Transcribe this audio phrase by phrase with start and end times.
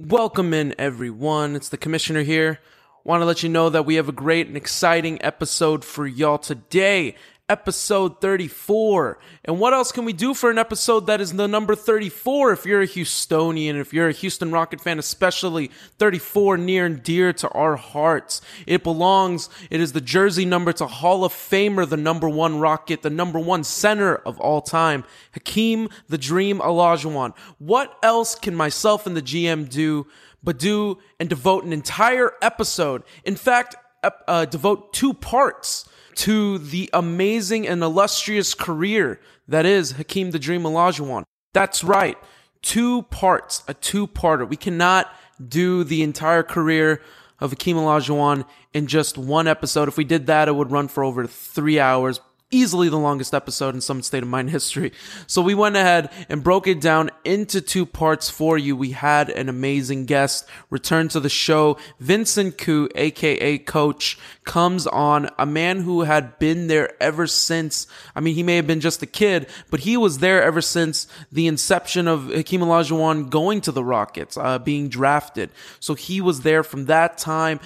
[0.00, 1.56] Welcome in, everyone.
[1.56, 2.60] It's the commissioner here.
[3.02, 6.38] Want to let you know that we have a great and exciting episode for y'all
[6.38, 7.16] today.
[7.48, 9.18] Episode 34.
[9.44, 12.52] And what else can we do for an episode that is the number 34?
[12.52, 17.32] If you're a Houstonian, if you're a Houston Rocket fan, especially 34 near and dear
[17.32, 18.42] to our hearts.
[18.66, 23.00] It belongs, it is the jersey number to Hall of Famer, the number one Rocket,
[23.00, 27.34] the number one center of all time, Hakeem the Dream Olajuwon.
[27.58, 30.06] What else can myself and the GM do
[30.42, 33.02] but do and devote an entire episode?
[33.24, 35.88] In fact, uh, devote two parts
[36.18, 41.22] to the amazing and illustrious career that is Hakeem the Dream Olajuwon.
[41.54, 42.18] That's right.
[42.60, 44.48] Two parts, a two-parter.
[44.48, 45.12] We cannot
[45.46, 47.00] do the entire career
[47.38, 48.44] of Hakeem Olajuwon
[48.74, 49.86] in just one episode.
[49.86, 53.74] If we did that, it would run for over three hours, easily the longest episode
[53.74, 54.92] in Summit State of Mind history.
[55.26, 58.74] So we went ahead and broke it down into two parts for you.
[58.74, 61.76] We had an amazing guest return to the show.
[62.00, 67.86] Vincent Koo, aka Coach, comes on, a man who had been there ever since.
[68.16, 71.06] I mean, he may have been just a kid, but he was there ever since
[71.30, 75.50] the inception of Hakeem Olajuwon going to the Rockets, uh, being drafted.
[75.80, 77.60] So he was there from that time.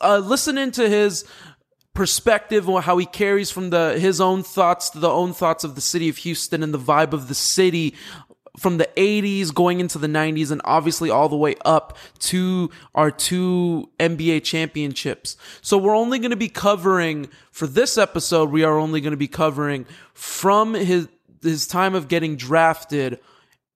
[0.00, 1.24] Uh, listening to his
[1.94, 5.76] perspective or how he carries from the his own thoughts to the own thoughts of
[5.76, 7.94] the city of Houston and the vibe of the city
[8.58, 13.10] from the 80s going into the 90s and obviously all the way up to our
[13.10, 15.36] two NBA championships.
[15.60, 19.16] So we're only going to be covering for this episode we are only going to
[19.16, 21.08] be covering from his
[21.42, 23.20] his time of getting drafted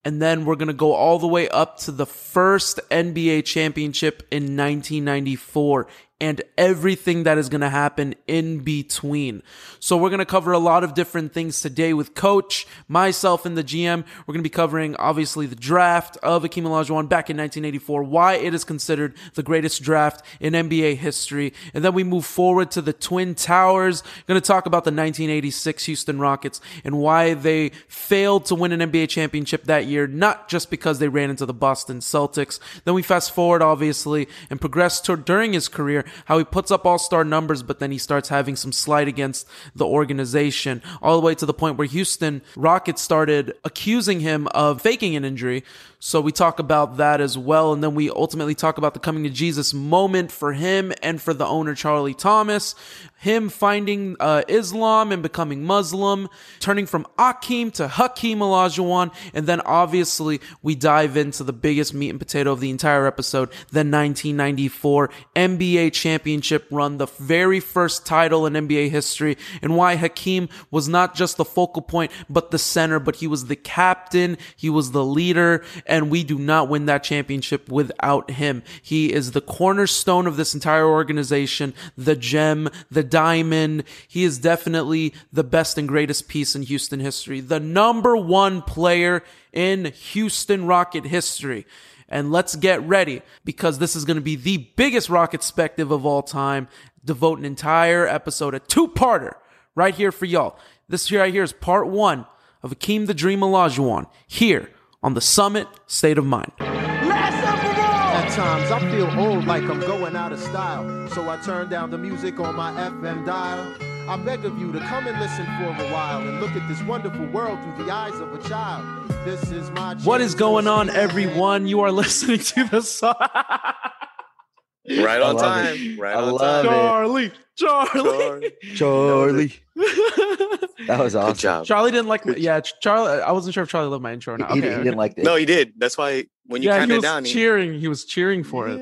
[0.05, 4.27] and then we're going to go all the way up to the first NBA championship
[4.30, 5.86] in 1994
[6.20, 9.42] and everything that is going to happen in between.
[9.78, 13.56] So we're going to cover a lot of different things today with coach, myself and
[13.56, 14.05] the GM.
[14.27, 18.34] We're going to be covering obviously the draft of Hakeem Olajuwon back in 1984, why
[18.34, 21.52] it is considered the greatest draft in NBA history.
[21.72, 24.02] And then we move forward to the Twin Towers.
[24.27, 28.90] Going to talk about the 1986 Houston Rockets and why they failed to win an
[28.90, 32.58] NBA championship that year, not just because they ran into the Boston Celtics.
[32.84, 36.86] Then we fast forward obviously and progress to during his career how he puts up
[36.86, 41.27] all star numbers, but then he starts having some slight against the organization, all the
[41.27, 45.64] way to the point where Houston Rockets started accusing him of faking an injury.
[46.01, 47.73] So we talk about that as well.
[47.73, 51.35] And then we ultimately talk about the coming to Jesus moment for him and for
[51.35, 52.77] the owner, Charlie Thomas,
[53.17, 56.29] him finding uh, Islam and becoming Muslim,
[56.61, 59.13] turning from Akeem to Hakeem Olajuwon.
[59.35, 63.48] And then obviously we dive into the biggest meat and potato of the entire episode,
[63.70, 70.48] the 1994 NBA championship run, the very first title in NBA history and why Hakeem
[70.70, 74.39] was not just the focal point, but the center, but he was the captain.
[74.57, 78.63] He was the leader and we do not win that championship without him.
[78.83, 83.85] He is the cornerstone of this entire organization, the gem, the diamond.
[84.07, 89.23] He is definitely the best and greatest piece in Houston history, the number one player
[89.53, 91.67] in Houston Rocket history.
[92.08, 96.07] And let's get ready because this is going to be the biggest Rocket spective of
[96.07, 96.69] all time.
[97.05, 99.35] Devote an entire episode, a two parter
[99.74, 100.58] right here for y'all.
[100.89, 102.27] This here right here is part one
[102.63, 104.70] of Hakeem the Dream Olajuwon here
[105.02, 106.52] on the Summit State of Mind.
[106.61, 111.08] At times I feel old like I'm going out of style.
[111.11, 113.88] So I turn down the music on my FM dial.
[114.08, 116.83] I beg of you to come and listen for a while and look at this
[116.85, 119.11] wonderful world through the eyes of a child.
[119.27, 121.67] This is my What is going on, everyone?
[121.67, 123.14] You are listening to the song.
[123.20, 125.74] Right on love time.
[125.77, 125.98] it.
[125.98, 126.73] Right I on love time.
[126.73, 128.52] Charlie, Charlie.
[128.75, 129.52] Charlie.
[130.87, 131.32] That was awesome.
[131.32, 131.64] Good job.
[131.67, 133.20] Charlie didn't like my, yeah, Charlie.
[133.20, 134.52] I wasn't sure if Charlie loved my intro or He, not.
[134.52, 134.85] he Okay, didn't- he okay.
[134.85, 135.25] didn't like this.
[135.25, 135.73] No, he did.
[135.76, 137.79] That's why when you yeah, he counted down, he, was cheering.
[137.81, 138.81] He was cheering for it.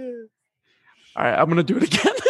[1.17, 2.13] All right, I'm gonna do it again.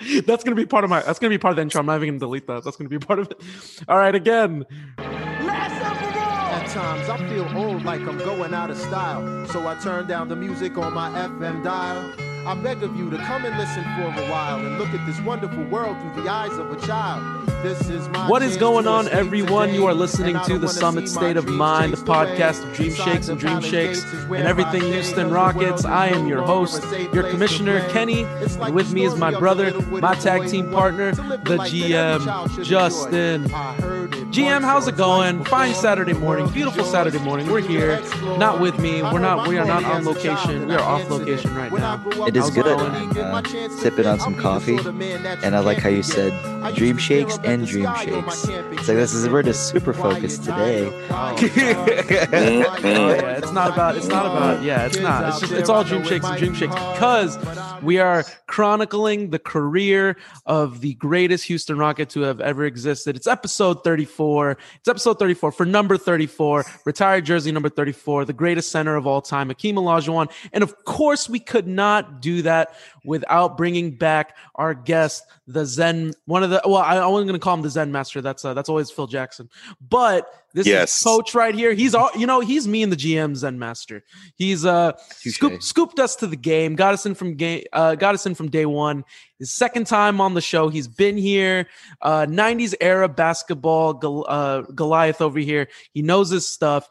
[0.26, 1.00] that's gonna be part of my.
[1.02, 1.80] That's gonna be part of the intro.
[1.80, 2.64] I'm not even gonna delete that.
[2.64, 3.40] That's gonna be part of it.
[3.88, 4.64] All right, again.
[4.98, 9.46] At times I feel old like I'm going out of style.
[9.48, 12.35] So I turn down the music on my FM dial.
[12.46, 15.20] I beg of you to come and listen for a while and look at this
[15.22, 17.44] wonderful world through the eyes of a child.
[17.64, 19.74] This is my What is going on, everyone?
[19.74, 23.40] You are listening to the Summit State of Mind, the podcast of Dream Shakes and
[23.40, 25.84] Dream Shakes and everything Houston Rockets.
[25.84, 27.80] I am your host, your commissioner.
[27.88, 28.22] Kenny.
[28.22, 31.72] And with me is my brother, my tag team partner, wanted to live the life
[31.72, 32.70] that every GM, child should enjoy.
[32.70, 33.52] Justin.
[33.52, 35.42] I heard it GM, how's it going?
[35.44, 35.74] Fine.
[35.74, 37.48] Saturday morning, beautiful Saturday morning.
[37.48, 38.00] We're here,
[38.38, 39.02] not with me.
[39.02, 39.48] We're not.
[39.48, 40.68] We are not on as a child location.
[40.68, 42.02] We are off location right now.
[42.26, 42.66] It It is good.
[42.66, 46.34] uh, sipping on some coffee, and I like how you said
[46.74, 48.44] dream shakes and dream shakes.
[48.44, 50.86] It's like this is we're just super focused today.
[51.10, 53.96] Oh yeah, it's not about.
[53.96, 54.62] It's not about.
[54.62, 55.28] Yeah, it's not.
[55.28, 55.52] It's just.
[55.52, 57.38] It's all dream shakes and dream shakes because
[57.82, 63.16] we are chronicling the career of the greatest Houston Rocket to have ever existed.
[63.16, 64.58] It's episode 34.
[64.78, 69.22] It's episode 34 for number 34, retired jersey number 34, the greatest center of all
[69.22, 70.30] time, Akeem Olajuwon.
[70.52, 72.74] And of course, we could not do that
[73.04, 76.12] without bringing back our guest, the Zen.
[76.26, 76.60] One of the.
[76.64, 78.20] Well, I, I wasn't going to call him the Zen Master.
[78.20, 79.48] That's uh, that's always Phil Jackson,
[79.80, 80.28] but.
[80.56, 80.96] This Yes.
[80.96, 81.74] is coach right here.
[81.74, 82.40] He's all you know.
[82.40, 84.02] He's me and the GM Zen Master.
[84.36, 88.14] He's uh scoop, scooped us to the game, got us in from game, uh, got
[88.14, 89.04] us in from day one.
[89.38, 90.70] His second time on the show.
[90.70, 91.68] He's been here.
[92.00, 94.00] Uh, '90s era basketball.
[94.26, 95.68] Uh, Goliath over here.
[95.92, 96.88] He knows his stuff.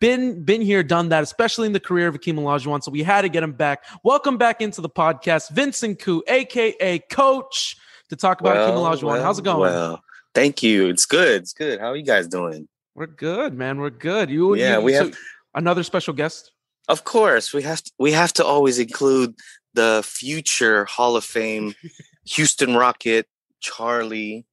[0.00, 2.82] Been been here, done that, especially in the career of Akeem Olajuwon.
[2.82, 3.84] So we had to get him back.
[4.02, 7.76] Welcome back into the podcast, Vincent Koo, aka Coach,
[8.08, 9.22] to talk about Akeem Olajuwon.
[9.22, 9.60] How's it going?
[9.60, 10.02] Well,
[10.34, 10.88] thank you.
[10.88, 11.42] It's good.
[11.42, 11.80] It's good.
[11.80, 12.66] How are you guys doing?
[12.94, 13.78] We're good, man.
[13.78, 14.30] We're good.
[14.30, 15.18] You, Yeah, you- we so- have-
[15.54, 16.50] another special guest.
[16.88, 19.34] Of course, we have to, we have to always include
[19.74, 21.74] the future Hall of Fame
[22.24, 23.26] Houston Rocket
[23.60, 24.46] Charlie.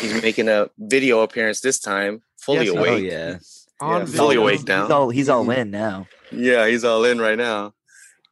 [0.00, 3.04] He's making a video appearance this time, fully Yes, he- Oh awake.
[3.04, 3.38] yeah,
[3.84, 6.06] On Yeah, fully awake he's all he's all in now.
[6.32, 7.74] Yeah, he's all in right now.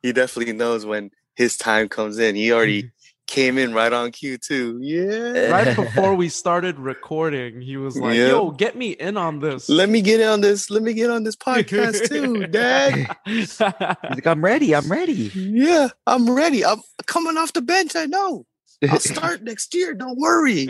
[0.02, 2.34] He definitely knows when his time comes in.
[2.34, 2.90] He already
[3.26, 4.78] came in right on cue too.
[4.80, 5.32] Yeah.
[5.36, 5.50] Eh.
[5.50, 8.28] right before we started recording, he was like, Yeah.
[8.28, 10.70] "Yo, get me in on this." Let me get on this.
[10.70, 13.14] Let me get on this podcast too, Dad.
[13.26, 14.74] He's like, I'm ready.
[14.74, 15.30] I'm ready.
[15.34, 16.64] Yeah, I'm ready.
[16.64, 17.94] I'm coming off the bench.
[17.94, 18.46] I know.
[18.90, 19.94] I'll start next year.
[19.94, 20.66] Don't worry.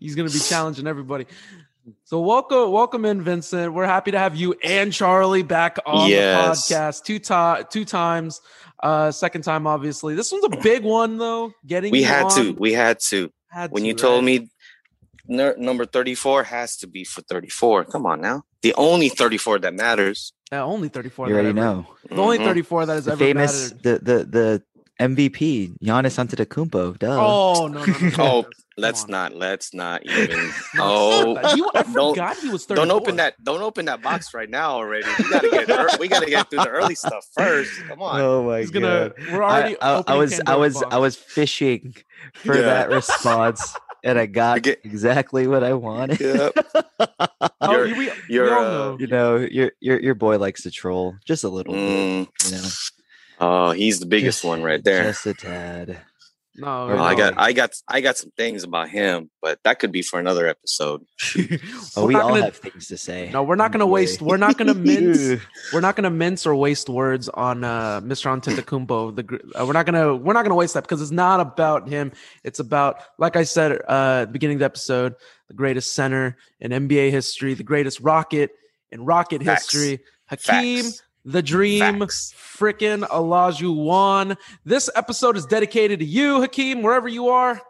[0.00, 1.26] He's gonna be challenging everybody.
[2.04, 3.72] So welcome, welcome in, Vincent.
[3.72, 6.68] We're happy to have you and Charlie back on Yes.
[6.68, 8.40] the podcast two ti- two times.
[8.82, 10.14] Uh, second time, obviously.
[10.14, 11.52] This one's a big one, though.
[11.66, 12.52] Getting We you had to.
[12.58, 13.30] We had to.
[13.50, 14.48] had When to, you told me
[15.28, 17.84] ner- number 34 has to be for 34.
[17.84, 18.42] Come on now.
[18.62, 20.32] The only 34 that matters.
[20.52, 21.28] Yeah, only thirty four.
[21.28, 22.44] You already know The only Mhm.
[22.44, 23.82] thirty four that is ever famous mattered.
[23.84, 24.62] the the the
[25.00, 26.98] MVP Giannis Antetokounmpo.
[26.98, 27.16] Duh.
[27.18, 27.84] Oh no!
[27.84, 28.10] no, no, no.
[28.18, 28.44] Oh,
[28.76, 29.10] let's on.
[29.10, 29.34] not.
[29.34, 30.50] Let's not even.
[30.78, 32.76] Oh, he, I forgot he was 34.
[32.76, 33.42] don't open that.
[33.42, 34.72] Don't open that box right now.
[34.72, 35.06] Already.
[35.18, 35.98] We gotta get.
[36.00, 37.72] we gotta get through the early stuff first.
[37.88, 38.20] Come on.
[38.20, 39.12] Oh my He's gonna.
[39.32, 39.80] We're already.
[39.80, 41.94] I, I, I opening was I Pandora's was I was fishing
[42.34, 42.62] for Yeah.
[42.62, 43.74] that response,
[44.04, 46.20] and I got get- exactly what I wanted.
[46.20, 46.52] Yep.
[47.62, 48.96] Oh, You're- we, we you're, uh, know.
[49.00, 51.80] You know, your your your boy likes to troll just a little bit.
[52.28, 52.50] Mm.
[52.50, 52.68] You know,
[53.40, 55.04] Oh, he's the biggest Just- one right there.
[55.04, 55.98] Just a tad.
[56.56, 57.02] No, no.
[57.02, 60.18] I got, I got, I got some things about him, but that could be for
[60.20, 61.02] another episode.
[61.96, 63.30] Oh, We're not all gonna- have things to say.
[63.32, 64.20] No, we're not gonna waste.
[64.20, 65.40] We're not gonna mince.
[65.72, 68.26] we're not gonna mince or waste words on uh, Mr.
[68.38, 69.16] Antetokounmpo.
[69.16, 72.12] The uh, we're not gonna we're not gonna waste that because it's not about him.
[72.44, 75.14] It's about, like I said uh, at the beginning of the episode,
[75.48, 78.50] the greatest center in NBA history, the greatest Rocket
[78.92, 79.72] in Rocket Facts.
[79.72, 80.84] history, Hakeem.
[80.84, 81.02] Facts.
[81.24, 82.34] The dream, Facts.
[82.36, 84.36] frickin' Olajuwon.
[84.64, 87.60] This episode is dedicated to you, Hakeem, wherever you are.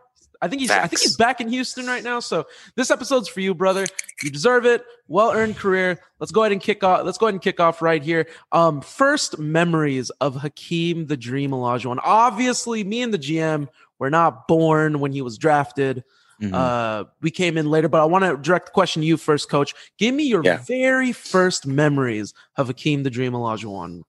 [0.42, 2.20] I think he's I think he's back in Houston right now.
[2.20, 3.86] So this episode's for you, brother.
[4.22, 4.84] You deserve it.
[5.06, 6.00] Well earned career.
[6.18, 7.04] Let's go ahead and kick off.
[7.04, 8.26] Let's go ahead and kick off right here.
[8.52, 11.98] Um, first memories of Hakeem the Dream Olajuwon.
[12.02, 13.68] Obviously, me and the GM
[13.98, 16.04] were not born when he was drafted.
[16.40, 16.54] Mhm.
[16.54, 19.50] Uh, we came in later, but I want to direct the question to you first,
[19.50, 19.74] Coach.
[19.98, 20.58] Give me your Yeah.
[20.58, 24.02] very first memories of Akeem the Dream Olajuwon.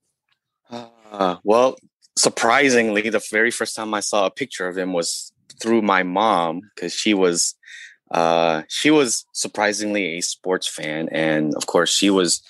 [0.69, 1.77] Uh, well,
[2.15, 6.61] surprisingly, the very first time I saw a picture of him was through my mom
[6.73, 7.53] because she was,
[8.11, 12.41] uh, she was surprisingly a sports fan, and of course, she was,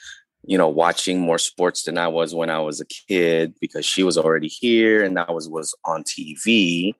[0.46, 4.04] you know, watching more sports than I was when I was a kid because she
[4.04, 6.94] was already here and that was was on TV.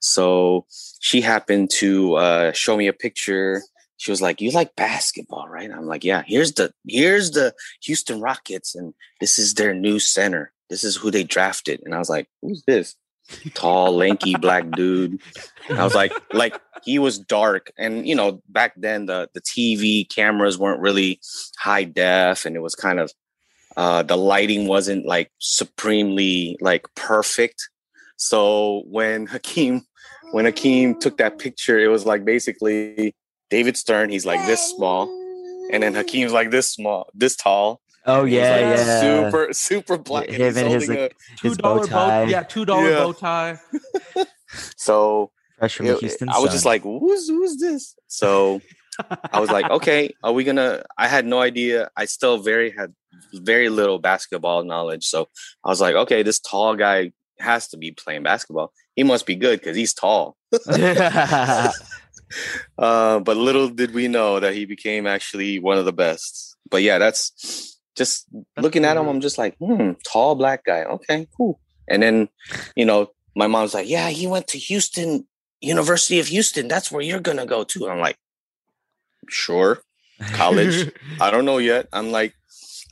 [0.00, 0.66] So
[1.00, 3.62] she happened to uh, show me a picture.
[3.98, 7.54] She was like, "You like basketball, right?" I'm like, "Yeah." Here's the here's the
[7.84, 10.52] Houston Rockets, and this is their new center.
[10.70, 11.80] This is who they drafted.
[11.84, 12.96] And I was like, "Who's this?"
[13.54, 15.20] Tall, lanky black dude.
[15.68, 19.40] And I was like, like he was dark, and you know, back then the the
[19.42, 21.20] TV cameras weren't really
[21.58, 23.12] high def, and it was kind of
[23.76, 27.68] uh, the lighting wasn't like supremely like perfect.
[28.16, 29.82] So when Hakeem
[30.32, 33.14] when Hakeem took that picture, it was like basically
[33.50, 34.10] David Stern.
[34.10, 35.08] He's like this small,
[35.72, 37.80] and then Hakeem's like this small, this tall.
[38.06, 39.00] oh yeah, like, yeah.
[39.00, 40.26] super super black.
[40.28, 42.24] and Him he's and his, holding like, Two His bow tie.
[42.24, 42.98] bow, yeah, two dollar Yeah.
[42.98, 43.58] bow tie.
[44.76, 47.94] so fresh from it- Houston I was just like, who's who's this?
[48.08, 48.60] So
[49.32, 50.82] I was like, okay, are we gonna?
[50.98, 51.88] I had no idea.
[51.96, 52.94] I still very had
[53.32, 55.06] very little basketball knowledge.
[55.06, 55.28] So
[55.64, 58.72] I was like, okay, this tall guy has to be playing basketball.
[59.00, 60.36] He must be good because he's tall.
[60.68, 61.70] uh,
[62.76, 66.54] but little did we know that he became actually one of the best.
[66.68, 68.90] But yeah, that's just that's looking cool.
[68.90, 69.08] at him.
[69.08, 70.82] I'm just like, hmm, tall black guy.
[70.82, 71.58] Okay, cool.
[71.88, 72.28] And then,
[72.76, 75.26] you know, my mom's like, yeah, he went to Houston,
[75.62, 76.68] University of Houston.
[76.68, 77.88] That's where you're gonna go to.
[77.88, 78.18] I'm like,
[79.30, 79.80] sure,
[80.32, 80.92] college.
[81.22, 81.88] I don't know yet.
[81.90, 82.34] I'm like,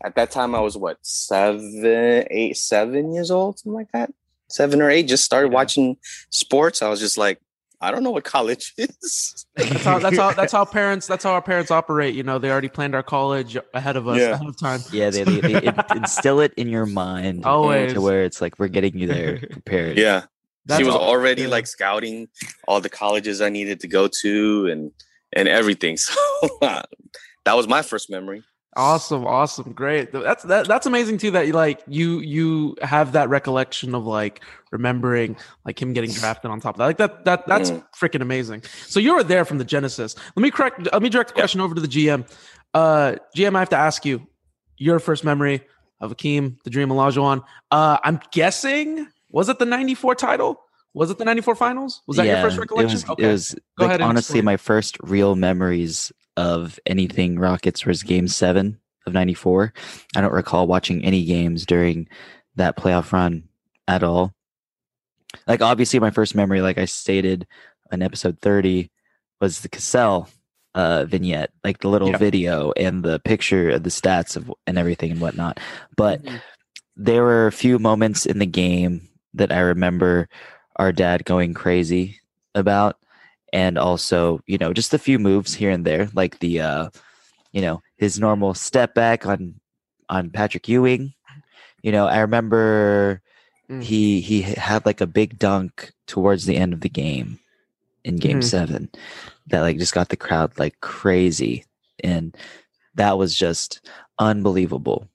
[0.03, 4.11] at that time I was what seven, eight, seven years old, something like that.
[4.49, 5.05] Seven or eight.
[5.05, 5.57] Just started yeah.
[5.57, 5.97] watching
[6.31, 6.83] sports.
[6.83, 7.40] I was just like,
[7.81, 9.47] I don't know what college is.
[9.55, 12.14] that's how that's how that's how parents that's how our parents operate.
[12.14, 14.31] You know, they already planned our college ahead of us yeah.
[14.31, 14.81] ahead of time.
[14.93, 18.69] Yeah, they, they, they instill it in your mind always to where it's like we're
[18.69, 19.97] getting you there prepared.
[19.97, 20.25] Yeah,
[20.67, 21.49] that's she was all, already yeah.
[21.49, 22.28] like scouting
[22.67, 24.90] all the colleges I needed to go to and
[25.33, 25.97] and everything.
[25.97, 26.14] So
[26.61, 28.43] that was my first memory.
[28.78, 30.12] Awesome, awesome, great.
[30.12, 31.32] That's that, that's amazing too.
[31.32, 36.52] That you like you you have that recollection of like remembering like him getting drafted
[36.52, 36.85] on top of that.
[36.85, 37.85] Like that that that's mm.
[37.92, 38.62] freaking amazing.
[38.87, 40.14] So you were there from the genesis.
[40.37, 40.88] Let me correct.
[40.92, 42.30] Let me direct the question over to the GM.
[42.73, 44.25] Uh, GM, I have to ask you
[44.76, 45.66] your first memory
[46.00, 47.42] of Hakeem, the Dream Olajuwon.
[47.73, 50.61] Uh, I'm guessing was it the '94 title?
[50.94, 52.02] Was it the '94 finals?
[52.06, 52.90] Was that yeah, your first recollection?
[52.90, 53.25] It was, okay.
[53.25, 54.02] it was Go like, ahead.
[54.02, 59.73] honestly, my first real memories of anything Rockets was game seven of 94.
[60.14, 62.09] I don't recall watching any games during
[62.54, 63.49] that playoff run
[63.88, 64.33] at all.
[65.49, 67.45] Like, obviously, my first memory, like I stated
[67.90, 68.88] in episode 30,
[69.40, 70.28] was the Cassell
[70.76, 72.18] uh, vignette, like the little yeah.
[72.18, 75.59] video and the picture of the stats of and everything and whatnot.
[75.97, 76.37] But mm-hmm.
[76.97, 80.28] there were a few moments in the game that I remember
[80.76, 82.21] our dad going crazy
[82.54, 82.97] about
[83.52, 86.88] and also you know just a few moves here and there like the uh
[87.52, 89.55] you know his normal step back on
[90.09, 91.14] on Patrick Ewing
[91.83, 93.23] you know I remember
[93.71, 93.83] mm.
[93.83, 97.38] he he had like a big dunk towards the end of the game
[98.05, 98.45] in game mm.
[98.45, 98.88] 7
[99.49, 101.64] that like just got the crowd like crazy
[102.02, 102.37] and
[102.95, 103.88] that was just
[104.19, 105.09] unbelievable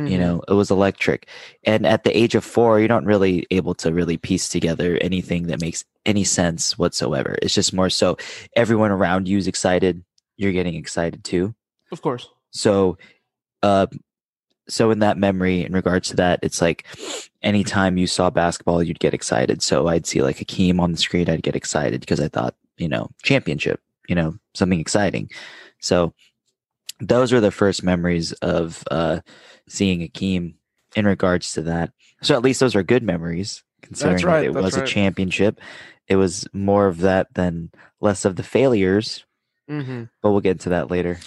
[0.00, 0.12] Mm-hmm.
[0.12, 1.28] You know, it was electric.
[1.64, 5.46] And at the age of four, you're not really able to really piece together anything
[5.48, 7.36] that makes any sense whatsoever.
[7.42, 8.16] It's just more so
[8.56, 10.02] everyone around you is excited.
[10.36, 11.54] You're getting excited too.
[11.92, 12.28] Of course.
[12.50, 12.98] So,
[13.62, 13.86] uh,
[14.68, 16.86] so in that memory, in regards to that, it's like
[17.42, 19.62] anytime you saw basketball, you'd get excited.
[19.62, 22.54] So I'd see like a Hakeem on the screen, I'd get excited because I thought,
[22.78, 25.28] you know, championship, you know, something exciting.
[25.80, 26.14] So
[27.00, 29.20] those were the first memories of uh,
[29.70, 30.54] seeing Akeem
[30.96, 31.92] in regards to that.
[32.22, 34.84] So at least those are good memories, considering right, it was right.
[34.84, 35.60] a championship.
[36.08, 39.24] It was more of that than less of the failures.
[39.70, 40.04] Mm-hmm.
[40.20, 41.20] But we'll get into that later.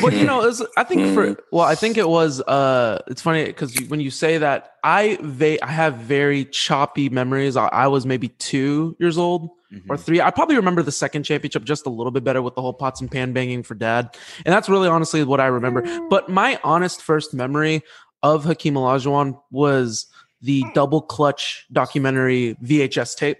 [0.00, 2.40] But you know, was, I think for well, I think it was.
[2.40, 7.56] uh It's funny because when you say that, I they I have very choppy memories.
[7.56, 9.90] I, I was maybe two years old mm-hmm.
[9.90, 10.20] or three.
[10.20, 13.00] I probably remember the second championship just a little bit better with the whole pots
[13.00, 14.16] and pan banging for dad.
[14.44, 15.82] And that's really honestly what I remember.
[16.08, 17.82] But my honest first memory
[18.22, 20.06] of Hakeem Olajuwon was
[20.40, 23.38] the double clutch documentary VHS tape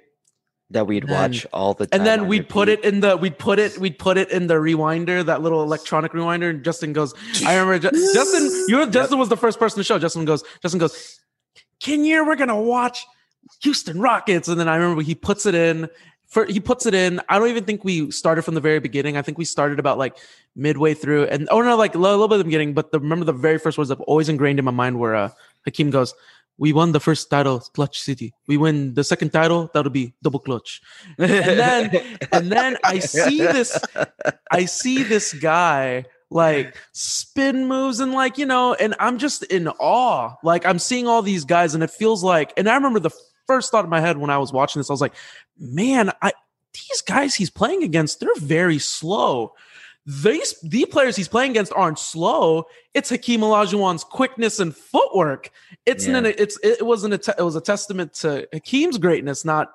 [0.70, 2.00] that we'd and, watch all the time.
[2.00, 2.48] And then we'd repeat.
[2.50, 5.62] put it in the we'd put it we'd put it in the rewinder, that little
[5.62, 6.50] electronic rewinder.
[6.50, 9.18] And Justin goes, I remember Justin, you Justin yep.
[9.18, 9.98] was the first person to show.
[9.98, 11.20] Justin goes, Justin goes,
[11.82, 13.06] Kenyer, we're gonna watch
[13.62, 14.48] Houston Rockets.
[14.48, 15.88] And then I remember he puts it in
[16.28, 17.20] for he puts it in.
[17.28, 19.16] I don't even think we started from the very beginning.
[19.16, 20.16] I think we started about like
[20.54, 22.74] midway through, and oh no, like a little, bit of the beginning.
[22.74, 25.30] But the, remember the very first words that always ingrained in my mind were uh,
[25.64, 26.14] Hakeem goes,
[26.58, 28.34] "We won the first title, Clutch City.
[28.46, 30.82] We win the second title, that'll be double clutch."
[31.18, 33.78] And then and then I see this,
[34.50, 39.66] I see this guy like spin moves and like you know and i'm just in
[39.66, 43.10] awe like i'm seeing all these guys and it feels like and i remember the
[43.48, 44.90] first thought in my head when I was watching this.
[44.90, 45.14] I was like,
[45.58, 46.32] man, I
[46.74, 49.54] these guys he's playing against, they're very slow.
[50.06, 52.64] These the players he's playing against aren't slow.
[52.94, 55.50] It's Hakeem Olajuwon's quickness and footwork.
[55.84, 56.18] It's yeah.
[56.18, 59.70] an it's it wasn't a te- it was a testament to Hakeem's greatness, not.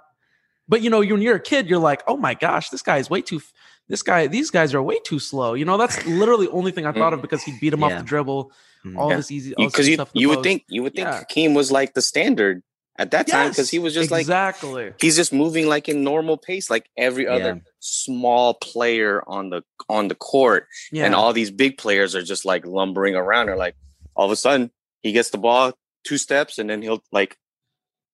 [0.67, 3.09] But you know, when you're a kid, you're like, oh my gosh, this guy is
[3.09, 3.41] way too.
[3.89, 5.53] This guy, these guys are way too slow.
[5.53, 7.87] You know, that's literally the only thing I thought of because he beat him yeah.
[7.87, 8.51] off the dribble.
[8.85, 8.97] Mm.
[8.97, 9.17] All yeah.
[9.17, 12.63] this easy because you you would think you would think Hakeem was like the standard
[12.97, 14.73] at that yes, time because he was just exactly.
[14.73, 17.71] like exactly he's just moving like in normal pace like every other yeah.
[17.79, 21.05] small player on the on the court yeah.
[21.05, 23.75] and all these big players are just like lumbering around or like
[24.15, 24.71] all of a sudden
[25.01, 25.73] he gets the ball
[26.03, 27.37] two steps and then he'll like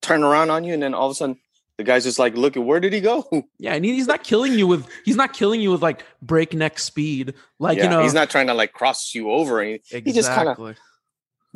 [0.02, 1.38] turn around on you and then all of a sudden
[1.78, 3.28] the guy's just like look at where did he go
[3.60, 7.34] yeah and he's not killing you with he's not killing you with like breakneck speed
[7.60, 10.02] like yeah, you know he's not trying to like cross you over exactly.
[10.06, 10.78] he just kind of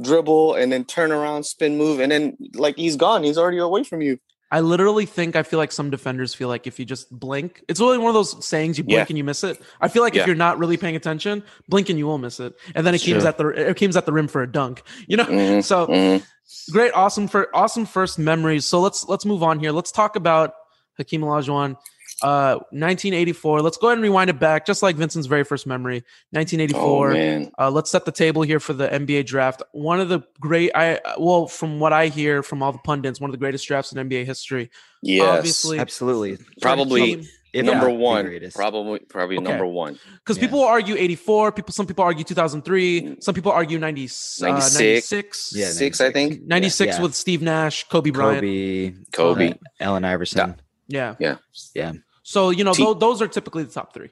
[0.01, 3.23] dribble and then turn around, spin move, and then like he's gone.
[3.23, 4.19] He's already away from you.
[4.51, 7.79] I literally think I feel like some defenders feel like if you just blink, it's
[7.79, 9.05] really one of those sayings you blink Yeah.
[9.09, 9.59] and you miss it.
[9.81, 10.21] I feel like Yeah.
[10.21, 12.53] if you're not really paying attention, blink and you will miss it.
[12.75, 13.15] And then it Sure.
[13.15, 14.83] comes at the it comes at the rim for a dunk.
[15.07, 15.25] You know?
[15.25, 16.23] Mhm, So mhm.
[16.71, 18.67] great, awesome for awesome first memories.
[18.67, 19.71] So let's let's move on here.
[19.71, 20.53] Let's talk about
[20.99, 21.75] Hakeem Olajuwon.
[22.21, 23.61] Uh 1984.
[23.61, 26.03] Let's go ahead and rewind it back, just like Vincent's very first memory.
[26.05, 27.13] Oh 1984.
[27.13, 29.61] man, Uh, let's set the table here for the NBA draft.
[29.71, 33.29] One of the great, I well, from what I hear from all the pundits, one
[33.29, 34.69] of the greatest drafts in NBA history.
[35.01, 36.37] yes, Obviously, Absolutely.
[36.61, 38.55] Probably If number not one, greatest.
[38.55, 39.45] probably probably Okay.
[39.49, 39.99] number one.
[40.23, 40.41] because Yeah.
[40.43, 41.51] people will argue 84.
[41.51, 43.17] People, some people argue 2003.
[43.19, 44.73] Some people argue 90, uh, 96.
[44.79, 45.51] 96.
[45.55, 46.41] Yeah, Six, I think.
[46.47, 47.01] 96 Yeah.
[47.03, 48.41] with Steve Nash, Kobe Bryant.
[48.41, 49.53] Kobe, Kobe.
[49.79, 50.55] Allen Iverson.
[50.87, 51.15] Yeah.
[51.19, 51.37] Yeah.
[51.73, 51.93] Yeah.
[52.23, 54.09] So, you know, T- tho- those are typically the top three.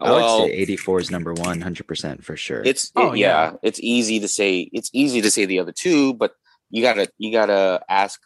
[0.00, 2.62] I would Well, say 84 is number one, 100% for sure.
[2.64, 3.50] It's Oh, it- yeah.
[3.52, 3.56] yeah.
[3.62, 6.32] it's easy to say it's easy to say the other two, but
[6.70, 8.20] you gotta you gotta ask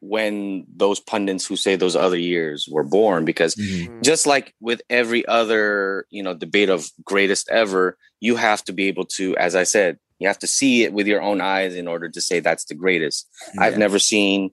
[0.00, 4.00] when those pundits who say those other years were born because Mhm.
[4.02, 8.86] just like with every other you know debate of greatest ever you have to be
[8.86, 11.88] able to as i said you have to see it with your own eyes in
[11.88, 13.26] order to say that's the greatest
[13.58, 14.52] i've never seen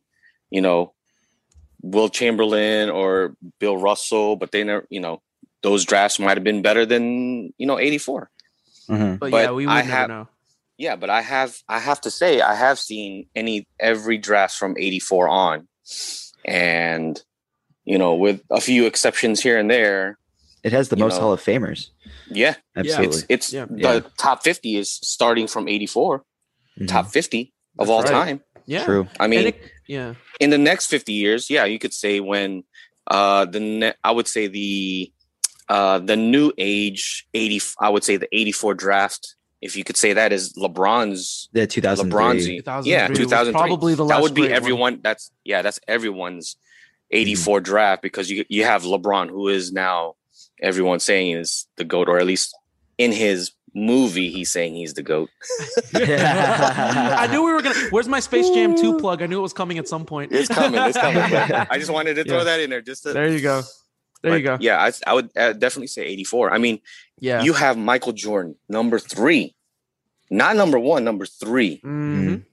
[0.49, 0.94] you know
[1.93, 5.21] wilt chamberlain or bill russell but they never you know
[5.61, 8.29] those drafts might have been better than you know 84
[8.89, 9.19] Mhm.
[9.19, 10.27] But, But yeah, we would I never have- know.
[10.77, 14.75] yeah but i have i have to say i have seen any every draft from
[14.77, 15.67] 84 on
[16.45, 17.21] and
[17.85, 20.17] you know with a few exceptions here and there
[20.63, 21.89] It has the most know, Hall of Famers.
[22.29, 23.05] yeah Absolutely.
[23.07, 23.65] it's it's Yeah.
[23.69, 23.99] the Yeah.
[24.17, 26.23] top 50 is starting from 84
[26.79, 26.87] Mhm.
[26.87, 28.11] top 50 of That's all right.
[28.11, 28.37] time
[28.67, 28.83] Yeah.
[28.85, 29.07] True.
[29.19, 30.13] i mean it- yeah.
[30.39, 32.63] in the next 50 years yeah you could say when
[33.07, 35.11] uh the ne- i would say the
[35.69, 40.13] uh the new age 80 i would say the 84 draft if you could say
[40.13, 42.61] that is lebron's The 2003.
[42.61, 44.57] lebron's yeah was 2003 probably the that last would be great one.
[44.57, 46.55] everyone that's yeah that's everyone's
[47.11, 50.15] 84 draft because you you have lebron who is now
[50.61, 52.55] everyone saying is the goat or at least
[52.97, 55.29] in his movie he's saying he's the goat
[55.93, 57.75] I knew we were gonna.
[57.89, 59.21] Where's my Space Jam 2 plug?
[59.21, 60.31] I knew it was coming at some point.
[60.31, 61.21] it's coming it's coming
[61.69, 62.43] i just wanted to throw Yeah.
[62.45, 63.61] that in there just to, There you go.
[64.21, 64.57] There you go.
[64.59, 66.79] yeah I, I would uh, definitely say 84 i mean
[67.19, 67.43] Yeah.
[67.43, 69.55] you have Michael Jordan, number three,
[70.29, 71.81] not number one, number three.
[71.83, 72.43] Mhm.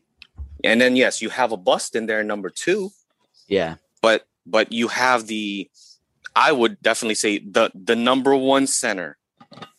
[0.64, 2.90] And then yes, you have a bust in there, number two,
[3.48, 3.76] Yeah.
[4.00, 5.70] but but you have the
[6.34, 9.18] I would definitely say the the number one center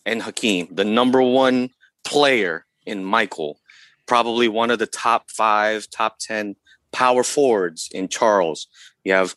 [0.06, 1.70] in Hakeem, the number one
[2.04, 3.60] player in Michael,
[4.06, 6.56] probably one of the top five, top ten
[6.92, 8.68] power forwards in Charles.
[9.04, 9.36] You have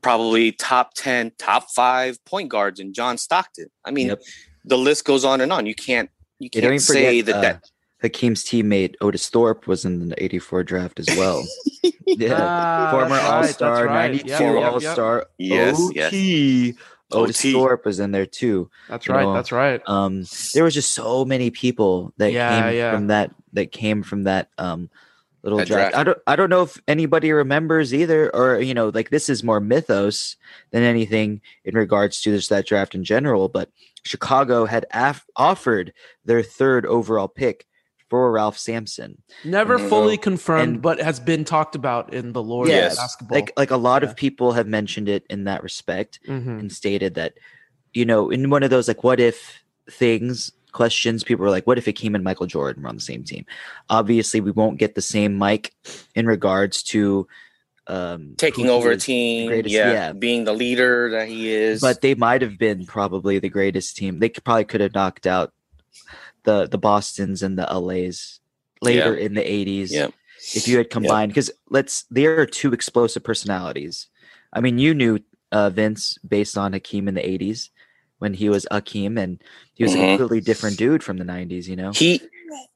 [0.00, 3.66] probably top 10, top five point guards in John Stockton.
[3.84, 4.22] I mean, Yep.
[4.64, 5.66] the list goes on and on.
[5.66, 7.64] You can't you You can't even say forget that uh, that
[8.00, 11.42] Hakeem's teammate Otis Thorpe was in the 84 draft as well.
[12.06, 12.36] yeah.
[12.38, 14.12] Ah, Former All Star, that's right.
[14.12, 14.72] 92 Yep, yep, yep.
[14.72, 15.26] All Star.
[15.38, 15.94] Yes, OT.
[15.96, 16.76] yes.
[17.14, 17.52] Otis OT.
[17.52, 18.70] Thorpe was in there too.
[18.88, 19.22] That's right.
[19.22, 19.80] know, That's right.
[19.86, 22.92] Um, there was just so many people that Yeah, came yeah.
[22.92, 24.90] from that that came from that um
[25.42, 25.92] little That draft.
[25.92, 25.96] draft.
[25.96, 29.42] I don't I don't know if anybody remembers either, or you know, like this is
[29.44, 30.36] more mythos
[30.70, 33.48] than anything in regards to this that draft in general.
[33.48, 33.70] But
[34.04, 35.92] Chicago had af- offered
[36.24, 37.66] their third overall pick
[38.14, 39.18] for Ralph Sampson.
[39.44, 39.88] Never Mhm.
[39.88, 42.92] fully confirmed, And- but has been talked about in the lore Yes.
[42.92, 43.34] of basketball.
[43.38, 44.10] Like like a lot Yeah.
[44.10, 46.20] of people have mentioned it in that respect.
[46.28, 46.60] Mhm.
[46.60, 47.34] and stated that,
[47.92, 51.76] you know, in one of those like what if things questions, people were like, what
[51.78, 53.44] if Hakeem and Michael Jordan were on the same team?
[53.90, 55.72] Obviously, we won't get the same Mike
[56.14, 57.26] in regards to
[57.88, 60.12] um taking over a team, greatest- yeah, yeah.
[60.12, 61.80] being the leader that he is.
[61.80, 64.20] but they might have been probably the greatest team.
[64.20, 65.52] They could, probably could have knocked out
[66.44, 68.40] the the Boston's and the LA's
[68.80, 69.90] later in the 80s.
[69.90, 70.08] Yeah.
[70.54, 74.08] If you had combined, because let's, there are two explosive personalities.
[74.52, 75.20] I mean, you knew
[75.52, 77.70] uh, Vince based on Hakeem in the 80s
[78.18, 80.16] when he was Hakeem, and he was a Mhm.
[80.18, 81.92] completely different dude from the 90s, you know?
[81.92, 82.20] he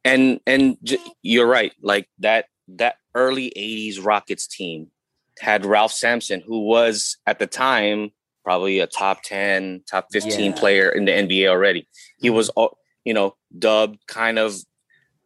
[0.05, 1.73] and and j- you're right.
[1.83, 4.91] Like that that early '80s Rockets team
[5.39, 8.11] had Ralph Sampson, who was at the time
[8.45, 10.59] probably a top 10, top 15 Yeah.
[10.59, 11.87] player in the NBA already.
[12.19, 12.69] He was, uh,
[13.05, 14.55] you know, dubbed kind of.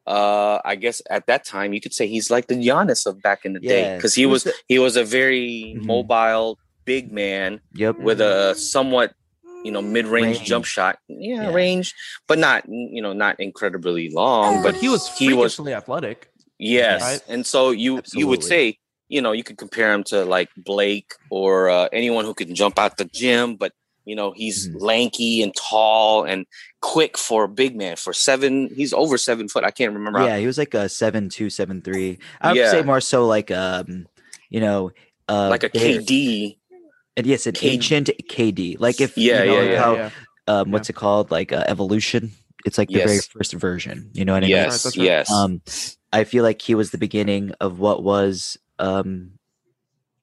[0.04, 3.44] Uh, I guess at that time you could say he's like the Giannis of back
[3.44, 5.84] in the day because he was he was a very Mhm.
[5.86, 8.00] mobile big man Yep.
[8.00, 9.14] with a somewhat
[9.64, 10.42] you know mid-range Range.
[10.42, 11.52] jump shot yeah, Yeah.
[11.54, 11.94] range
[12.26, 16.26] but not you know not incredibly long but he was he was athletic.
[16.58, 17.22] yes Right.
[17.28, 21.12] and so you you would say you know you could compare him to like blake
[21.30, 23.70] or uh, anyone who can jump out the gym but
[24.04, 24.80] You know, he's Mhm.
[24.80, 26.46] lanky and tall and
[26.80, 27.96] quick for a big man.
[27.96, 29.64] For seven, he's over seven foot.
[29.64, 30.18] I can't remember.
[30.20, 32.18] how- Yeah, he was like a seven two, seven three.
[32.40, 32.70] I would Yeah.
[32.70, 34.06] say more so like um,
[34.50, 34.90] you know,
[35.28, 36.58] uh, like a KD.
[37.16, 38.76] and yes, an K- ancient KD.
[38.78, 39.78] Like if Yeah, you know, yeah, yeah.
[39.82, 40.10] how, yeah.
[40.48, 41.30] um, what's it called?
[41.30, 42.32] Like uh, evolution.
[42.64, 44.10] It's like the very first version.
[44.14, 44.50] You know what I mean?
[44.50, 45.04] Yes, that's right.
[45.04, 45.30] yes.
[45.32, 45.62] Um,
[46.12, 49.32] I feel like he was the beginning of what was um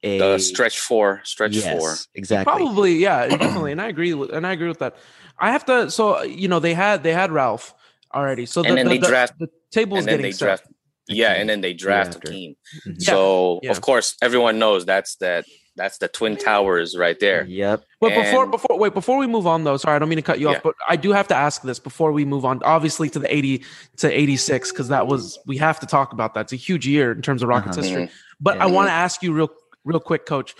[0.03, 1.95] a the stretch four, stretch yes, four.
[2.15, 2.51] exactly.
[2.51, 4.95] Probably, yeah, definitely, and I agree with and I agree with that.
[5.39, 5.89] I have to.
[5.91, 7.73] So you know, they had they had Ralph
[8.13, 8.45] already.
[8.45, 10.45] So the, And then the, they the- draft- the table's and then getting they set.
[10.45, 10.63] draft.
[11.07, 12.29] Yeah, and then they year draft after.
[12.29, 12.55] Hakeem.
[12.87, 13.01] Mhm.
[13.01, 13.71] So yeah.
[13.71, 15.45] of course, everyone knows that's that.
[15.75, 17.45] That's the twin towers right there.
[17.45, 17.85] Yep.
[18.01, 20.21] But before And- before wait before we move on though, sorry, I don't mean to
[20.21, 20.57] cut you Yeah.
[20.57, 22.61] off, but I do have to ask this before we move on.
[22.63, 23.63] Obviously to the eighty
[23.97, 26.41] to eighty six because that was we have to talk about that.
[26.41, 27.87] It's a huge year in terms of Rockets Uh-huh.
[27.87, 28.05] history.
[28.07, 28.11] Mhm.
[28.41, 29.49] But I want to ask you real
[29.89, 30.55] real quick, Coach,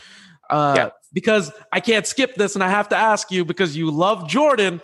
[0.50, 0.90] uh, Yeah.
[1.14, 4.82] because I can't skip this, and I have to ask you because you love Jordan.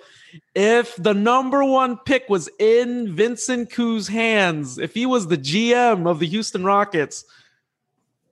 [0.53, 6.07] If the number one pick was in Vincent Koo's hands, if he was the GM
[6.07, 7.23] of the Houston Rockets,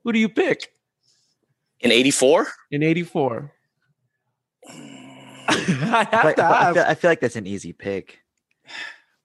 [0.03, 0.73] who do you pick
[1.79, 3.51] In '84, in '84?
[5.47, 8.19] I have But, to but I, feel, I feel like that's an easy pick.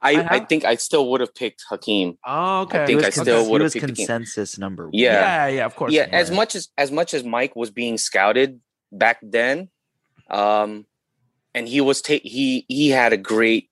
[0.01, 2.19] I, I I, think I still would have picked Hakeem.
[2.25, 2.83] Oh, okay.
[2.83, 4.93] I think I still cons- would've picked consensus number one.
[4.95, 5.47] Yeah.
[5.49, 5.93] yeah, yeah, of course.
[5.93, 8.61] yeah, as much as as much as Mike was being scouted
[8.93, 9.69] back then,
[10.31, 10.87] um,
[11.55, 13.71] and he was ta- he he had a great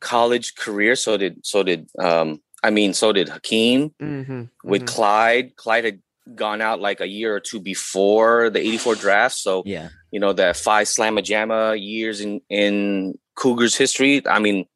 [0.00, 0.94] college career.
[0.96, 5.56] So did so did um, I mean so did Hakeem Mm-hmm, with Clyde.
[5.56, 6.02] Clyde had
[6.34, 9.34] gone out like a year or two before the '84 draft.
[9.36, 9.88] So Yeah.
[10.12, 14.22] you know the five Slama Jama years in in Cougars history.
[14.26, 14.66] I mean,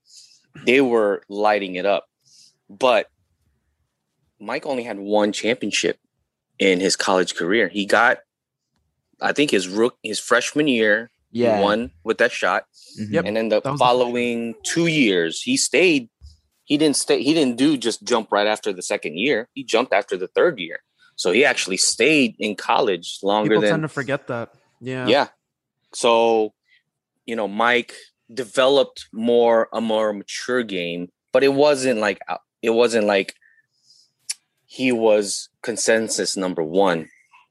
[0.67, 2.07] they were lighting it up,
[2.69, 3.09] but
[4.41, 5.99] Mike only had one championship
[6.59, 7.69] in his college career.
[7.69, 8.19] He got,
[9.21, 11.11] I think, his rook his freshman year.
[11.31, 11.57] Yeah.
[11.57, 12.65] He won with that shot,
[13.01, 13.13] Mhm.
[13.13, 13.25] Yep.
[13.25, 16.11] and then the That was the following two years, he stayed.
[16.65, 17.23] He didn't stay.
[17.23, 19.49] He didn't do just jump right after the second year.
[19.55, 20.83] He jumped after the third year.
[21.17, 23.61] So he actually stayed in college longer than.
[23.63, 24.55] People tend to forget that.
[24.81, 25.07] Yeah.
[25.07, 25.29] yeah.
[25.95, 26.53] So,
[27.27, 27.95] you know, Mike
[28.35, 33.35] developed more a more mature game, but it wasn't like uh, it wasn't like
[34.67, 37.09] he was consensus number one.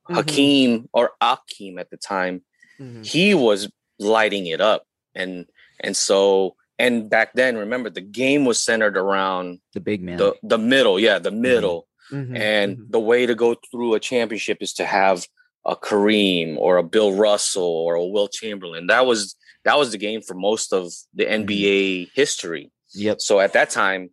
[0.10, 2.42] Mhm, Hakeem or Akeem at the time,
[2.80, 3.06] mhm.
[3.06, 5.46] he was lighting it up, and
[5.80, 10.18] and so and back then, remember the game was centered around The big man.
[10.18, 11.88] the the middle, yeah, the middle.
[12.12, 12.92] Mhm, And mhm.
[12.92, 15.28] the way to go through a championship is to have
[15.66, 18.88] a Kareem or a Bill Russell or a Wilt Chamberlain.
[18.88, 22.72] That was that was the game for most of the NBA history.
[22.96, 23.22] yep.
[23.22, 24.10] So at that time,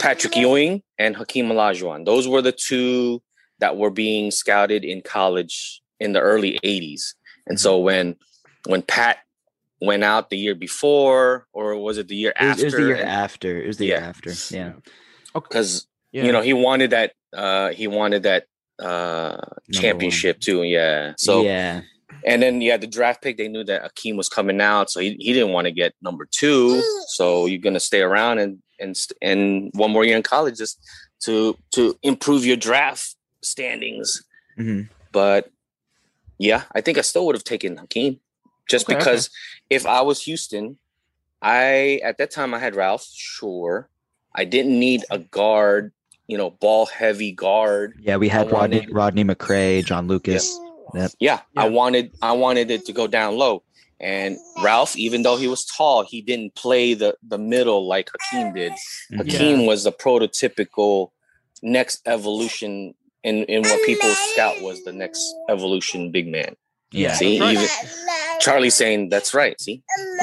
[0.00, 3.22] Patrick Ewing and Hakeem Olajuwon, those were the two
[3.60, 7.14] that were being scouted in college in the early 80s.
[7.46, 8.16] And so when
[8.66, 9.18] when Pat
[9.80, 12.62] went out the year before, or was it the year It was, after?
[12.62, 13.62] it was the year and- after.
[13.62, 14.06] It was the year Yeah.
[14.08, 14.30] after.
[14.56, 14.72] Yeah.
[15.36, 15.46] Okay.
[15.48, 16.24] because Yeah.
[16.24, 18.44] you know he wanted that uh he wanted that
[18.78, 19.72] uh one.
[19.72, 21.80] championship too yeah so yeah.
[22.24, 25.16] and then yeah the draft pick they knew that Akeem was coming out so he,
[25.18, 29.70] he didn't want to get number two so you're gonna stay around and and and
[29.74, 30.78] one more year in college just
[31.20, 34.22] to to improve your draft standings
[34.56, 35.50] hmm but
[36.38, 38.20] yeah I think I still would have taken Hakeem
[38.68, 39.04] just Okay, okay.
[39.04, 39.30] because
[39.70, 40.78] if I was Houston
[41.42, 43.88] I at that time I had Ralph sure
[44.34, 45.92] I didn't need a guard
[46.28, 48.16] you know ball heavy guard Yeah.
[48.16, 50.56] We had I Rodney, wanted- Rodney McCray, John Lucas.
[50.94, 51.10] Yep.
[51.20, 51.62] yeah, Yeah.
[51.62, 53.62] I wanted I wanted it to go down low.
[54.00, 58.54] And Ralph, even though he was tall, he didn't play the the middle like Hakeem
[58.54, 58.72] did.
[59.12, 59.16] Mhm.
[59.18, 61.10] Hakeem was the prototypical
[61.62, 66.54] next evolution in, in what people scout was the next evolution big man.
[66.92, 67.14] Yeah.
[67.14, 67.54] See, Right.
[67.56, 67.66] even
[68.40, 69.60] Charlie's saying that's right.
[69.60, 69.82] See,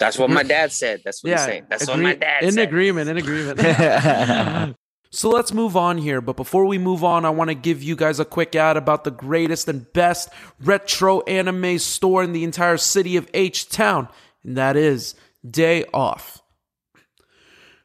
[0.00, 1.00] that's what my dad said.
[1.04, 1.66] That's what he's saying.
[1.70, 2.66] That's what my dad in said.
[2.68, 3.60] agreement, in agreement.
[5.14, 6.20] so let's move on here.
[6.20, 9.04] But before we move on, I want to give you guys a quick ad about
[9.04, 10.28] the greatest and best
[10.60, 14.08] retro anime store in the entire city of H Town,
[14.42, 15.14] and that is
[15.48, 16.42] Day Off.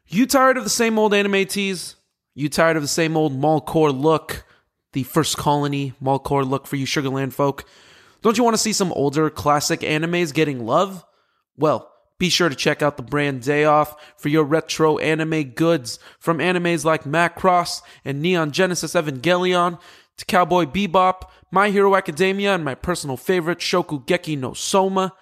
[0.08, 1.94] You tired of the same old anime tees?
[2.34, 4.44] You tired of the same old mallcore look?
[4.92, 7.64] The first colony mallcore look for you Sugarland folk?
[8.22, 11.04] Don't you want to see some older classic animes getting love?
[11.56, 15.98] Well, be sure to check out the brand Day Off for your retro anime goods
[16.20, 19.80] from animes like Macross and Neon Genesis Evangelion
[20.18, 25.14] to Cowboy Bebop, My Hero Academia, and my personal favorite Shokugeki no Soma.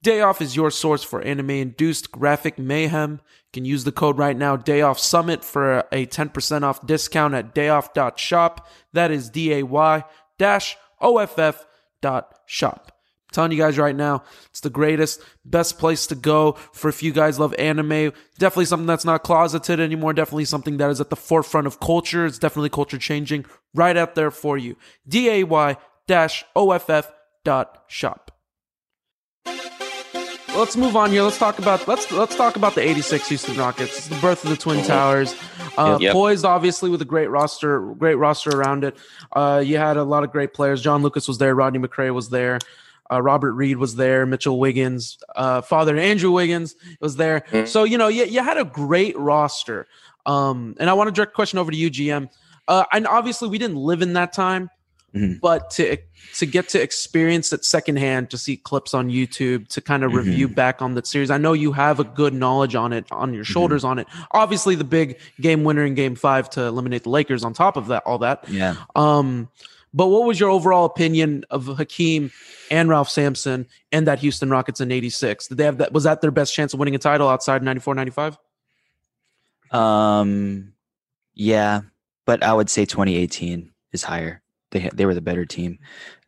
[0.00, 3.12] Day Off is your source for anime induced graphic mayhem.
[3.12, 7.34] You can use the code right now, Day Off Summit, for a 10% off discount
[7.34, 8.68] at dayoff.shop.
[8.92, 10.04] That is D A Y
[10.38, 11.66] dash O F F
[12.00, 12.93] dot shop.
[13.34, 17.12] Telling you guys right now, it's the greatest, best place to go for if you
[17.12, 18.12] guys love anime.
[18.38, 20.12] Definitely something that's not closeted anymore.
[20.12, 22.24] Definitely something that is at the forefront of culture.
[22.24, 23.44] It's definitely culture changing
[23.74, 24.76] right out there for you.
[25.06, 27.12] D-A-Y dash O-F-F
[27.44, 28.30] dot shop.
[30.56, 31.22] Let's move on here.
[31.24, 33.98] Let's talk about let's let's talk about the '86 Houston Rockets.
[33.98, 35.34] It's the birth of the Twin Towers.
[35.76, 36.12] Uh, yep.
[36.12, 38.96] Poised, obviously, with a great roster, great roster around it.
[39.32, 40.80] Uh, you had a lot of great players.
[40.80, 41.56] John Lucas was there.
[41.56, 42.60] Rodney McCray was there.
[43.14, 44.26] Uh, Robert Reid was there.
[44.26, 47.40] Mitchell Wiggins, uh, father Andrew Wiggins was there.
[47.50, 47.66] Mm-hmm.
[47.66, 49.86] So you know, you, you had a great roster.
[50.26, 52.28] Um, and I want to direct a question over to you, GM.
[52.66, 54.70] Uh, and obviously, we didn't live in that time,
[55.14, 55.38] mm-hmm.
[55.40, 55.98] but to
[56.36, 60.28] to get to experience it secondhand, to see clips on YouTube, to kind of mm-hmm.
[60.28, 61.30] review back on the series.
[61.30, 63.90] I know you have a good knowledge on it, on your shoulders mm-hmm.
[63.90, 64.06] on it.
[64.30, 67.44] Obviously, the big game winner in Game Five to eliminate the Lakers.
[67.44, 68.48] On top of that, all that.
[68.48, 68.76] Yeah.
[68.96, 69.48] Um,
[69.94, 72.32] but what was your overall opinion of Hakeem
[72.70, 75.46] and Ralph Sampson and that Houston Rockets in 86?
[75.46, 77.94] Did they have that was that their best chance of winning a title outside 94
[77.94, 78.38] 95?
[79.70, 80.72] Um
[81.34, 81.82] yeah,
[82.26, 84.42] but I would say 2018 is higher.
[84.72, 85.78] They they were the better team.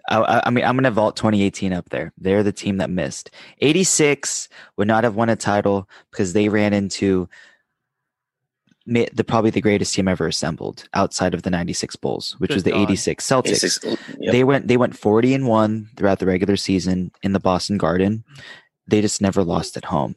[0.08, 2.12] I, I mean, I'm going to vault 2018 up there.
[2.16, 3.30] They're the team that missed.
[3.58, 7.28] 86 would not have won a title because they ran into
[8.86, 12.62] the probably the greatest team ever assembled outside of the 96 Bulls, which Good was
[12.62, 12.82] the God.
[12.82, 13.64] 86 Celtics.
[13.64, 13.84] 86,
[14.20, 14.32] yep.
[14.32, 18.24] They went they went 40 and 1 throughout the regular season in the Boston Garden.
[18.86, 20.14] They just never lost at home.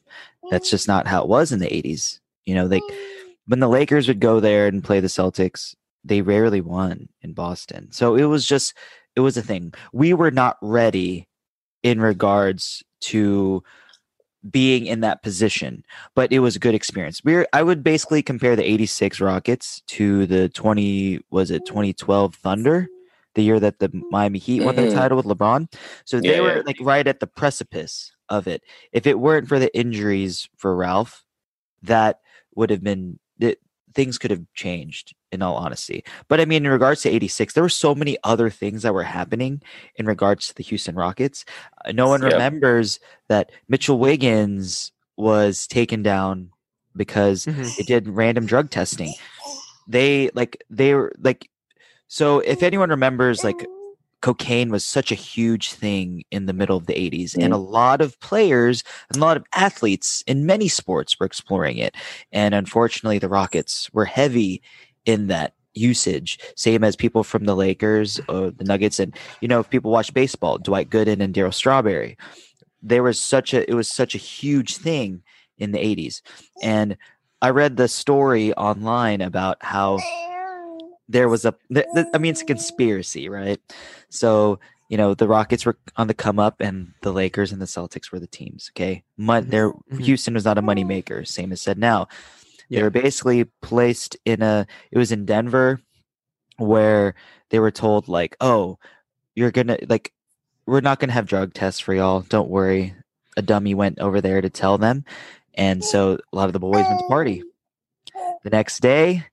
[0.52, 2.20] That's just not how it was in the 80s.
[2.46, 2.84] You know, like
[3.48, 7.92] when the Lakers would go there and play the Celtics, they rarely won in Boston.
[7.92, 8.76] So it was just
[9.16, 9.74] it was a thing.
[9.92, 11.28] We were not ready
[11.82, 13.64] in regards to
[14.50, 15.84] being in that position,
[16.16, 17.24] but it was a good experience.
[17.24, 22.88] We I would basically compare the 86 Rockets to the 20 was it 2012 Thunder,
[23.36, 24.98] the year that the Miami Heat won the mm-hmm.
[24.98, 25.72] title with LeBron.
[26.06, 26.42] So they yeah.
[26.42, 28.64] were like right at the precipice of it.
[28.92, 31.26] If it weren't for the injuries for Ralph,
[31.84, 32.20] that
[32.56, 33.60] would have been it,
[33.94, 36.04] things could have changed in all honesty.
[36.28, 39.04] But I mean, in regards to 86, there were so many other things that were
[39.04, 39.62] happening
[39.96, 41.46] in regards to the Houston Rockets.
[41.86, 42.34] Uh, no one yep.
[42.34, 46.50] remembers that Mitchell Wiggins was taken down
[46.96, 47.64] because mm-hmm.
[47.78, 49.14] they did random drug testing.
[49.88, 51.50] They like they were like
[52.08, 53.66] so if anyone remembers like
[54.22, 57.42] cocaine was such a huge thing in the middle of the 80s mm-hmm.
[57.42, 61.78] and a lot of players and a lot of athletes in many sports were exploring
[61.78, 61.96] it
[62.32, 64.62] and unfortunately the rockets were heavy
[65.06, 69.60] in that usage same as people from the lakers or the nuggets and you know
[69.60, 72.18] if people watch baseball dwight gooden and Darryl strawberry
[72.82, 75.22] there was such a it was such a huge thing
[75.58, 76.22] in the 80s
[76.64, 76.98] and
[77.42, 80.00] i read the story online about how
[81.10, 81.56] there was a
[82.14, 83.60] I mean it's a conspiracy, right?
[84.10, 87.66] So you know the Rockets were on the come up, and the Lakers and the
[87.66, 88.72] Celtics were the teams.
[88.74, 89.56] Okay, Mon- mm-hmm.
[89.56, 89.98] mm-hmm.
[89.98, 91.28] Houston was not a moneymaker.
[91.28, 92.08] Same as said now.
[92.70, 92.80] Yeah.
[92.80, 94.66] They were basically placed in a.
[94.92, 95.82] It was in Denver,
[96.58, 97.16] where
[97.50, 98.78] they were told like, "Oh,
[99.36, 100.14] you're gonna like,
[100.66, 102.22] we're not gonna have drug tests for y'all.
[102.22, 102.96] Don't worry."
[103.38, 105.06] A dummy went over there to tell them,
[105.54, 107.44] and so a lot of the boys went to party.
[108.42, 109.26] The next day,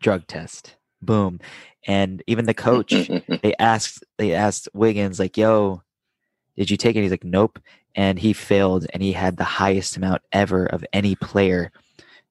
[0.00, 1.40] drug test boom.
[1.86, 2.92] And even the coach,
[3.42, 5.82] they asked they asked Wiggins like, "Yo,
[6.56, 7.58] did you take it?" He's like, "Nope."
[7.94, 11.72] And he failed, and he had the highest amount ever of any player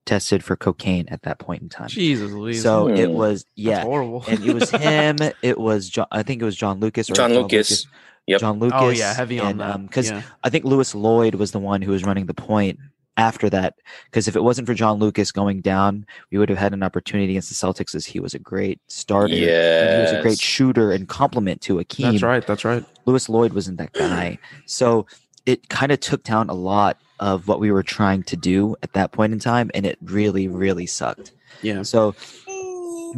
[0.09, 1.87] tested for cocaine at that point in time.
[1.87, 2.63] Jesus, Louise.
[2.63, 2.97] so mm.
[2.97, 4.25] it was yeah, That's horrible.
[4.27, 5.17] and it was him.
[5.43, 6.07] It was John.
[6.11, 7.11] I think it was John Lucas.
[7.11, 7.69] Or John, John Lucas.
[7.69, 7.87] Lucas.
[8.25, 8.41] Yep.
[8.41, 8.79] John Lucas.
[8.81, 9.81] Oh yeah, heavy on and, that.
[9.83, 10.23] Because um, yeah.
[10.43, 12.79] I think Lewis Lloyd was the one who was running the point
[13.17, 16.73] after that because if it wasn't for John Lucas going down, we would have had
[16.73, 19.35] an opportunity against the Celtics as he was a great starter.
[19.35, 22.11] Yeah, he was a great shooter and complement to Akeem.
[22.11, 22.47] That's right.
[22.47, 22.83] That's right.
[23.05, 25.05] Lewis Lloyd wasn't that guy, so
[25.49, 28.93] it kind of took down a lot of what we were trying to do at
[28.93, 31.31] that point in time, and it really, really sucked.
[31.61, 31.83] Yeah.
[31.83, 32.15] So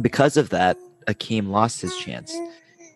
[0.00, 2.34] because of that, Akeem lost his chance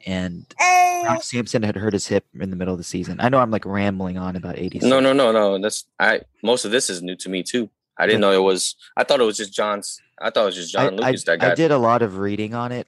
[0.06, 3.18] and Ralph Sampson had hurt his hip in the middle of the season.
[3.20, 4.80] I know I'm like rambling on about 80.
[4.82, 5.58] No, no, no, no.
[5.58, 6.20] That's I.
[6.42, 7.68] Most of this is new to me too.
[7.98, 8.76] I didn't know it was.
[8.96, 10.00] I thought it was just John's.
[10.20, 11.52] I thought it was just John I, Lucas I, that got.
[11.52, 12.86] I did a lot of reading on it.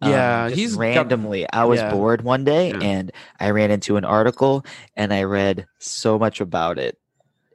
[0.00, 1.42] Yeah, um, he's randomly.
[1.42, 1.90] Got, I was yeah.
[1.90, 2.80] bored one day yeah.
[2.80, 6.98] and I ran into an article and I read so much about it,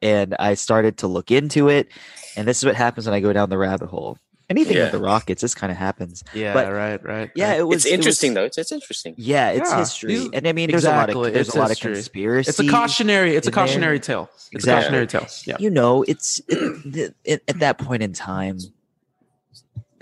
[0.01, 1.87] and I started to look into it.
[2.35, 4.17] And this is what happens when I go down the rabbit hole
[4.49, 4.83] anything yeah.
[4.83, 6.23] with the Rockets, this kind of happens.
[6.33, 7.31] Yeah, but, right, right.
[7.35, 7.85] Yeah, it was.
[7.85, 8.45] It's interesting it was, though.
[8.45, 9.15] It's, it's interesting.
[9.17, 9.79] Yeah, it's yeah.
[9.79, 11.13] history, and I mean, there's exactly.
[11.13, 11.91] a lot of there's it's a lot history.
[11.91, 12.49] of conspiracy.
[12.49, 13.35] It's a cautionary.
[13.35, 14.03] It's a cautionary there.
[14.03, 14.29] tale.
[14.33, 14.99] It's exactly.
[14.99, 15.27] a cautionary tale.
[15.45, 15.57] Yeah.
[15.59, 18.59] You know, it's it, it, at that point in time.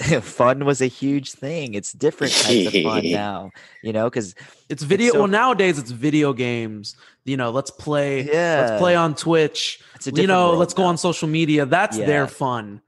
[0.21, 1.73] fun was a huge thing.
[1.73, 4.35] It's different types of fun now, you know, because
[4.69, 5.07] it's video.
[5.07, 6.95] It's so, well, nowadays it's video games.
[7.25, 8.23] You know, let's play.
[8.23, 9.81] Yeah, let's play on Twitch.
[10.05, 10.83] you know, let's now.
[10.83, 11.65] go on social media.
[11.65, 12.05] That's yeah.
[12.05, 12.81] their fun.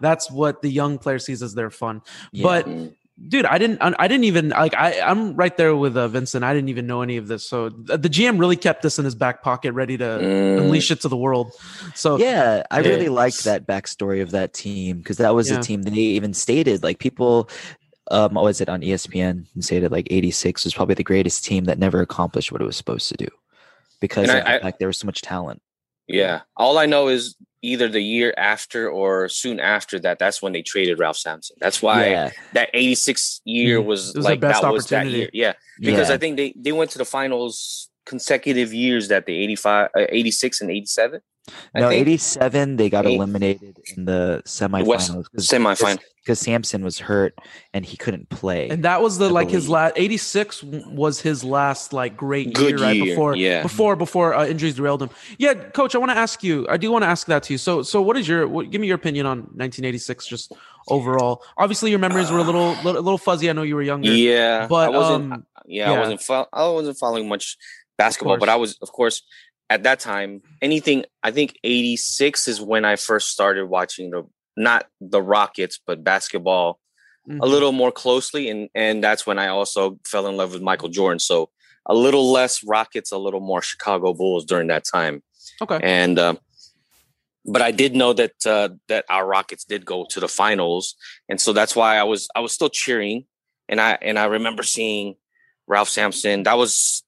[0.00, 2.02] That's what the young player sees as their fun.
[2.32, 2.42] Yeah.
[2.42, 2.68] But
[3.28, 6.44] dude i didn't i didn't even like i i'm right there with uh, vincent.
[6.44, 7.46] I didn't even know any of this.
[7.46, 10.58] So the gm really kept this in his back pocket ready to mm.
[10.58, 11.52] unleash it to the world.
[11.94, 15.58] So yeah i really liked that backstory of that team because that was yeah.
[15.58, 17.50] a team that they even stated like people
[18.10, 21.64] um what was it on espn and stated like 86 was probably the greatest team
[21.64, 23.28] that never accomplished what it was supposed to do
[24.00, 25.62] because of I, the fact there was so much talent.
[26.08, 26.40] Yeah.
[26.56, 30.62] All i know is either the year after or soon after that, that's when they
[30.62, 31.56] traded Ralph Sampson.
[31.60, 32.30] That's why yeah.
[32.54, 33.88] that 86 year mm-hmm.
[33.88, 35.28] was, was like that was that year.
[35.32, 35.54] Yeah.
[35.78, 36.14] Because yeah.
[36.14, 40.60] I think they, they went to the finals consecutive years that the 85, uh, 86
[40.62, 41.20] and 87.
[41.74, 42.00] I no, think.
[42.02, 43.14] 87, they got Eight.
[43.16, 45.26] eliminated in the semifinals.
[45.36, 47.34] Semifinal because Sampson was hurt
[47.72, 48.68] and he couldn't play.
[48.68, 49.62] And that was the I like believe.
[49.62, 53.04] his last 86 was his last like great Good year, right year.
[53.06, 53.62] before yeah.
[53.62, 55.10] before before uh, injuries derailed him.
[55.38, 56.66] Yeah, coach, I want to ask you.
[56.68, 57.58] I do want to ask that to you.
[57.58, 60.52] So so what is your what, give me your opinion on 1986 just
[60.88, 61.42] overall?
[61.56, 63.48] Obviously your memories were a little little, little fuzzy.
[63.48, 64.12] I know you were younger.
[64.12, 64.66] Yeah.
[64.66, 67.56] But um yeah, yeah, I wasn't fo- I wasn't following much
[67.96, 69.22] basketball, but I was of course
[69.70, 74.24] at that time anything I think 86 is when I first started watching the
[74.56, 76.78] not the Rockets, but basketball
[77.28, 77.40] mm-hmm.
[77.40, 78.48] a little more closely.
[78.50, 81.18] And and that's when I also fell in love with Michael Jordan.
[81.18, 81.50] So
[81.86, 85.22] a little less Rockets, a little more Chicago Bulls during that time.
[85.62, 85.80] Okay.
[85.82, 86.34] And uh,
[87.46, 90.94] but I did know that uh, that our Rockets did go to the finals,
[91.28, 93.24] and so that's why I was I was still cheering.
[93.68, 95.14] And I and I remember seeing
[95.66, 96.42] Ralph Sampson.
[96.42, 97.04] That was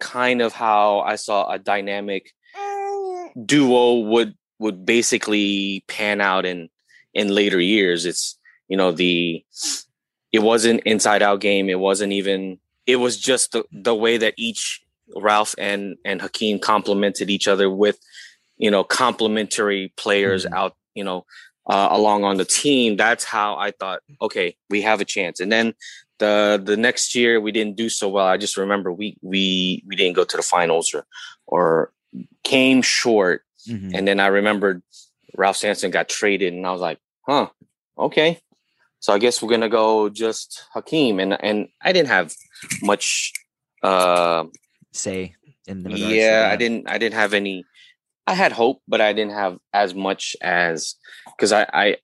[0.00, 2.32] kind of how I saw a dynamic
[3.44, 6.68] duo would would basically pan out in
[7.14, 8.06] in later years.
[8.06, 9.44] It's you know the
[10.32, 11.68] it wasn't inside out game.
[11.68, 12.58] It wasn't even.
[12.86, 14.82] It was just the the way that each
[15.16, 17.98] Ralph and and Hakeem complemented each other with
[18.56, 20.54] you know complementary players mm-hmm.
[20.54, 21.24] out you know
[21.68, 22.96] uh, along on the team.
[22.96, 24.00] That's how I thought.
[24.20, 25.40] Okay, we have a chance.
[25.40, 25.74] And then
[26.18, 28.26] the the next year we didn't do so well.
[28.26, 31.06] I just remember we we we didn't go to the finals or
[31.46, 31.92] or
[32.44, 33.42] came short.
[33.68, 33.94] Mm-hmm.
[33.94, 34.82] And then I remembered
[35.36, 37.48] Ralph Sampson got traded, and I was like, huh,
[37.98, 38.40] okay.
[39.00, 42.34] So I guess we're gonna go just Hakeem, and and I didn't have
[42.82, 43.32] much
[43.82, 44.44] uh,
[44.92, 45.34] say
[45.66, 46.48] in the yeah.
[46.52, 47.64] I didn't I didn't have any.
[48.26, 51.96] I had hope, but I didn't have as much as because I, I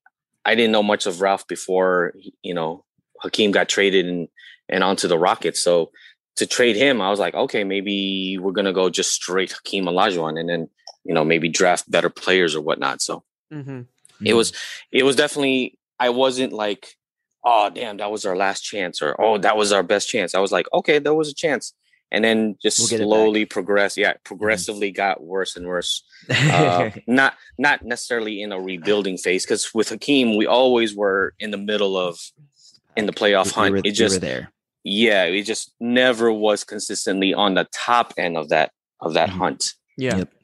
[0.44, 2.84] I didn't know much of Ralph before you know
[3.24, 4.28] Hakeem got traded and
[4.68, 5.62] and onto the Rockets.
[5.62, 5.90] So
[6.36, 10.38] to trade him, I was like, okay, maybe we're gonna go just straight Hakeem Olajuwon,
[10.38, 10.68] and then
[11.04, 13.02] you know maybe draft better players or whatnot.
[13.02, 13.82] So mm-hmm.
[14.14, 14.26] Mm-hmm.
[14.26, 14.52] It was
[14.92, 16.96] it was definitely I wasn't like,
[17.44, 20.34] oh damn, that was our last chance or oh that was our best chance.
[20.34, 21.74] I was like, okay, there was a chance.
[22.10, 23.96] And then just we'll slowly progress.
[23.96, 24.22] Yeah, mm-hmm.
[24.24, 24.96] progressively mm-hmm.
[24.96, 26.04] got worse and worse.
[26.30, 31.50] Uh, not not necessarily in a rebuilding phase because with Hakeem, we always were in
[31.50, 32.20] the middle of
[32.96, 33.72] in the playoff hunt.
[33.72, 34.50] Were, it just there.
[34.82, 39.38] Yeah, it just never was consistently on the top end of that of that mm-hmm.
[39.38, 39.74] hunt.
[39.96, 40.18] Yeah.
[40.18, 40.34] Yep.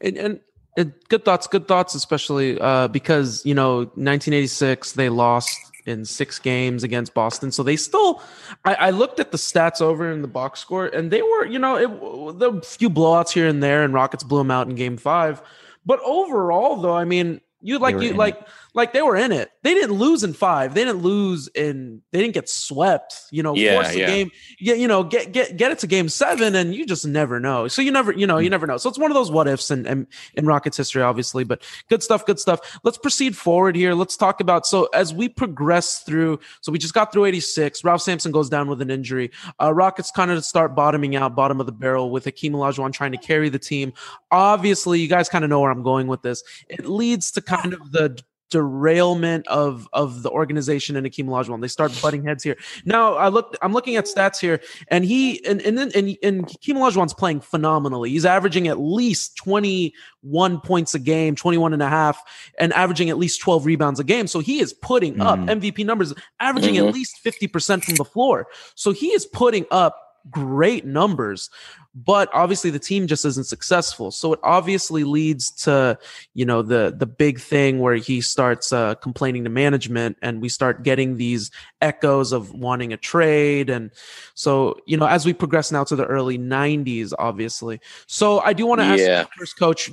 [0.00, 0.40] And, and
[0.76, 6.38] it, good thoughts, good thoughts, especially uh, because you know 1986 they lost in six
[6.38, 8.22] games against Boston, so they still.
[8.64, 11.58] I, I, looked at the stats over in the box score, and they were you
[11.58, 14.96] know it, the few blowouts here and there, and Rockets blew them out in Game
[14.96, 15.42] Five,
[15.84, 18.48] but overall though, I mean you like you like it.
[18.74, 19.50] Like they were in it.
[19.62, 20.74] They didn't lose in five.
[20.74, 22.02] They didn't lose in.
[22.12, 23.14] They didn't get swept.
[23.30, 24.06] You know, yeah, force the yeah.
[24.06, 24.30] game.
[24.58, 27.68] Yeah, you know, get get get it to game seven, and you just never know.
[27.68, 28.52] So you never, you know, you hmm.
[28.52, 28.76] never know.
[28.76, 31.44] So it's one of those what ifs and in, in, in Rockets history, obviously.
[31.44, 32.78] But good stuff, good stuff.
[32.84, 33.94] Let's proceed forward here.
[33.94, 36.38] Let's talk about so as we progress through.
[36.60, 37.84] So we just got through eighty six.
[37.84, 39.30] Ralph Sampson goes down with an injury.
[39.60, 43.12] Uh, Rockets kind of start bottoming out, bottom of the barrel with Hakeem Olajuwon trying
[43.12, 43.92] to carry the team.
[44.30, 46.42] Obviously, you guys kind of know where I'm going with this.
[46.68, 51.60] It leads to kind of the derailment of of the organization and Akeem Olajuwon.
[51.60, 52.56] They start butting heads here.
[52.84, 56.46] Now I look, I'm looking at stats here, and he and and then and, and
[56.46, 58.10] Akeem Olajuwon's playing phenomenally.
[58.10, 62.22] He's averaging at least 21 points a game, 21 and a half,
[62.58, 64.26] and averaging at least 12 rebounds a game.
[64.26, 65.24] So he is putting mm.
[65.24, 66.88] up MVP numbers, averaging mm-hmm.
[66.88, 68.46] at least 50% from the floor.
[68.74, 69.96] So he is putting up
[70.30, 71.50] great numbers.
[71.94, 74.10] But obviously the team just isn't successful.
[74.10, 75.98] So it obviously leads to,
[76.34, 80.48] you know, the the big thing where he starts uh, complaining to management, and we
[80.48, 81.50] start getting these
[81.80, 83.90] echoes of wanting a trade, and
[84.34, 87.80] so you know, as we progress now to the early '90s, obviously.
[88.06, 89.24] So I do want to ask yeah.
[89.36, 89.90] first, Coach,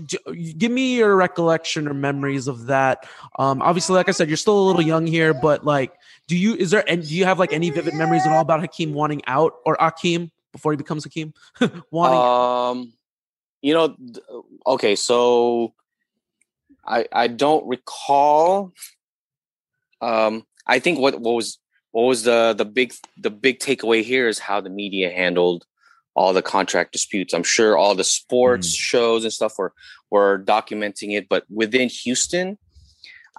[0.58, 3.08] give me your recollection or memories of that.
[3.40, 5.94] Um, obviously, like I said, you're still a little young here, but like,
[6.28, 8.60] do you is there and do you have like any vivid memories at all about
[8.60, 10.30] Hakeem wanting out or Akeem?
[10.58, 11.34] Before he becomes Hakeem?
[11.92, 12.94] Wanting um,
[13.62, 13.96] you know,
[14.66, 15.74] okay, so
[16.86, 18.74] I I don't recall.
[20.02, 21.60] Um, I think what what was
[21.92, 25.66] what was the the big the big takeaway here is how the media handled
[26.16, 27.34] all the contract disputes.
[27.34, 28.80] I'm sure all the sports mm.
[28.80, 29.74] shows and stuff were
[30.10, 32.58] were documenting it, but within Houston,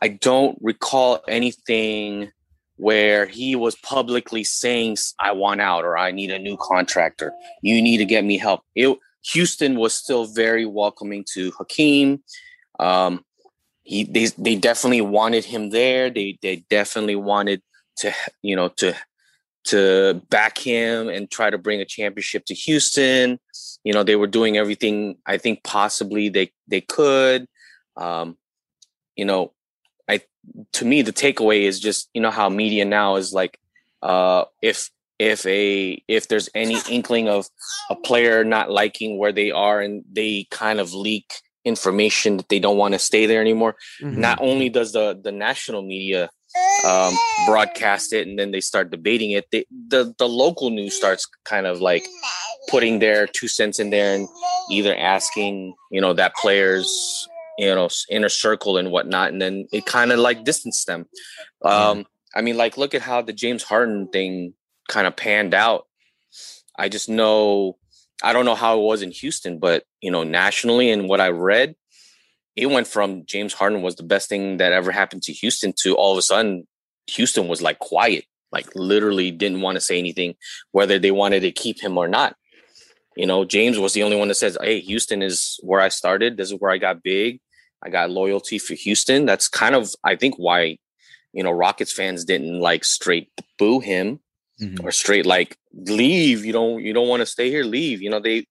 [0.03, 2.31] I don't recall anything
[2.79, 7.33] where he was publicly saying, I want out or I need a new contractor.
[7.61, 8.62] You need to get me help.
[8.74, 8.97] It,
[9.33, 12.22] Houston was still very welcoming to Hakeem.
[12.79, 13.24] Um,
[13.83, 16.09] he, they, they definitely wanted him there.
[16.09, 17.62] They, they definitely wanted
[17.97, 18.95] to, you know, to,
[19.64, 23.41] to back him and try to bring a championship to Houston.
[23.83, 27.47] You know, they were doing everything I think possibly they, they could.
[27.97, 28.39] Um,
[29.16, 29.53] you know,
[30.72, 33.59] to me the takeaway is just you know how media now is like
[34.03, 37.46] uh if if a if there's any inkling of
[37.90, 41.34] a player not liking where they are and they kind of leak
[41.64, 44.20] information that they don't want to stay there anymore mm-hmm.
[44.20, 46.30] not only does the the national media
[46.84, 47.14] um,
[47.46, 51.66] broadcast it and then they start debating it they, the the local news starts kind
[51.66, 52.07] of like
[52.68, 54.28] putting their two cents in there and
[54.70, 57.28] either asking you know that player's
[57.59, 61.06] you know inner circle and whatnot and then it kind of like distanced them.
[61.62, 64.54] Um i mean like look at how the james harden thing
[64.88, 65.86] kind of panned out.
[66.78, 67.76] I just know
[68.22, 71.28] i don't know how it was in houston but you know nationally and what i
[71.28, 71.74] read
[72.56, 75.94] it went from james harden was the best thing that ever happened to houston to
[75.94, 76.66] all of a sudden
[77.06, 80.34] houston was like quiet like literally didn't want to say anything
[80.72, 82.36] whether they wanted to keep him or not.
[83.16, 86.36] You know james was the only one that says hey houston is where i started.
[86.36, 87.40] This is where i got big
[87.83, 89.26] I got loyalty for Houston.
[89.26, 90.79] That's kind of I think why
[91.33, 94.20] you know Rockets fans didn't like straight boo him
[94.61, 94.87] mm-hmm.
[94.87, 96.45] or straight like leave.
[96.45, 97.64] You don't you don't want to stay here.
[97.64, 98.03] Leave.
[98.03, 98.47] You know they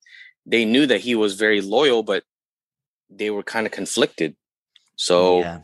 [0.45, 2.23] they knew that he was very loyal, but
[3.09, 4.35] they were kind of conflicted.
[4.95, 5.59] So yeah.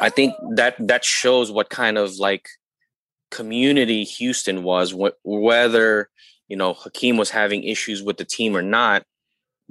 [0.00, 2.48] I think that that shows what kind of like
[3.30, 4.92] community Houston was.
[4.92, 6.08] Wh- whether
[6.48, 9.04] you know Hakeem was having issues with the team or not,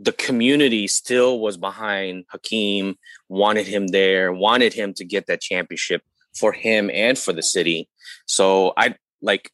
[0.02, 2.96] the community still was behind Hakeem,
[3.28, 6.02] wanted him there, wanted him to get that championship
[6.38, 7.90] for him and for the city.
[8.26, 9.52] So I like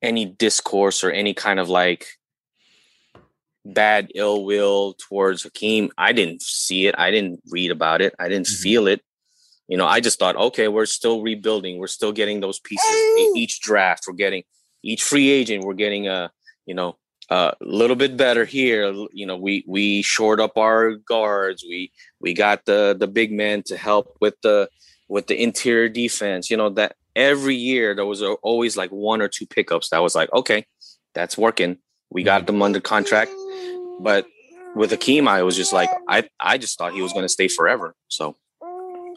[0.00, 2.06] any discourse or any kind of like
[3.64, 5.90] bad ill will towards Hakeem.
[5.98, 6.94] I didn't see it.
[6.96, 8.14] I didn't read about it.
[8.18, 8.62] I didn't mm-hmm.
[8.62, 9.02] feel it.
[9.66, 11.76] You know, I just thought, okay, we're still rebuilding.
[11.76, 12.88] We're still getting those pieces.
[13.36, 14.44] Each draft, we're getting
[14.82, 16.30] each free agent, we're getting a,
[16.64, 16.96] you know,
[17.30, 18.92] a uh, little bit better here.
[19.12, 21.62] You know, we we shored up our guards.
[21.62, 24.70] We we got the the big men to help with the
[25.08, 26.50] with the interior defense.
[26.50, 29.98] You know that every year there was a, always like one or two pickups that
[29.98, 30.64] was like, okay,
[31.14, 31.78] that's working.
[32.10, 33.30] We got them under contract,
[34.00, 34.26] but
[34.74, 37.48] with Hakeem, I was just like, I I just thought he was going to stay
[37.48, 37.94] forever.
[38.08, 38.36] So,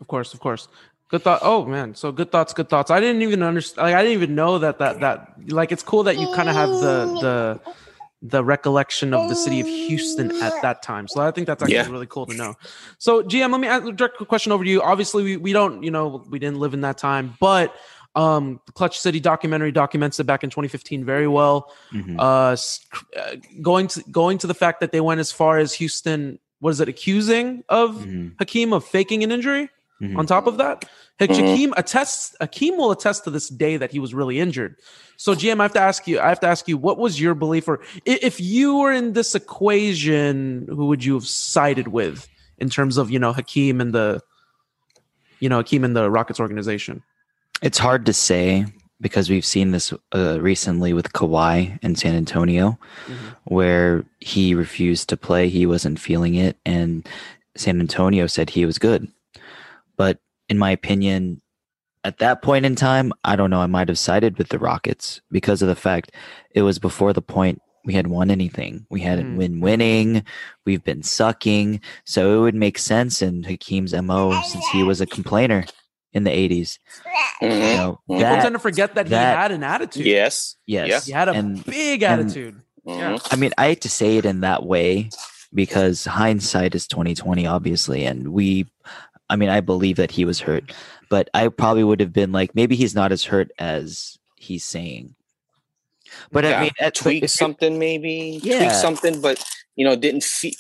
[0.01, 0.67] of course, of course.
[1.07, 1.41] Good thought.
[1.43, 2.89] Oh man, so good thoughts, good thoughts.
[2.89, 3.85] I didn't even understand.
[3.85, 6.55] Like, I didn't even know that that that like it's cool that you kind of
[6.55, 7.59] have the the
[8.21, 11.07] the recollection of the city of Houston at that time.
[11.07, 11.89] So I think that's actually yeah.
[11.89, 12.55] really cool to know.
[12.99, 14.81] So GM, let me ask a direct question over to you.
[14.81, 17.75] Obviously, we, we don't, you know, we didn't live in that time, but
[18.15, 21.71] um, the Clutch City documentary documents it back in 2015 very well.
[21.91, 22.19] Mm-hmm.
[22.19, 22.55] Uh,
[23.17, 26.71] uh, going to going to the fact that they went as far as Houston, what
[26.71, 28.29] is it, accusing of mm-hmm.
[28.37, 29.69] Hakeem of faking an injury?
[30.01, 30.17] Mm-hmm.
[30.17, 30.85] On top of that,
[31.19, 31.33] mm-hmm.
[31.33, 32.35] Hakeem attests.
[32.41, 34.77] Hakeem will attest to this day that he was really injured.
[35.15, 36.19] So, GM, I have to ask you.
[36.19, 39.35] I have to ask you, what was your belief, or if you were in this
[39.35, 42.27] equation, who would you have sided with
[42.57, 44.21] in terms of you know Hakeem and the,
[45.39, 47.03] you know Hakeem and the Rockets organization?
[47.61, 48.65] It's hard to say
[48.99, 53.27] because we've seen this uh, recently with Kawhi in San Antonio, mm-hmm.
[53.45, 55.49] where he refused to play.
[55.49, 57.07] He wasn't feeling it, and
[57.55, 59.07] San Antonio said he was good.
[60.01, 60.17] But
[60.49, 61.43] in my opinion,
[62.03, 65.21] at that point in time, I don't know, I might have sided with the Rockets
[65.29, 66.11] because of the fact
[66.55, 68.87] it was before the point we had won anything.
[68.89, 69.37] We hadn't mm.
[69.37, 70.25] been winning.
[70.65, 71.81] We've been sucking.
[72.03, 75.65] So it would make sense in Hakeem's MO since he was a complainer
[76.13, 76.79] in the 80s.
[77.39, 77.45] Mm-hmm.
[77.45, 80.07] You know, People tend to forget that, that, he had an attitude.
[80.07, 80.55] Yes.
[80.65, 81.05] Yes.
[81.05, 82.59] He had a and, big attitude.
[82.85, 83.19] Yeah.
[83.29, 85.11] I mean, I hate to say it in that way
[85.53, 88.65] because hindsight is 2020, obviously, and we.
[89.31, 90.71] I mean, I believe that he was hurt,
[91.09, 95.15] but I probably would have been like, maybe he's not as hurt as he's saying.
[96.31, 98.71] But Yeah, I mean, at, tweak something maybe tweak Yeah.
[98.73, 99.41] something but
[99.77, 100.51] you know didn't feel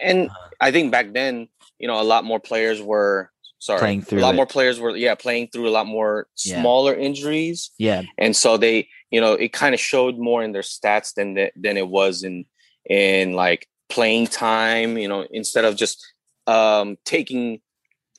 [0.00, 0.48] and Uh-huh.
[0.60, 1.48] i think back then
[1.78, 4.36] you know a lot more players were sorry Playing through a lot it.
[4.36, 6.60] more players were yeah playing through a lot more Yeah.
[6.60, 10.62] smaller injuries Yeah, and so they you know it kind of showed more in their
[10.74, 12.44] stats than the, than it was in
[12.84, 15.96] in like playing time you know instead of just
[16.46, 17.60] um taking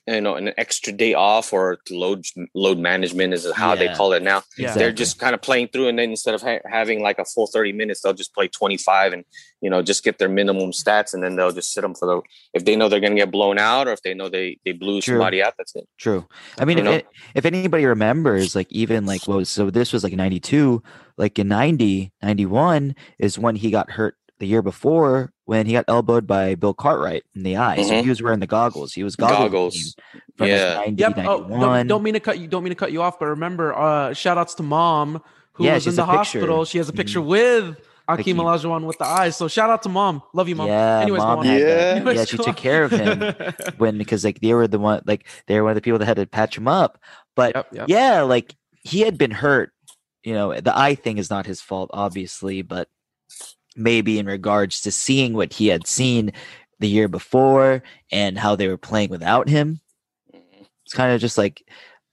[0.06, 4.22] you know an extra day off or load load management is how they call it
[4.22, 4.72] now Yeah.
[4.74, 7.46] they're just kind of playing through and then instead of ha- having like a full
[7.48, 9.24] 30 minutes they'll just play 25 and
[9.60, 12.20] you know just get their minimum stats and then they'll just sit them for the
[12.54, 14.72] if they know they're going to get blown out or if they know they they
[14.72, 15.14] blew True.
[15.14, 16.26] somebody out that's it True.
[16.58, 20.04] I mean, You if, it, if anybody remembers, like even like well, so this was
[20.04, 20.82] like '92,
[21.16, 25.84] like in 90, 91 is when he got hurt the year before when he got
[25.88, 27.80] elbowed by Bill Cartwright in the eye.
[27.82, 28.02] So Mhm.
[28.02, 28.92] he was wearing the goggles.
[28.92, 29.38] He was goggles.
[29.38, 29.96] Goggles.
[30.36, 30.74] From Yeah.
[30.76, 31.12] 90, Yep.
[31.18, 32.46] Oh, don't, don't mean to cut you.
[32.48, 35.22] Don't mean to cut you off, but remember, uh, shout outs to mom
[35.54, 36.40] who Yeah, was in the a picture.
[36.40, 36.64] hospital.
[36.66, 37.76] She has a picture with
[38.08, 38.36] Akeem Hakeem.
[38.38, 39.36] Olajuwon with the eyes.
[39.36, 40.22] So shout out to mom.
[40.34, 40.66] Love you, mom.
[40.68, 41.60] Yeah, Anyways, mom had.
[41.60, 41.66] Yeah.
[41.96, 43.34] Anyways, yeah, she took care of him
[43.78, 46.06] when because like they were the one like they were one of the people that
[46.06, 46.98] had to patch him up.
[47.34, 47.84] But Yep, yep.
[47.88, 49.72] yeah, like he had been hurt.
[50.22, 52.88] You know, the eye thing is not his fault, obviously, but
[53.76, 56.32] maybe in regards to seeing what he had seen
[56.80, 59.80] the year before and how they were playing without him,
[60.84, 61.62] it's kind of just like,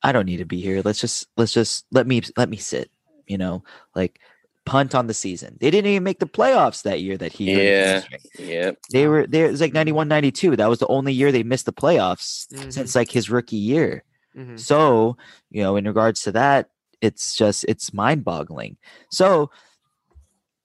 [0.01, 0.81] I don't need to be here.
[0.83, 2.89] Let's just let's just let me let me sit.
[3.27, 3.63] You know,
[3.95, 4.19] like
[4.65, 5.57] punt on the season.
[5.59, 8.01] They didn't even make the playoffs that year that he Yeah.
[8.37, 9.47] yeah They were there.
[9.47, 10.55] It was like 91, 92.
[10.55, 12.71] That was the only year they missed the playoffs Mhm.
[12.71, 14.03] since like his rookie year.
[14.37, 14.59] Mhm.
[14.59, 15.17] So,
[15.51, 16.69] you know, in regards to that,
[17.01, 18.77] it's just it's mind boggling.
[19.09, 19.51] So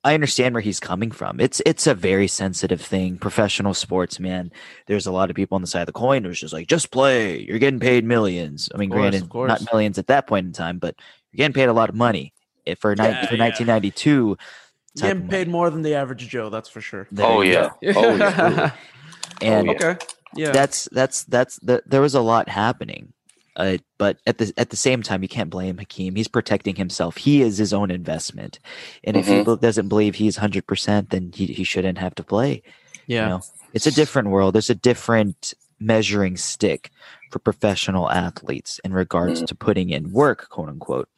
[0.09, 1.39] I understand where he's coming from.
[1.39, 3.19] It's it's a very sensitive thing.
[3.19, 4.51] Professional sports, man.
[4.87, 6.91] There's a lot of people on the side of the coin who's just like, just
[6.91, 7.39] play.
[7.41, 8.71] You're getting paid millions.
[8.75, 9.49] I mean, Of course, granted, of course.
[9.51, 10.95] not millions at that point in time, but
[11.33, 12.33] you're getting paid a lot of money.
[12.65, 13.45] If for, nine Yeah, for yeah.
[13.45, 15.31] 1992, type of Getting money.
[15.31, 16.49] paid more than the average Joe.
[16.49, 17.07] That's for sure.
[17.13, 17.93] There oh yeah go.
[17.97, 18.73] oh yeah
[19.43, 19.97] And oh, okay.
[20.35, 20.53] Yeah.
[20.53, 23.13] that's that's that's the, there was a lot happening
[23.59, 27.17] uh, but at the at the same time you can't blame Hakeem he's protecting himself
[27.19, 28.59] he is his own investment
[29.05, 29.61] and if he Mhm.
[29.61, 32.63] doesn't believe he's 100% then he, he shouldn't have to play
[33.07, 33.23] yeah.
[33.25, 33.41] you know
[33.75, 36.91] it's a different world there's a different measuring stick
[37.31, 39.47] for professional athletes in regards Mhm.
[39.49, 41.09] to putting in work quote unquote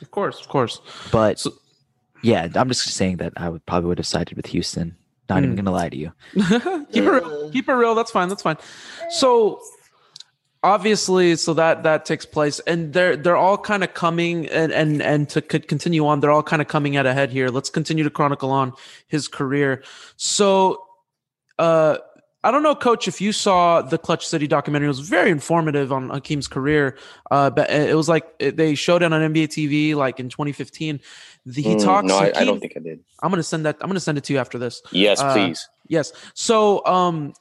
[0.00, 0.40] Of course.
[0.40, 0.80] Of course.
[1.10, 1.52] but So-
[2.22, 4.96] yeah i'm just saying that i would probably would have sided with houston
[5.28, 5.56] not even Mm.
[5.56, 6.12] gonna lie to you
[6.92, 7.50] keep it real.
[7.50, 7.94] keep it real.
[7.94, 8.28] That's fine.
[8.28, 8.58] That's fine.
[9.10, 9.60] So
[10.62, 15.02] obviously, so that that takes place, and they're they're all kind of coming, and and
[15.02, 17.48] and to continue on, they're all kind of coming at a head here.
[17.48, 18.72] Let's continue to chronicle on
[19.08, 19.82] his career.
[20.16, 20.82] So,
[21.58, 21.98] uh.
[22.44, 24.86] I don't know, Coach, if you saw the Clutch City documentary.
[24.86, 26.98] It was very informative on Hakeem's career.
[27.30, 30.98] Uh, but it was like it- they showed it on NBA TV, like in 2015.
[31.46, 32.08] The, he Mm, talks.
[32.08, 33.76] no I, I don't think i did I'm gonna send that.
[33.80, 34.82] I'm gonna send it to you after this.
[34.90, 36.12] yes Uh, please Yes.
[36.34, 37.32] So um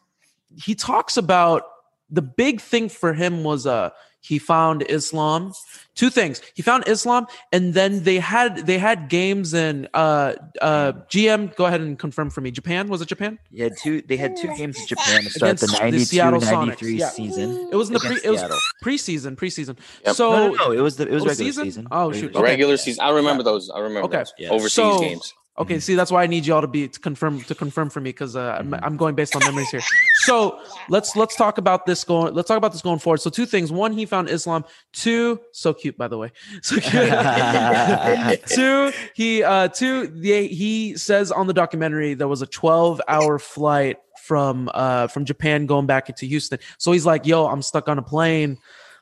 [0.55, 1.63] he talks about
[2.11, 3.89] the big thing for him was uh
[4.23, 5.51] he found Islam.
[5.95, 6.43] Two things.
[6.53, 11.65] He found Islam and then they had they had games in uh uh GM go
[11.65, 12.51] ahead and confirm for me.
[12.51, 12.87] Japan?
[12.87, 13.39] Was it Japan?
[13.49, 16.39] yeah two they had two games in japan to start Against the the 92 Seattle
[16.39, 17.09] Sonics, 93 yeah.
[17.09, 18.59] season It was in the pre against it was Seattle.
[18.85, 19.77] preseason, preseason.
[20.05, 20.15] Yep.
[20.15, 21.63] So no, no, no, it was the it was Oh, regular season?
[21.65, 21.87] season.
[21.91, 22.35] Oh, shoot.
[22.35, 22.43] Okay.
[22.43, 24.17] regular season i remember those i remember Okay.
[24.17, 24.49] those Yeah.
[24.49, 27.53] overseas So- games Okay, see, that's why I need y'all to be to confirm to
[27.53, 29.81] confirm for me because uh, I'm, I'm going based on memories here.
[30.23, 30.59] So
[30.89, 32.33] let's let's talk about this going.
[32.33, 33.19] Let's talk about this going forward.
[33.19, 34.65] So two things: one, he found Islam.
[34.91, 36.31] Two, so cute by the way.
[36.63, 38.45] So cute.
[38.47, 43.37] two, he uh two, the, he says on the documentary there was a 12 hour
[43.37, 46.57] flight from uh from Japan going back into Houston.
[46.79, 48.57] So he's like, "Yo, I'm stuck on a plane.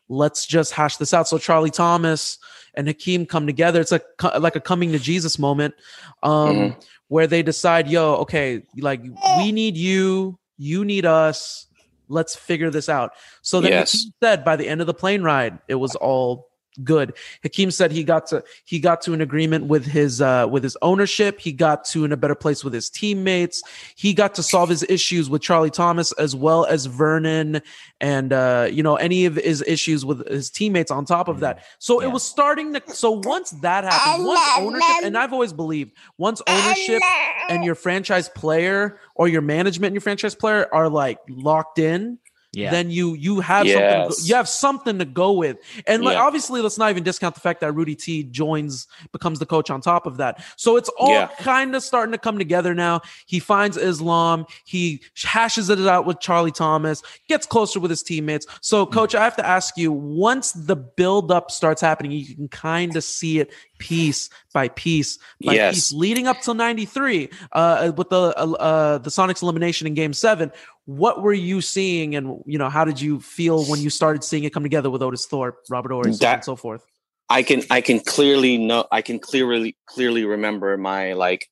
[0.09, 2.37] Let's just hash this out." So Charlie Thomas
[2.79, 3.81] and Hakeem come together.
[3.81, 4.05] It's like
[4.39, 5.75] like a coming to Jesus moment,
[6.23, 6.83] um, Mhm.
[7.09, 9.01] where they decide, "Yo, okay, like
[9.37, 11.67] we need you, you need us.
[12.07, 13.11] Let's figure this out."
[13.41, 13.91] So then Yes.
[13.91, 16.48] Hakeem said, by the end of the plane ride, it was all
[16.83, 17.13] good.
[17.43, 20.77] Hakeem said he got to he got to an agreement with his uh with his
[20.81, 21.39] ownership.
[21.39, 23.61] He got to in a better place with his teammates.
[23.95, 27.61] He got to solve his issues with Charlie Thomas as well as Vernon
[27.99, 31.63] and uh you know any of his issues with his teammates on top of that.
[31.79, 32.07] So Yeah.
[32.07, 36.41] it was starting to so once that happened, once ownership and I've always believed once
[36.47, 37.01] ownership
[37.49, 42.19] and your franchise player or your management and your franchise player are like locked in,
[42.51, 42.71] yeah.
[42.71, 43.77] then you you have yes.
[43.77, 45.57] something you have something to go with.
[45.85, 46.23] And like yeah.
[46.23, 49.81] obviously, let's not even discount the fact that Rudy T joins becomes the coach on
[49.81, 50.43] top of that.
[50.57, 51.27] So it's all yeah.
[51.39, 53.01] kind of starting to come together now.
[53.27, 58.47] He finds Islam, he hashes it out with Charlie Thomas, gets closer with his teammates.
[58.61, 58.91] So, mm.
[58.91, 62.95] coach, I have to ask you: once the build up starts happening, you can kind
[62.95, 65.73] of see it piece by piece by yes.
[65.73, 70.13] piece leading up till 93 uh, with the uh, uh, the Sonics elimination in game
[70.13, 70.51] 7
[70.89, 74.43] what were you seeing and you know how did you feel when you started seeing
[74.43, 76.83] it come together with Otis Thorpe Robert that, and so forth?
[77.29, 81.47] I can I can clearly know I can clearly clearly remember my like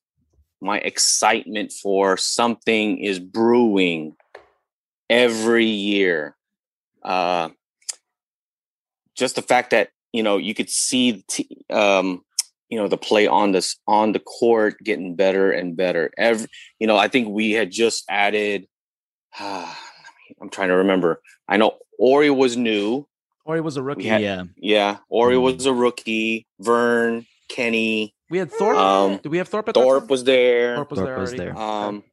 [0.60, 4.16] my excitement for something is brewing
[5.08, 6.36] every year.
[7.04, 7.50] Uh
[9.14, 12.24] just the fact that you know, you could see, t- um,
[12.70, 16.10] you know, the play on this on the court getting better and better.
[16.18, 16.48] Every,
[16.80, 18.68] you know, I think we had just added.
[19.40, 19.72] Uh,
[20.42, 21.22] I'm trying to remember.
[21.48, 23.08] I know Horry was new.
[23.46, 24.08] Horry was a rookie.
[24.08, 24.98] Had, yeah, yeah.
[25.10, 25.44] Horry mm.
[25.44, 26.48] was a rookie.
[26.60, 28.16] Vern, Kenny.
[28.32, 28.78] We had Thorpe.
[28.78, 29.70] Um, Did we have Thorpe?
[29.70, 30.76] At Thorpe was there.
[30.76, 31.20] Thorpe was Thorpe there.
[31.20, 31.58] Was there.
[31.58, 32.04] Um,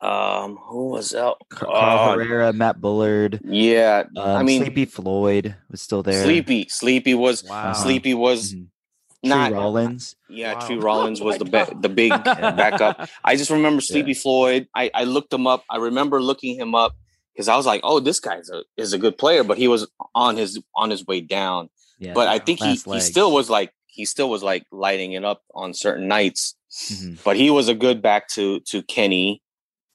[0.00, 1.38] um, who was out?
[1.48, 3.40] Carl uh, Herrera, Matt Bullard.
[3.42, 6.22] Yeah, um, I mean Sleepy Floyd was still there.
[6.22, 7.72] Sleepy, Sleepy was wow.
[7.72, 9.28] Sleepy was mm-hmm.
[9.28, 10.16] not Tree Rollins.
[10.28, 10.66] Yeah, wow.
[10.66, 13.08] Tree Rollins was the be- the big backup.
[13.24, 14.18] I just remember Sleepy yeah.
[14.20, 14.68] Floyd.
[14.74, 15.64] I I looked him up.
[15.70, 16.94] I remember looking him up
[17.32, 19.88] because I was like, oh, this guy's a is a good player, but he was
[20.14, 21.70] on his on his way down.
[21.98, 25.24] Yeah, but I think he, he still was like he still was like lighting it
[25.24, 26.54] up on certain nights.
[26.90, 27.14] Mm-hmm.
[27.24, 29.40] But he was a good back to to Kenny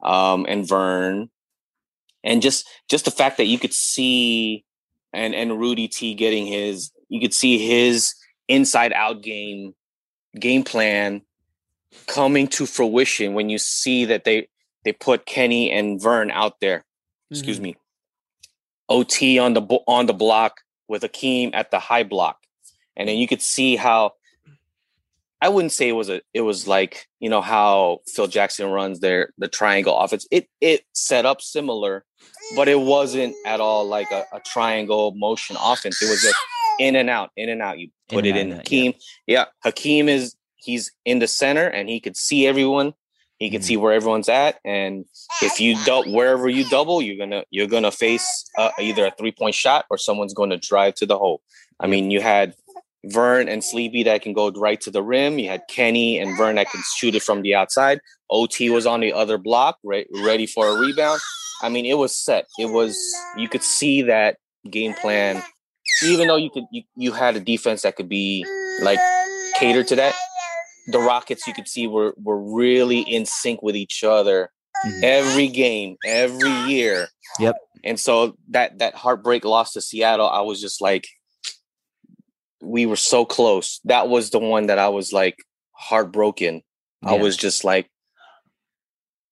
[0.02, 1.30] um, and Vern,
[2.24, 4.66] and just just the fact that you could see
[5.14, 8.14] and and Rudy T getting his, you could see his
[8.47, 9.74] inside out game
[10.39, 11.22] game plan
[12.08, 14.47] coming to fruition when you see that they
[14.84, 16.80] they put Kenny and Vern out there.
[16.80, 17.34] Mm-hmm.
[17.34, 17.78] Excuse me.
[18.89, 22.38] OT on the on the block with Akeem at the high block,
[22.97, 24.14] and then you could see how
[25.42, 29.00] I wouldn't say it was a it was like you know how Phil Jackson runs
[29.00, 30.28] their the triangle offense.
[30.30, 32.06] It it set up similar,
[32.56, 36.02] but it wasn't at all like a, a triangle motion offense.
[36.02, 36.38] It was just
[36.80, 37.80] in and out, in and out.
[37.80, 38.94] You put in it in Hakeem.
[39.26, 39.39] Yeah.
[39.39, 42.94] yeah, Hakeem is he's in the center and he could see everyone.
[43.38, 43.68] He could mm-hmm.
[43.68, 45.06] see where everyone's at, and
[45.42, 49.32] if you double wherever you double, you're gonna you're gonna face uh, either a three
[49.32, 51.42] point shot or someone's going to drive to the hole.
[51.80, 52.54] I mean, you had
[53.06, 55.39] Vern and Sleepy that can go right to the rim.
[55.39, 57.99] You had Kenny and Vern that can shoot it from the outside.
[58.30, 61.20] OT was on the other block, right, ready for a rebound.
[61.62, 62.47] I mean, it was set.
[62.60, 62.97] It was
[63.38, 64.38] you could see that
[64.70, 65.43] game plan.
[66.04, 68.45] Even though you could you, you had a defense that could be
[68.82, 68.99] like
[69.60, 70.16] catered to that,
[70.88, 74.52] the Rockets you could see were were really in sync with each other
[74.86, 74.99] mm-hmm.
[75.04, 77.08] every game, every year.
[77.39, 77.56] Yep.
[77.84, 81.08] And so that that heartbreak loss to Seattle, I was just like,
[82.62, 83.80] we were so close.
[83.86, 85.38] That was the one that I was like
[85.72, 86.62] heartbroken.
[87.03, 87.12] Yeah.
[87.12, 87.89] I was just like,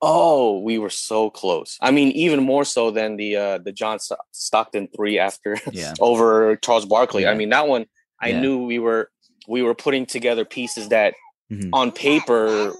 [0.01, 1.77] oh, we were so close.
[1.82, 3.99] I mean, even more so than the uh the John
[4.32, 5.93] Stockton three after yeah.
[5.99, 7.23] over Charles Barkley.
[7.23, 7.32] Yeah.
[7.32, 7.86] I mean, that one
[8.21, 9.11] I knew we were
[9.47, 11.13] we were putting together pieces that
[11.51, 11.69] mm-hmm.
[11.73, 12.73] on paper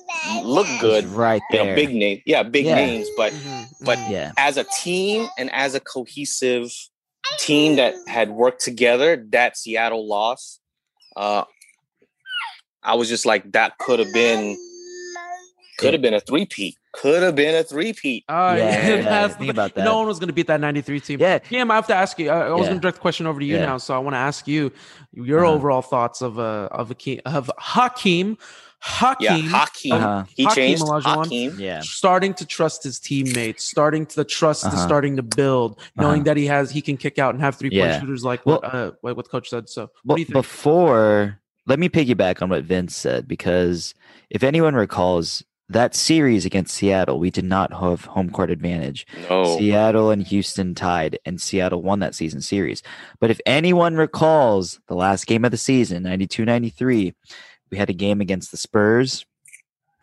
[0.44, 1.06] look good.
[1.06, 1.64] Right there.
[1.64, 2.22] You know, big name.
[2.26, 3.86] Yeah, big names, but mm-hmm.
[3.86, 4.12] but mm-hmm.
[4.12, 4.32] yeah.
[4.38, 6.72] as a team and as a cohesive
[7.38, 10.60] team that had worked together, that Seattle loss,
[11.16, 11.44] uh,
[12.84, 14.58] I was just like, that could have been,
[15.78, 16.76] could have been a three-peat.
[16.92, 18.26] Could have been a three-peat.
[18.28, 18.98] Oh, yeah.
[18.98, 19.84] yeah, think about that.
[19.84, 21.20] No one was going to beat that 93 team.
[21.20, 21.40] Yeah.
[21.40, 22.30] Cam, I have to ask you.
[22.30, 22.66] I, I was yeah.
[22.68, 23.66] going to direct the question over to you yeah.
[23.66, 23.78] now.
[23.78, 24.72] So I want to ask you
[25.14, 25.54] your uh-huh.
[25.54, 28.38] overall thoughts of, uh, of, Akeem, of Hakeem
[28.82, 29.94] Hakeem, yeah, Hakeem.
[29.94, 30.24] Uh-huh.
[30.36, 31.60] He Hakeem changed Hakeem.
[31.60, 34.76] Yeah, starting to trust his teammates, starting to the trust uh-huh.
[34.76, 36.24] is starting to build, knowing uh-huh.
[36.24, 38.00] that he has he can kick out and have three point yeah.
[38.00, 39.70] shooters like well, what uh, like what coach said.
[39.70, 43.94] So, well, before let me piggyback on what Vince said because
[44.30, 49.06] if anyone recalls that series against Seattle, we did not have home court advantage.
[49.30, 49.58] No.
[49.58, 52.82] Seattle and Houston tied, and Seattle won that season series.
[53.20, 57.14] But if anyone recalls the last game of the season, 92 93,
[57.72, 59.26] we had a game against the Spurs,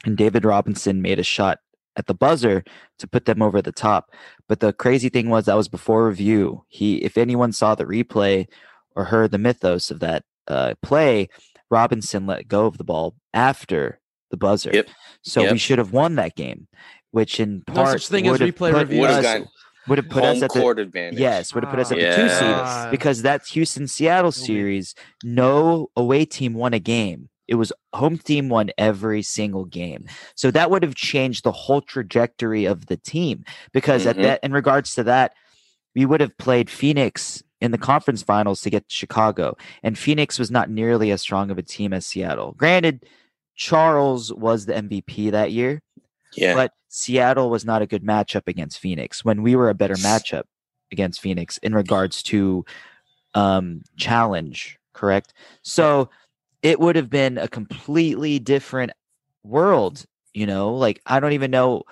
[0.04, 1.58] and David Robinson made a shot
[1.96, 2.62] at the buzzer
[2.98, 4.10] to put them over the top.
[4.48, 6.64] But the crazy thing was that was before review.
[6.68, 8.46] He, if anyone saw the replay
[8.94, 11.28] or heard the mythos of that uh, play,
[11.70, 14.00] Robinson let go of the ball after
[14.30, 14.70] the buzzer.
[14.72, 14.88] Yep.
[15.22, 15.52] So yep.
[15.52, 16.68] we should have won that game,
[17.10, 19.00] which in part no such thing as replay review.
[19.00, 19.46] Would have
[19.88, 21.16] would have put us at the advantage.
[21.16, 22.16] yes would have put us at yes.
[22.16, 27.54] the two seed because that Houston Seattle series no away team won a game It
[27.56, 30.06] was home team won every single game.
[30.34, 34.10] So that would have changed the whole trajectory of the team because Mhm.
[34.10, 35.32] at that in regards to that,
[35.94, 39.56] we would have played Phoenix in the conference finals to get to Chicago.
[39.82, 42.52] And Phoenix was not nearly as strong of a team as Seattle.
[42.52, 43.06] Granted,
[43.54, 45.80] Charles was the MVP that year,
[46.34, 46.54] Yeah.
[46.54, 50.44] but Seattle was not a good matchup against Phoenix when we were a better matchup
[50.92, 52.64] against Phoenix in regards to
[53.34, 55.32] um challenge, correct?
[55.62, 56.10] So
[56.66, 58.90] it would have been a completely different
[59.44, 60.04] world,
[60.34, 60.74] you know?
[60.74, 61.84] Like I don't even know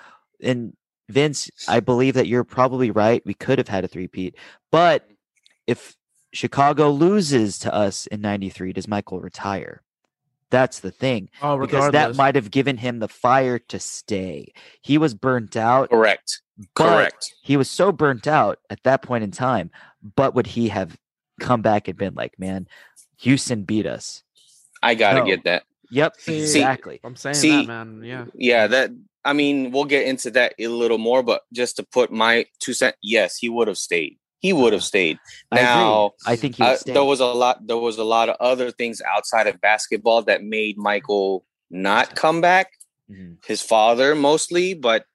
[0.43, 0.77] and
[1.09, 3.23] Vince, I believe that you're probably right.
[3.25, 4.37] We could have had a three-peat,
[4.73, 5.09] but
[5.67, 5.97] if
[6.33, 9.83] Chicago loses to us in 93, does Michael retire?
[10.51, 14.53] That's the thing Oh, because that might have given him the fire to stay.
[14.83, 15.91] He was burnt out.
[15.91, 16.43] Correct.
[16.75, 17.35] Correct.
[17.43, 19.71] He was so burnt out at that point in time.
[20.17, 20.97] But would he have
[21.41, 22.69] come back and been like, man,
[23.19, 24.23] Houston beat us?
[24.85, 25.27] I gotta No.
[25.27, 25.65] get that.
[25.91, 27.01] Yep, See- exactly.
[27.05, 28.03] I'm saying See- that, man.
[28.05, 28.25] Yeah.
[28.35, 28.91] Yeah, that
[29.27, 32.75] I mean, we'll get into that a little more, but just to put my two
[32.75, 34.19] cent, yes, he would have stayed.
[34.41, 35.19] He would have stayed.
[35.51, 35.65] I agree.
[35.65, 37.67] Now, I think he uh, there was a lot.
[37.67, 42.43] There was a lot of other things outside of basketball that made Michael not come
[42.43, 42.73] back.
[43.11, 43.39] Mhm.
[43.47, 45.07] His father mostly, but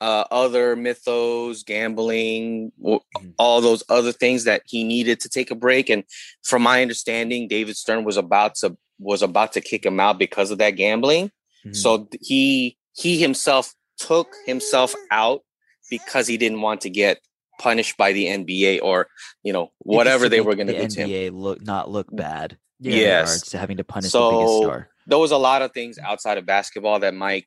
[0.00, 3.34] uh, other mythos, gambling, w- Mhm.
[3.38, 5.88] all those other things that he needed to take a break.
[5.88, 6.04] And
[6.42, 10.50] from my understanding, David Stern was about to was about to kick him out because
[10.50, 11.30] of that gambling.
[11.66, 11.76] Mhm.
[11.76, 15.42] So he he himself took himself out
[15.90, 17.18] because he didn't want to get
[17.60, 19.08] punished by the NBA or
[19.42, 21.08] you know whatever they were going to the do to him.
[21.10, 22.58] NBA look not look bad.
[22.82, 23.40] in Yes.
[23.50, 24.90] to having to punish the biggest So star.
[25.06, 27.46] there was a lot of things outside of basketball that Mike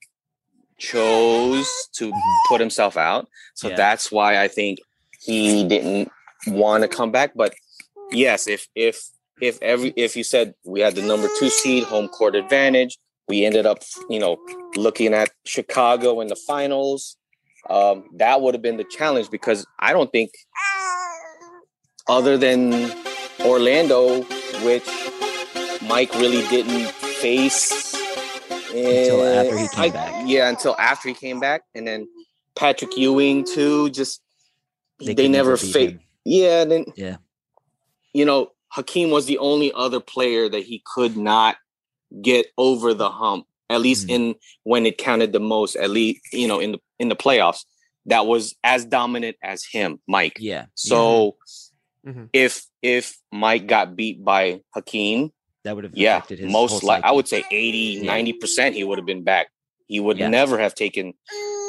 [0.78, 2.22] chose to Mhm.
[2.48, 3.28] put himself out.
[3.56, 3.76] So Yeah.
[3.76, 4.80] that's why I think
[5.20, 6.12] he didn't
[6.48, 7.34] want to come back.
[7.36, 7.54] But
[8.12, 9.02] yes, if if
[9.42, 13.46] if every if you said we had the number two seed, home court advantage, we
[13.46, 13.80] ended up
[14.10, 14.38] you know
[14.76, 17.18] looking at Chicago in the finals.
[17.70, 20.32] Um, that would have been the challenge because I don't think
[22.08, 22.92] other than
[23.42, 24.22] Orlando,
[24.64, 24.88] which
[25.84, 26.88] Mike really didn't
[27.22, 27.94] face
[28.74, 30.24] Until after he came I- back.
[30.26, 32.08] Yeah, until after he came back, and then
[32.56, 33.90] Patrick Ewing too.
[33.90, 34.22] Just
[35.00, 35.98] they, could never faced.
[36.26, 37.18] Yeah, then Yeah.
[38.14, 41.58] you know Hakeem was the only other player that he could not
[42.22, 43.46] get over the hump.
[43.70, 44.14] At least Mhm.
[44.16, 45.76] in when it counted the most.
[45.76, 47.66] At least you know in the in the playoffs,
[48.06, 50.38] that was as dominant as him, Mike.
[50.40, 50.66] Yeah.
[50.76, 51.36] So
[52.06, 52.30] Mhm.
[52.34, 55.32] if if Mike got beat by Hakeem,
[55.66, 58.04] That would have yeah, affected his most like I would say 80, Yeah.
[58.04, 59.48] 90 percent he would have been back.
[59.88, 60.30] He would Yeah.
[60.30, 61.14] never have taken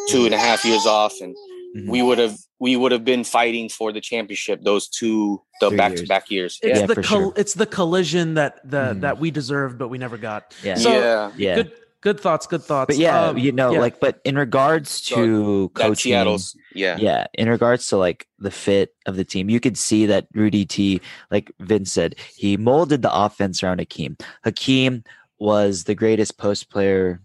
[0.08, 1.34] two and a half years off, and
[1.76, 1.88] Mhm.
[1.88, 5.76] we would have we would have been fighting for the championship those two the Three
[5.76, 6.58] back to back years.
[6.62, 7.32] It's Yeah, the col- sure.
[7.36, 9.00] it's the collision that the Mhm.
[9.02, 10.54] that we deserved but we never got.
[10.64, 10.76] Yeah.
[10.76, 11.54] So- yeah, yeah.
[11.56, 12.86] Good good thoughts, good thoughts.
[12.94, 13.80] But yeah, Um, you know, yeah.
[13.80, 16.96] like, but in regards to that coaching, Seattle's yeah.
[16.96, 20.64] yeah, in regards to like the fit of the team, you could see that Rudy
[20.64, 21.00] T,
[21.30, 24.16] like Vince said, he molded the offense around Hakeem.
[24.44, 25.02] Hakeem
[25.40, 27.20] was the greatest post player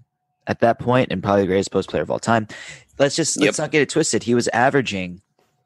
[0.48, 2.48] at that point and probably the greatest post player of all time.
[3.00, 3.64] Let's just let's Yep.
[3.66, 4.24] not get it twisted.
[4.24, 5.22] He was averaging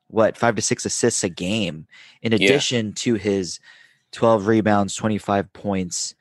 [0.08, 1.88] what five to six assists a game,
[2.22, 2.38] in Yeah.
[2.38, 3.60] addition to his
[4.12, 6.16] twelve rebounds, twenty five points,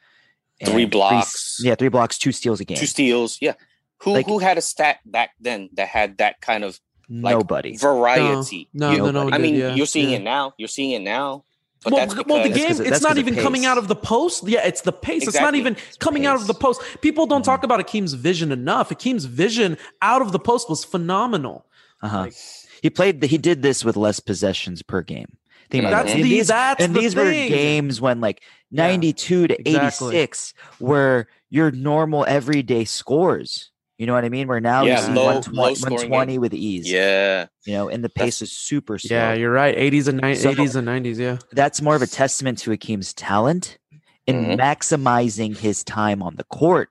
[0.64, 1.61] Three and blocks.
[1.62, 2.76] yeah, three blocks, two steals a game.
[2.78, 3.52] Two steals, yeah.
[3.98, 7.76] Who Like- who had a stat back then that had that kind of like, Nobody.
[7.76, 8.68] variety?
[8.74, 10.16] No, You- no, no, I did, mean, yeah, you're seeing yeah.
[10.16, 10.54] it now.
[10.59, 11.44] You're seeing it now.
[11.87, 13.22] But well, that's the- because well, the That's game, 'cause of- it's not not 'cause
[13.22, 14.47] of even coming out of the post.
[14.49, 15.22] Yeah, it's the pace.
[15.22, 15.61] It's not Exactly.
[15.61, 16.80] even coming out of the post.
[17.01, 17.45] People don't Mhm.
[17.45, 18.91] talk about Akeem's vision enough.
[18.91, 21.64] Akeem's vision out of the post was phenomenal.
[22.03, 22.22] Uh-huh.
[22.22, 22.34] Like-
[22.82, 23.20] he played.
[23.20, 25.37] The, he did this with less possessions per game.
[25.70, 26.16] Think about That's that.
[26.16, 30.09] the- And these, that's and the these were games when like Yeah, ninety-two to exactly.
[30.16, 33.70] eighty-six were your normal everyday scores.
[33.99, 34.47] You know what I mean?
[34.47, 36.90] Where now Yeah, you see low- 120, low scoring 120 with ease.
[36.90, 37.47] yeah.
[37.64, 39.16] You know, and the pace is super slow.
[39.16, 39.74] Yeah, you're right.
[39.76, 41.18] 80s and 90s, So- 80s and 90s.
[41.18, 41.38] Yeah.
[41.53, 43.78] That's more of a testament to Akeem's talent
[44.26, 44.59] in Mhm.
[44.59, 46.90] maximizing his time on the court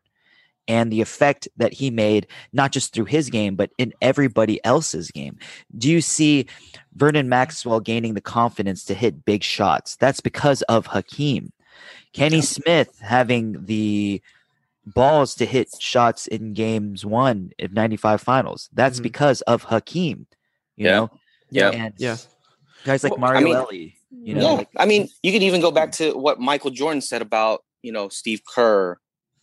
[0.68, 5.12] and the effect that he made, not just through his game, but in everybody else's
[5.12, 5.38] game.
[5.78, 6.48] Do you see
[6.96, 9.96] Vernon Maxwell gaining the confidence to hit big shots?
[9.98, 11.52] That's because of Hakeem.
[12.14, 14.22] Kenny Smith having the
[14.86, 18.70] balls to hit shots in games one of 95 finals.
[18.74, 19.04] That's Mhm.
[19.04, 20.28] because of Hakeem.
[20.78, 20.92] You Yeah.
[20.92, 21.12] know?
[21.50, 21.70] Yeah.
[21.72, 22.18] And Yeah.
[22.84, 25.44] guys like Well, I Mario mean- Elie, you know, yeah, like I mean, you could
[25.44, 28.98] even go back to what Michael Jordan said about you know Steve Kerr,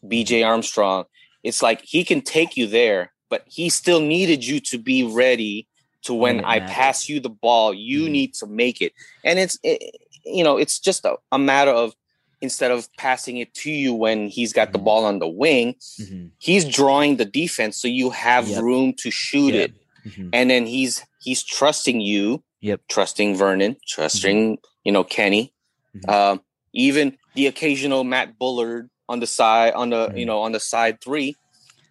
[0.07, 0.43] B.J.
[0.43, 1.05] Armstrong.
[1.43, 5.69] It's like he can take you there, but he still needed you to be ready
[6.03, 6.75] to when it I matters.
[6.75, 8.11] pass you the ball, you Mhm.
[8.11, 8.93] need to make it.
[9.25, 11.95] And it's it, you know, it's just a, a matter of
[12.43, 14.85] instead of passing it to you when he's got the mm-hmm.
[14.85, 16.27] ball on the wing, mm-hmm.
[16.39, 18.63] he's drawing the defense so you have yep.
[18.63, 19.71] room to shoot yep.
[19.71, 20.11] it.
[20.11, 20.29] Mm-hmm.
[20.33, 24.65] And then he's he's trusting you, yep, trusting Vernon, trusting mm-hmm.
[24.83, 25.55] you know Kenny,
[25.97, 26.11] mm-hmm.
[26.11, 26.39] uh,
[26.75, 31.01] even the occasional Matt Bullard on the side on the you know on the side
[31.01, 31.37] 3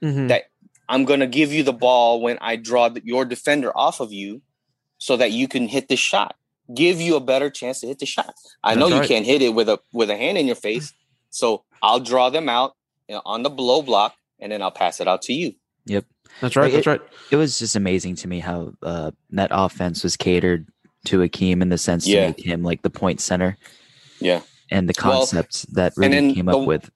[0.01, 0.43] that
[0.89, 4.41] I'm gonna give you the ball when I draw the, your defender off of you,
[4.97, 6.35] so that you can hit the shot
[6.73, 8.33] give you a better chance to hit the shot.
[8.63, 10.93] I know you can't hit it with a with a hand in your face,
[11.29, 12.75] so I'll draw them out
[13.07, 15.53] you know, on the blow block, and then I'll pass it out to you.
[15.85, 16.05] Yep,
[16.39, 16.71] that's right.
[16.71, 17.01] That's right.
[17.31, 20.67] It was just amazing to me how uh, that offense was catered
[21.05, 22.21] to Akeem in the sense yeah.
[22.21, 23.57] to make him like the point center.
[24.19, 26.89] Yeah, and the concepts well, that really came the, up with.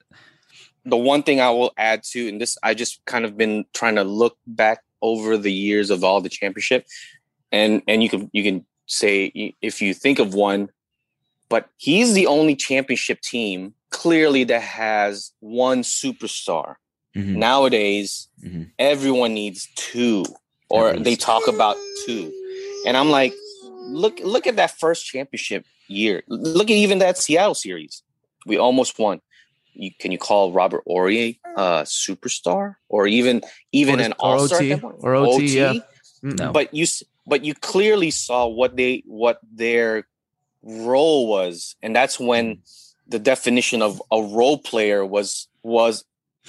[0.84, 3.96] The one thing I will add to, and this I just kind of been trying
[3.96, 6.86] to look back over the years of all the championship,
[7.50, 10.70] and and you can you can say if you think of one,
[11.48, 16.76] but he's the only championship team clearly that has one superstar.
[17.14, 17.38] Mm-hmm.
[17.38, 18.64] Nowadays, mm-hmm.
[18.78, 20.24] everyone needs two,
[20.68, 22.32] or they talk about two.
[22.86, 23.34] And I'm like,
[23.86, 26.22] look, look at that first championship year.
[26.28, 28.02] Look at even that Seattle series.
[28.44, 29.20] We almost won.
[29.72, 34.80] You, can you call Robert Horry a superstar, or even even or an all star
[35.00, 35.34] or OT?
[35.34, 35.72] OT yeah.
[36.22, 36.52] No.
[36.52, 36.86] But you
[37.26, 40.06] but you clearly saw what they what their
[40.62, 42.58] role was and that's when
[43.08, 46.04] the definition of a role player was was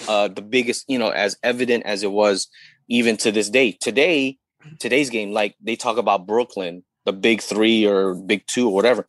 [0.07, 2.47] uh the biggest you know as evident as it was
[2.88, 3.71] even to this day.
[3.71, 4.38] Today
[4.80, 9.07] today's game like they talk about brooklyn the big three or big two or whatever.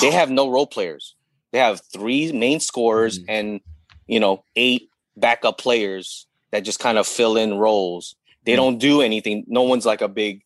[0.00, 1.14] They have no role players.
[1.52, 3.30] They have three main scorers mm-hmm.
[3.30, 3.60] and
[4.06, 8.16] you know eight backup players that just kind of fill in roles.
[8.44, 8.62] They mm-hmm.
[8.62, 9.44] don't do anything.
[9.46, 10.43] No one's like a big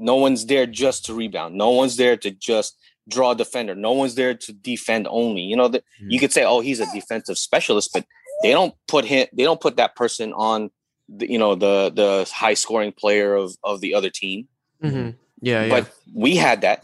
[0.00, 1.54] no one's there just to rebound.
[1.54, 2.76] No one's there to just
[3.08, 3.74] draw a defender.
[3.74, 5.42] No one's there to defend only.
[5.42, 6.10] You know, that mm-hmm.
[6.10, 8.06] you could say, oh, he's a defensive specialist, but
[8.42, 9.26] they don't put him.
[9.32, 10.70] They don't put that person on.
[11.08, 14.48] The, you know, the the high scoring player of of the other team.
[14.82, 15.10] Mm-hmm.
[15.42, 15.68] Yeah, yeah.
[15.68, 16.82] But we had that.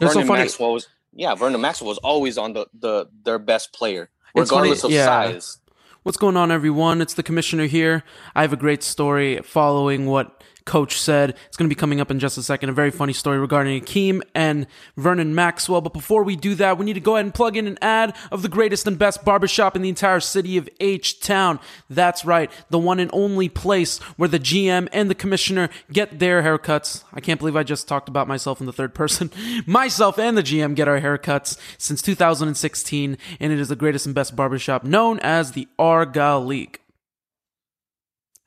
[0.00, 1.34] Vernon so Maxwell was yeah.
[1.34, 5.06] Vernon Maxwell was always on the the their best player, regardless of yeah.
[5.06, 5.58] size.
[6.02, 7.00] What's going on, everyone?
[7.00, 8.02] It's the commissioner here.
[8.34, 11.30] I have a great story following what coach said.
[11.46, 12.68] It's going to be coming up in just a second.
[12.68, 14.66] A very funny story regarding Akeem and
[14.98, 15.80] Vernon Maxwell.
[15.80, 18.14] But before we do that, we need to go ahead and plug in an ad
[18.30, 21.58] of the greatest and best barbershop in the entire city of H Town.
[21.88, 26.42] That's right, the one and only place where the GM and the commissioner get their
[26.42, 27.02] haircuts.
[27.14, 29.30] I can't believe I just talked about myself in the third person.
[29.66, 34.14] myself and the GM get our haircuts since 2016, and it is the greatest and
[34.14, 36.80] best barbershop known as the Argyle League.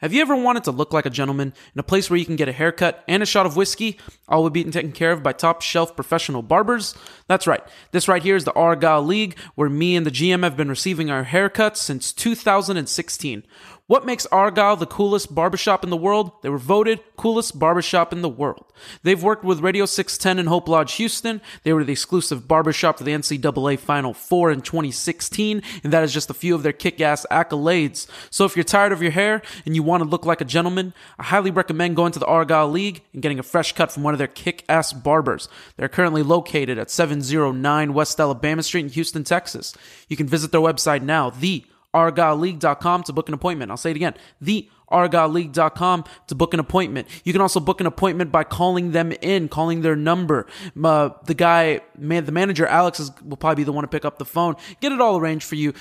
[0.02, 2.36] Have you ever wanted to look like a gentleman in a place where you can
[2.36, 5.32] get a haircut and a shot of whiskey, all would be taken care of by
[5.32, 6.96] top shelf professional barbers?
[7.28, 7.62] That's right.
[7.92, 11.12] This right here is the Argyle League, where me and the GM have been receiving
[11.12, 13.44] our haircuts since 2016.
[13.92, 16.32] What makes Argyle the coolest barbershop in the world?
[16.44, 18.72] They were voted coolest barbershop in the world.
[19.04, 21.42] They've worked with Radio 610 and Hope Lodge Houston.
[21.64, 26.14] They were the exclusive barbershop for the NCAA Final Four in 2016, and that is
[26.14, 28.08] just a few of their kick-ass accolades.
[28.30, 30.94] So if you're tired of your hair and you want to look like a gentleman,
[31.20, 34.14] I highly recommend going to the Argyle League and getting a fresh cut from one
[34.14, 35.50] of their kick-ass barbers.
[35.76, 39.76] They're currently located at 709 West Alabama Street in Houston, Texas.
[40.08, 43.72] You can visit their website now, the argyleleague.com to book an appointment.
[43.72, 44.14] I'll say it again.
[44.40, 47.08] The argyleleague.com to book an appointment.
[47.24, 50.48] You can also book an appointment by calling them in, calling their number.
[50.82, 54.06] Uh, the guy, man, the manager, Alex, is, will probably be the one to pick
[54.06, 54.56] up the phone.
[54.82, 55.74] Get it all arranged for you.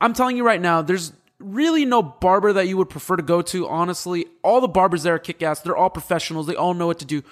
[0.00, 3.42] I'm telling you right now, there's really no barber that you would prefer to go
[3.42, 3.68] to.
[3.68, 5.60] Honestly, all the barbers there are kick ass.
[5.60, 6.46] They're all professionals.
[6.46, 7.22] They all know what to do.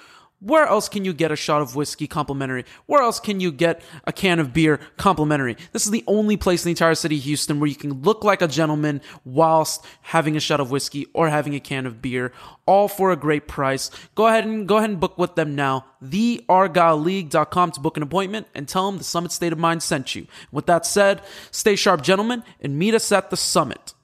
[0.41, 2.66] Where else can you get a shot of whiskey complimentary?
[2.84, 5.57] Where else can you get a can of beer complimentary?
[5.72, 8.22] This is the only place in the entire city of Houston where you can look
[8.22, 12.32] like a gentleman whilst having a shot of whiskey or having a can of beer,
[12.66, 13.91] all for a great price.
[14.14, 15.87] Go ahead and go ahead and book with them now.
[16.05, 20.26] TheArgyleleague.com to book an appointment and tell them the Summit State of Mind sent you.
[20.53, 23.95] With that said, stay sharp, gentlemen, and meet us at the summit.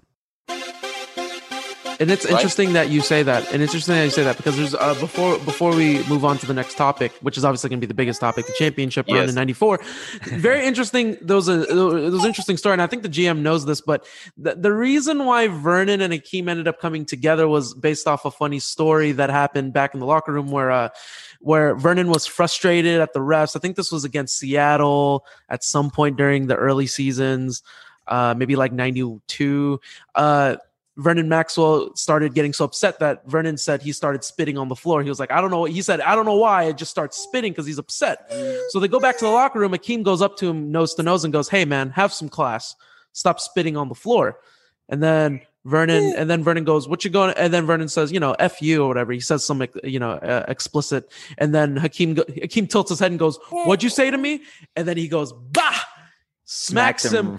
[2.03, 2.35] And it's right?
[2.35, 3.53] interesting that you say that.
[3.53, 6.37] And it's interesting that you say that because there's uh, before before we move on
[6.39, 9.07] to the next topic, which is obviously going to be the biggest topic, the championship
[9.07, 9.17] yes.
[9.17, 9.79] run in '94.
[10.25, 11.17] Very interesting.
[11.23, 13.81] Those uh, those interesting story, and I think the GM knows this.
[13.81, 14.05] But
[14.37, 18.33] the, the reason why Vernon and Akeem ended up coming together was based off a
[18.33, 20.73] funny story that happened back in the locker room where.
[20.73, 20.89] Uh,
[21.45, 23.57] where Vernon was frustrated at the refs.
[23.57, 27.65] I think this was against Seattle at some point during the early seasons,
[28.07, 29.81] uh, maybe like 92.
[30.15, 30.57] Uh,
[30.97, 35.03] Vernon Maxwell started getting so upset that Vernon said he started spitting on the floor.
[35.03, 35.65] He was like, I don't know.
[35.65, 36.65] He said, I don't know why.
[36.65, 38.31] It just starts spitting because he's upset.
[38.69, 39.73] So they go back to the locker room.
[39.73, 42.77] Akeem goes up to him nose to nose and goes, Hey, man, have some class.
[43.13, 44.39] Stop spitting on the floor.
[44.89, 48.19] And then Vernon, and then Vernon goes, "What you going?" And then Vernon says, "You
[48.19, 51.09] know, f you or whatever." He says some, you know, uh, explicit.
[51.39, 54.43] And then Hakeem, Hakeem tilts his head and goes, "What'd you say to me?"
[54.75, 55.72] And then he goes, "Bah!"
[56.55, 57.39] Smacks him,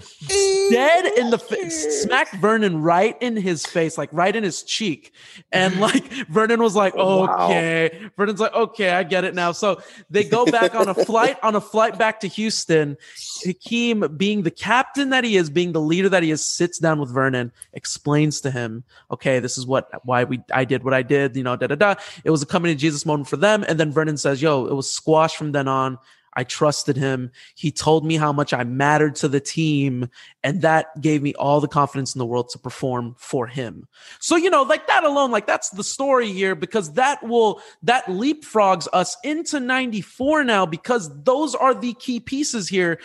[0.70, 5.12] dead in the face, smacked Vernon right in his face, like right in his cheek.
[5.52, 5.82] And mm-hmm.
[5.82, 7.90] like Vernon was like, oh, okay.
[7.92, 8.10] Wow.
[8.16, 9.52] Vernon's like, okay, I get it now.
[9.52, 12.96] So they go back on a flight, on a flight back to Houston.
[13.44, 16.98] Hakeem, being the captain that he is, being the leader that he is, sits down
[16.98, 21.02] with Vernon, explains to him, okay, this is what why we I did what I
[21.02, 21.94] did, you know, da da da.
[22.24, 23.64] It was a coming to Jesus moment for them.
[23.68, 25.98] And then Vernon says, yo, it was squashed from then on.
[26.36, 27.30] I trusted him.
[27.54, 30.08] He told me how much I mattered to the team.
[30.42, 33.86] And that gave me all the confidence in the world to perform for him.
[34.20, 38.06] So, you know, like that alone, like that's the story here because that will, that
[38.06, 42.98] leapfrogs us into 94 now because those are the key pieces here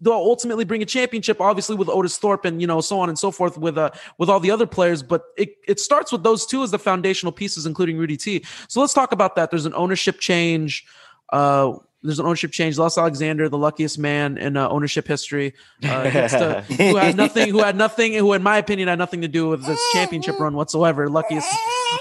[0.00, 3.18] they'll ultimately bring a championship, obviously with Otis Thorpe and you know so on and
[3.18, 5.02] so forth with uh with all the other players.
[5.02, 8.44] But it it starts with those two as the foundational pieces, including Rudy T.
[8.68, 9.50] So let's talk about that.
[9.50, 10.86] There's an ownership change.
[11.32, 12.78] Uh, there's an ownership change.
[12.78, 17.58] Les Alexander, the luckiest man in uh, ownership history, uh, to, who had nothing, who
[17.58, 21.08] had nothing, who, in my opinion, had nothing to do with this championship run whatsoever.
[21.08, 21.48] Luckiest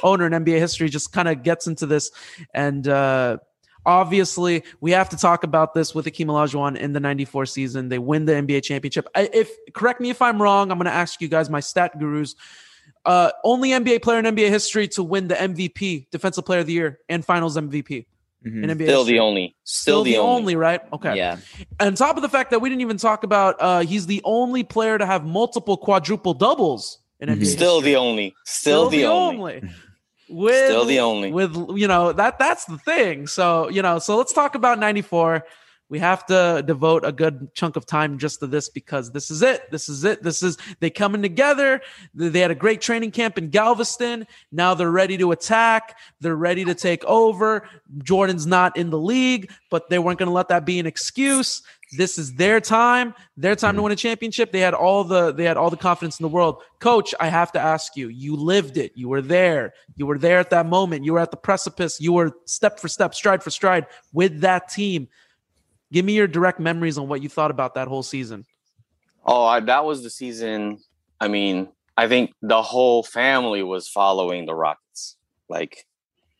[0.04, 2.12] owner in NBA history just kind of gets into this,
[2.54, 3.38] and uh,
[3.86, 7.90] obviously we have to talk about this with Akeem Olajuwon in the '94 season.
[7.90, 9.08] They win the NBA championship.
[9.16, 11.98] I, if correct me if I'm wrong, I'm going to ask you guys, my stat
[12.00, 12.36] gurus.
[13.04, 16.74] Uh, only NBA player in NBA history to win the MVP, Defensive Player of the
[16.74, 18.08] Year, and Finals MVP.
[18.46, 18.64] Mm-hmm.
[18.64, 19.14] In NBA Still history.
[19.16, 19.56] the only.
[19.64, 20.40] Still, Still the, the only.
[20.42, 20.56] only.
[20.56, 20.82] right?
[20.94, 21.16] Okay.
[21.18, 21.38] Yeah.
[21.80, 24.64] On top of the fact that we didn't even talk about, uh, he's the only
[24.64, 27.46] player to have multiple quadruple doubles in NBA.
[27.48, 27.92] Still history.
[27.94, 28.36] the only.
[28.46, 29.56] Still, Still the, the, only.
[29.56, 29.70] only.
[30.30, 31.32] With, Still the only.
[31.32, 33.28] With you know that that's the thing.
[33.28, 35.44] So you know, so let's talk about '94
[35.90, 39.42] we have to devote a good chunk of time just to this because this is
[39.44, 39.70] it.
[39.72, 40.24] This is it.
[40.24, 41.82] This is they coming together.
[42.16, 44.26] They had a great training camp in Galveston.
[44.52, 45.98] Now they're ready to attack.
[46.22, 47.70] They're ready to take over.
[48.00, 51.62] Jordan's not in the league, but they weren't going to let that be an excuse.
[51.96, 53.14] This is their time.
[53.38, 53.84] Their time to mm-hmm.
[53.84, 54.52] win a championship.
[54.52, 56.64] They had all the they had all the confidence in the world.
[56.80, 58.10] Coach, I have to ask you.
[58.10, 58.94] You lived it.
[58.96, 59.76] You were there.
[59.96, 61.06] You were there at that moment.
[61.06, 62.02] You were at the precipice.
[62.02, 65.10] You were step for step, stride for stride with that team
[65.92, 68.46] Give me your direct memories on what you thought about that whole season.
[69.26, 70.80] Oh, I, that was the season.
[71.20, 75.18] I mean, I think the whole family was following the Rockets.
[75.50, 75.86] Like,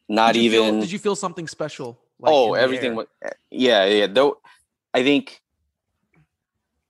[0.10, 0.62] not did even.
[0.62, 2.00] Feel, did you feel something special?
[2.20, 3.08] Like, oh, everything was.
[3.50, 4.08] Yeah, yeah.
[4.08, 4.40] Though,
[4.94, 5.42] I think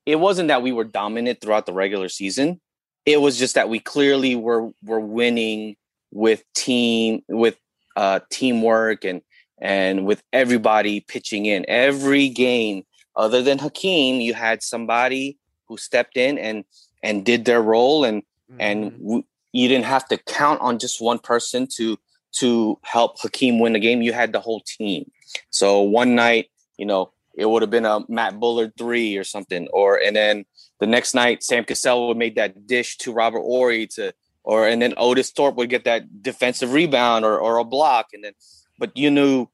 [0.06, 2.62] it wasn't that we were dominant throughout the regular season.
[3.06, 5.76] It was just that we clearly were were winning
[6.12, 7.58] with team with
[7.95, 9.22] uh teamwork and
[9.60, 12.84] and with everybody pitching in every game
[13.16, 15.38] other than Hakeem, you had somebody
[15.68, 16.66] who stepped in and
[17.01, 18.62] and did their role and mm-hmm.
[18.62, 21.97] and w- you didn't have to count on just one person to
[22.34, 24.01] to help Hakeem win the game.
[24.01, 25.10] You had the whole team.
[25.49, 29.68] So one night, you know, it would have been a Matt Bullard three or something,
[29.72, 30.45] or and then
[30.80, 34.82] the next night Sam Cassell would make that dish to Robert Horry to, or and
[34.82, 38.34] then Otis Thorpe would get that defensive rebound or or a block, and then
[38.78, 39.47] but you knew,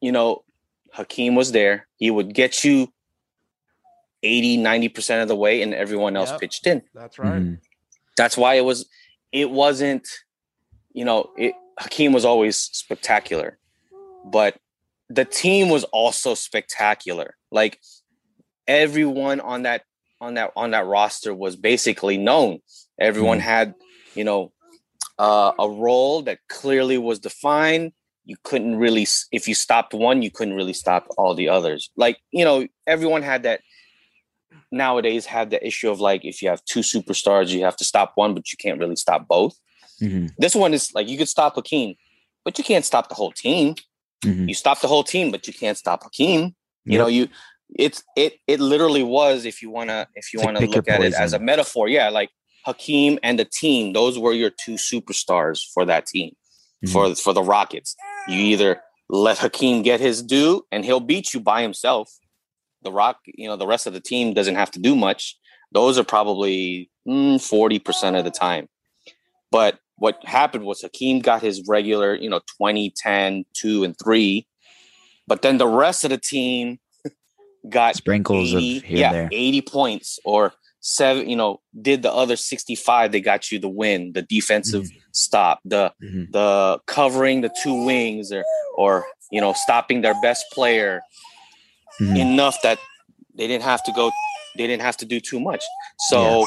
[0.00, 0.44] you know,
[0.92, 1.86] Hakeem was there.
[1.96, 2.92] He would get you
[4.22, 6.40] 80, 90% of the way, and everyone else yep.
[6.40, 6.82] pitched in.
[6.94, 7.42] That's right.
[7.42, 7.54] Mm-hmm.
[8.16, 8.88] That's why it was,
[9.32, 10.06] it wasn't,
[10.92, 13.58] you know, it, Hakeem was always spectacular,
[14.24, 14.56] but
[15.08, 17.36] the team was also spectacular.
[17.50, 17.80] Like
[18.66, 19.82] everyone on that
[20.20, 22.60] on that on that roster was basically known.
[22.98, 23.48] Everyone mm-hmm.
[23.48, 23.74] had,
[24.14, 24.52] you know,
[25.18, 27.92] uh, a role that clearly was defined
[28.24, 32.18] you couldn't really if you stopped one you couldn't really stop all the others like
[32.30, 33.60] you know everyone had that
[34.70, 38.12] nowadays had the issue of like if you have two superstars you have to stop
[38.14, 39.58] one but you can't really stop both
[40.00, 40.26] mm-hmm.
[40.38, 41.94] this one is like you could stop Hakeem
[42.44, 43.74] but you can't stop the whole team
[44.24, 44.48] mm-hmm.
[44.48, 46.54] you stop the whole team but you can't stop Hakeem
[46.84, 47.00] you yep.
[47.00, 47.28] know you
[47.74, 51.02] it's it it literally was if you want to if you want to look at
[51.02, 52.30] it as a metaphor yeah like
[52.64, 56.34] Hakeem and the team those were your two superstars for that team
[56.84, 56.92] mm-hmm.
[56.92, 57.96] for for the Rockets
[58.28, 62.10] you either let Hakeem get his due and he'll beat you by himself.
[62.82, 65.36] The Rock, you know, the rest of the team doesn't have to do much.
[65.72, 68.68] Those are probably mm, 40% of the time.
[69.50, 74.46] But what happened was Hakeem got his regular, you know, 20, 10, 2, and 3.
[75.26, 76.78] But then the rest of the team
[77.68, 80.52] got sprinkles 80, of yeah, 80 points or
[80.82, 84.98] seven, you know, did the other 65, they got you the win, the defensive mm-hmm.
[85.12, 86.30] stop, the mm-hmm.
[86.30, 88.44] the covering the two wings or
[88.76, 91.00] or you know, stopping their best player
[91.98, 92.16] mm-hmm.
[92.16, 92.78] enough that
[93.34, 94.10] they didn't have to go
[94.56, 95.64] they didn't have to do too much.
[95.98, 96.46] So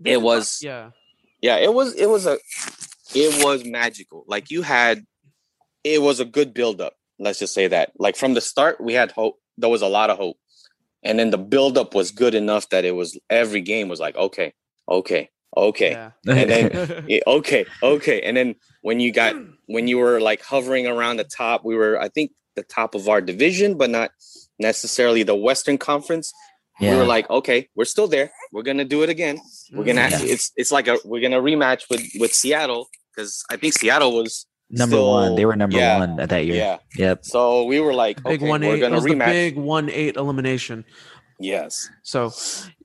[0.00, 0.14] yeah.
[0.14, 0.90] it was yeah.
[1.40, 2.38] Yeah, it was it was a
[3.14, 4.24] it was magical.
[4.26, 5.06] Like you had
[5.84, 6.94] it was a good build up.
[7.18, 7.92] Let's just say that.
[7.98, 9.36] Like from the start, we had hope.
[9.56, 10.36] There was a lot of hope.
[11.02, 14.52] And then the buildup was good enough that it was every game was like, okay,
[14.88, 15.90] okay, okay.
[15.92, 16.10] Yeah.
[16.26, 18.22] And then okay, okay.
[18.22, 19.36] And then when you got
[19.66, 23.08] when you were like hovering around the top, we were, I think, the top of
[23.08, 24.10] our division, but not
[24.58, 26.32] necessarily the Western Conference.
[26.80, 26.92] Yeah.
[26.92, 28.30] We were like, okay, we're still there.
[28.52, 29.40] We're gonna do it again.
[29.72, 30.02] We're gonna.
[30.02, 30.26] Mm-hmm.
[30.26, 30.32] Yeah.
[30.32, 34.46] It's it's like a we're gonna rematch with with Seattle because I think Seattle was
[34.70, 35.34] number still, one.
[35.34, 36.56] They were number yeah, one at that year.
[36.56, 36.78] Yeah.
[36.96, 37.24] Yep.
[37.24, 38.80] So we were like, big okay, one eight.
[38.80, 39.26] We're gonna rematch.
[39.26, 40.84] big one eight elimination.
[41.40, 41.88] Yes.
[42.02, 42.30] So,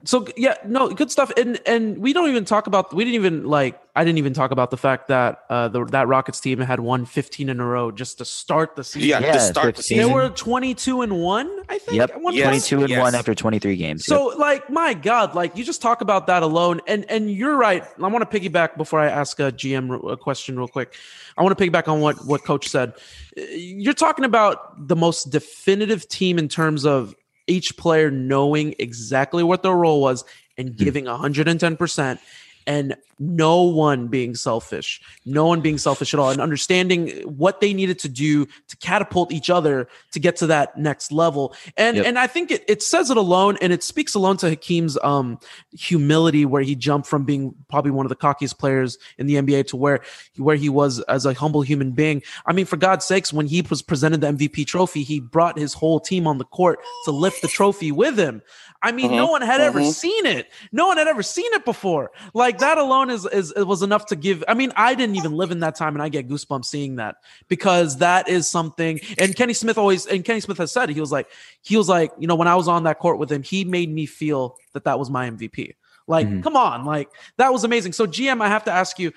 [0.04, 1.32] so yeah, no, good stuff.
[1.38, 2.94] And and we don't even talk about.
[2.94, 3.80] We didn't even like.
[3.96, 7.06] I didn't even talk about the fact that uh the that Rockets team had won
[7.06, 9.10] 15 in a row just to start the season.
[9.10, 9.78] Yeah, yeah to start 15.
[9.78, 10.08] the season.
[10.08, 11.64] They were 22 and one.
[11.68, 11.98] I think.
[11.98, 12.12] Yep.
[12.32, 12.68] Yes.
[12.68, 13.00] 22 and yes.
[13.00, 14.06] one after 23 games.
[14.06, 14.40] So yep.
[14.40, 17.84] like, my God, like you just talk about that alone, and and you're right.
[18.02, 20.96] I want to piggyback before I ask a GM a question real quick.
[21.38, 22.94] I want to piggyback on what what Coach said.
[23.36, 27.16] You're talking about the most definitive team in terms of
[27.48, 30.24] each player knowing exactly what their role was
[30.58, 30.76] and hmm.
[30.76, 32.20] giving 110%
[32.66, 37.74] and no one being selfish, no one being selfish at all, and understanding what they
[37.74, 41.56] needed to do to catapult each other to get to that next level.
[41.78, 42.06] And yep.
[42.06, 45.40] and I think it, it says it alone, and it speaks alone to Hakeem's um,
[45.72, 49.68] humility, where he jumped from being probably one of the cockiest players in the NBA
[49.68, 50.02] to where
[50.38, 52.22] where he was as a humble human being.
[52.46, 55.74] I mean, for God's sakes, when he was presented the MVP trophy, he brought his
[55.74, 58.42] whole team on the court to lift the trophy with him.
[58.84, 59.16] I mean, mm-hmm.
[59.16, 59.78] no one had mm-hmm.
[59.80, 60.52] ever seen it.
[60.74, 62.12] No one had ever seen it before.
[62.54, 64.44] Like that alone is, is it was enough to give.
[64.48, 67.16] I mean, I didn't even live in that time, and I get goosebumps seeing that
[67.48, 69.00] because that is something.
[69.18, 71.28] And Kenny Smith always, and Kenny Smith has said he was like,
[71.64, 73.92] he was like, you know, when I was on that court with him, he made
[73.92, 75.74] me feel that that was my MVP.
[76.06, 76.42] Like, mm-hmm.
[76.42, 77.94] come on, like that was amazing.
[77.94, 79.12] So, GM, I have to ask you.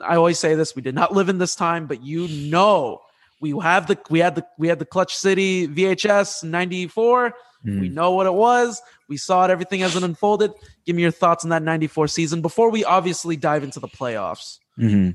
[0.00, 3.02] I always say this: we did not live in this time, but you know,
[3.40, 7.80] we have the we had the we had the Clutch City VHS '94 Mm.
[7.80, 8.82] We know what it was.
[9.08, 10.52] We saw it, everything as it unfolded.
[10.86, 14.58] Give me your thoughts on that 94 season before we obviously dive into the playoffs.
[14.78, 15.10] Mm-hmm.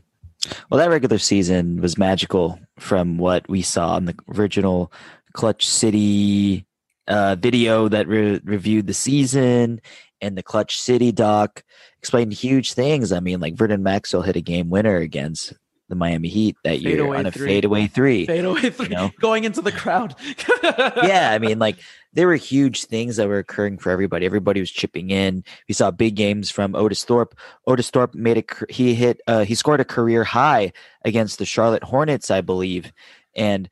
[0.69, 4.91] Well, that regular season was magical from what we saw in the original
[5.33, 6.65] Clutch City
[7.07, 9.81] uh, video that re- reviewed the season
[10.21, 11.63] and the Clutch City doc
[11.97, 13.11] explained huge things.
[13.11, 15.53] I mean, like Vernon Maxwell hit a game winner against
[15.89, 17.47] the Miami Heat that year on a three.
[17.47, 18.25] fadeaway three.
[18.27, 19.11] Fadeaway three, you know?
[19.19, 20.15] going into the crowd.
[20.63, 21.77] yeah, I mean, like
[22.13, 24.25] there were huge things that were occurring for everybody.
[24.25, 25.43] Everybody was chipping in.
[25.67, 27.35] We saw big games from Otis Thorpe.
[27.67, 30.73] Otis Thorpe made a he hit uh, he scored a career high
[31.05, 32.91] against the Charlotte Hornets, I believe,
[33.35, 33.69] and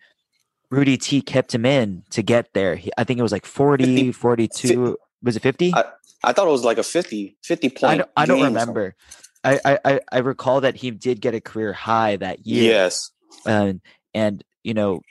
[0.70, 2.76] Rudy T kept him in to get there.
[2.76, 4.68] He, I think it was like 40, 50, 42.
[4.68, 5.74] 50, was it 50?
[5.74, 5.86] I,
[6.24, 7.84] I, thought it was like a 50, 50 point.
[7.84, 8.96] I don't, I don't remember.
[9.44, 12.74] I, I I recall that he did get a career high that year.
[12.74, 13.12] Yes.
[13.46, 13.82] Um,
[14.14, 15.02] and you know,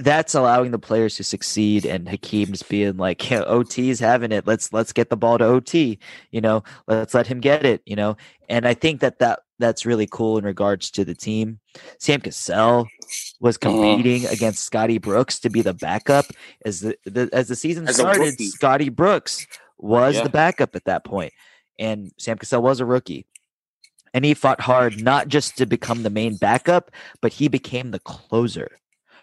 [0.00, 4.46] that's allowing the players to succeed and Hakeem's being like, yeah, OT's having it.
[4.46, 5.98] Let's let's get the ball to OT,
[6.30, 8.16] you know, let's let him get it, you know.
[8.48, 11.60] And I think that that that's really cool in regards to the team.
[11.98, 12.88] Sam Cassell
[13.40, 13.70] was mm-hmm.
[13.70, 14.32] competing mm-hmm.
[14.32, 16.26] against Scotty Brooks to be the backup
[16.64, 18.40] as the, the as the season as started.
[18.40, 19.46] Scotty Brooks
[19.78, 20.22] was yeah.
[20.22, 21.34] the backup at that point,
[21.78, 23.26] and Sam Cassell was a rookie
[24.12, 26.90] and he fought hard not just to become the main backup,
[27.20, 28.68] but he became the closer.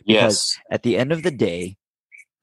[0.07, 0.59] Because yes.
[0.71, 1.77] at the end of the day,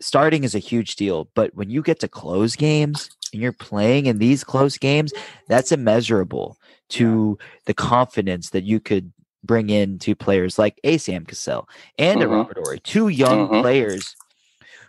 [0.01, 4.07] starting is a huge deal, but when you get to close games and you're playing
[4.07, 5.13] in these close games,
[5.49, 6.59] that's immeasurable
[6.91, 9.13] to the confidence that you could
[9.43, 12.33] bring in to players like a Sam Cassell and mm-hmm.
[12.33, 13.61] a Robert Horry, two young mm-hmm.
[13.61, 14.15] players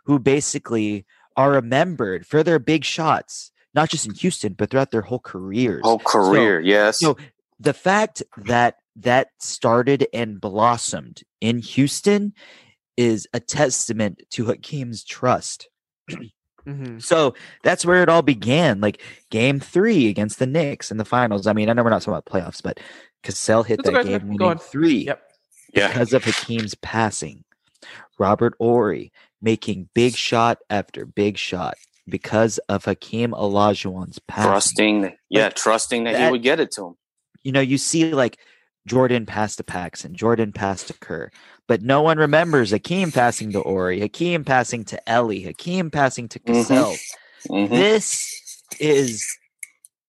[0.06, 1.06] who basically
[1.38, 5.82] are remembered for their big shots, not just in Houston, but throughout their whole careers.
[5.84, 7.00] Whole career, so, yes.
[7.00, 7.18] So
[7.60, 12.34] the fact that that started and blossomed in Houston
[12.98, 15.70] is a testament to Hakeem's trust.
[16.10, 17.00] Mm-hmm.
[17.00, 18.82] So that's where it all began.
[18.82, 21.48] Like game three against the Knicks in the finals.
[21.48, 22.80] I mean, I know we're not talking about playoffs, but
[23.24, 24.18] Cassell hit that okay.
[24.18, 25.22] game winning three yep.
[25.74, 27.44] because of Hakeem's passing.
[28.18, 31.76] Robert Horry making big shot after big shot
[32.08, 34.50] because of Hakeem Olajuwon's passing.
[34.50, 36.96] Trusting, yeah, like, trusting that, that, he would get it to him
[37.46, 38.40] you know, you see like
[38.88, 41.32] Jordan passed to Paxson, Jordan passed to Kerr,
[41.68, 46.40] but no one remembers Hakeem passing to Horry, Hakeem passing to Elie, Hakeem passing to
[46.40, 46.54] mm-hmm.
[46.54, 46.94] Cassell.
[46.94, 47.54] Mm-hmm.
[47.54, 47.74] Mm-hmm.
[47.76, 49.26] This is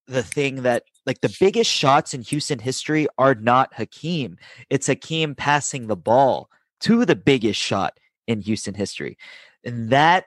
[0.07, 4.39] the thing that like the biggest shots in Houston history are not Hakeem.
[4.71, 6.51] It's Hakeem passing the ball
[6.81, 9.17] to the biggest shot in Houston history.
[9.65, 10.27] And that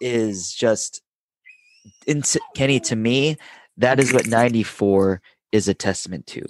[0.00, 1.02] is just
[2.06, 3.36] into Kenny to me,
[3.76, 5.20] that is what 94
[5.52, 6.44] is a testament to.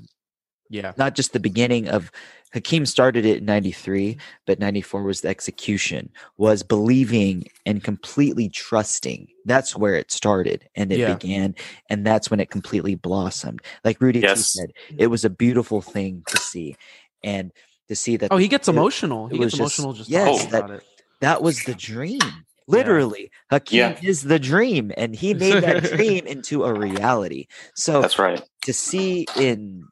[0.71, 0.93] Yeah.
[0.97, 2.11] Not just the beginning of
[2.53, 4.21] Hakeem started it in 93, mm-hmm.
[4.47, 9.29] but 94 was the execution, was believing and completely trusting.
[9.45, 11.15] That's where it started and it yeah.
[11.15, 11.55] began.
[11.89, 13.61] And that's when it completely blossomed.
[13.85, 14.53] Like Rudy yes.
[14.53, 16.77] said, it was a beautiful thing to see.
[17.23, 17.53] And
[17.89, 18.33] to see that.
[18.33, 19.27] Oh, he gets emotional.
[19.27, 20.51] He gets emotional just, yes, oh.
[20.51, 20.83] that,
[21.21, 22.21] that was the dream.
[22.69, 23.59] Literally, yeah.
[23.59, 23.99] Hakeem yeah.
[24.01, 27.49] is the dream, and he made that dream into a reality.
[27.75, 28.41] So that's right.
[28.63, 29.89] To see in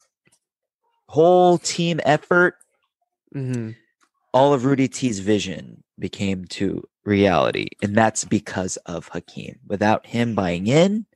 [1.08, 2.56] whole team effort,
[3.34, 3.70] mm-hmm.
[4.32, 9.58] all of Rudy T's vision became to reality, and that's because of Hakeem.
[9.66, 11.06] Without him buying in,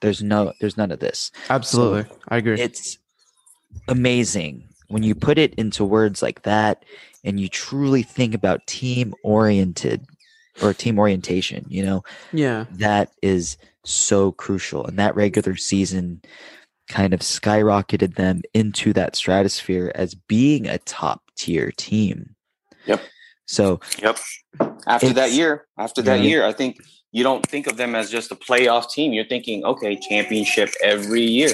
[0.00, 1.32] there's no, there's none of this.
[1.50, 2.60] Absolutely, so I agree.
[2.60, 2.98] It's
[3.88, 6.84] amazing when you put it into words like that,
[7.24, 10.04] and you truly think about team oriented
[10.62, 11.66] or team orientation.
[11.68, 16.20] You know, yeah, that is so crucial, and that regular season
[16.88, 22.34] kind of skyrocketed them into that stratosphere as being a top tier team.
[22.86, 23.02] Yep.
[23.46, 24.18] So, yep.
[24.86, 26.28] After that year, after that yeah.
[26.28, 26.78] year, I think
[27.12, 29.12] you don't think of them as just a playoff team.
[29.12, 31.50] You're thinking, okay, championship every year.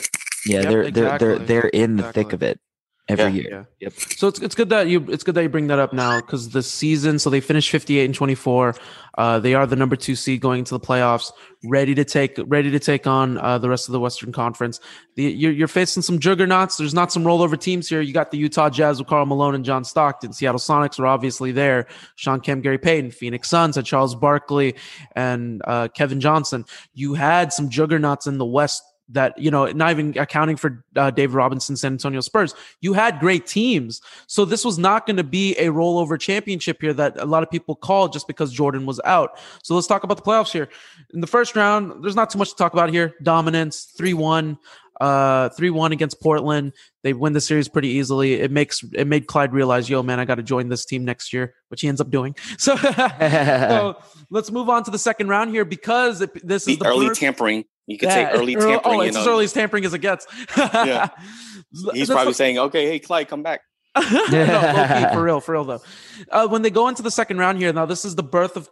[0.47, 1.29] Yeah, yep, they're exactly.
[1.29, 2.61] they're they're they're in the thick of it
[3.09, 3.69] every yeah, year.
[3.81, 3.89] Yeah.
[3.89, 3.93] Yep.
[4.17, 6.51] So it's it's good that you it's good that you bring that up now because
[6.51, 7.19] the season.
[7.19, 8.75] So they finished fifty eight and twenty four.
[9.17, 11.31] Uh, they are the number two seed going into the playoffs,
[11.65, 14.81] ready to take ready to take on uh, the rest of the Western Conference.
[15.15, 16.79] The, you're, you're facing some juggernauts.
[16.79, 18.01] There's not some rollover teams here.
[18.01, 20.33] You got the Utah Jazz with Karl Malone and John Stockton.
[20.33, 21.87] Seattle Sonics are obviously there.
[22.17, 23.13] Shawn Kemp, Gary Payton.
[23.13, 24.75] Phoenix Suns had Charles Barkley
[25.15, 26.65] and uh, Kevin Johnson.
[26.95, 31.11] You had some juggernauts in the West that you know not even accounting for uh,
[31.11, 32.55] David Robinson San Antonio Spurs.
[32.81, 34.01] You had great teams.
[34.27, 37.51] So this was not going to be a rollover championship here that a lot of
[37.51, 39.39] people called just because Jordan was out.
[39.63, 40.69] So let's talk about the playoffs here.
[41.13, 43.15] In the first round there's not too much to talk about here.
[43.23, 44.59] Dominance 3-1
[45.01, 46.73] uh 3-1 against Portland.
[47.03, 48.35] They win the series pretty easily.
[48.35, 51.33] It makes it made Clyde realize yo man I got to join this team next
[51.33, 52.37] year which he ends up doing.
[52.59, 53.97] So, so
[54.31, 57.11] let's move on to the second round here because it, this the is the early
[57.11, 58.81] tampering you could yeah, say early tampering.
[58.85, 60.27] Oh, it's as early as tampering as it gets.
[60.57, 61.09] yeah.
[61.93, 63.61] He's probably saying, okay, hey, Clyde, come back.
[63.97, 65.83] no, for real, for real though.
[66.31, 68.69] Uh, when they go into the second round here, now this is the birth of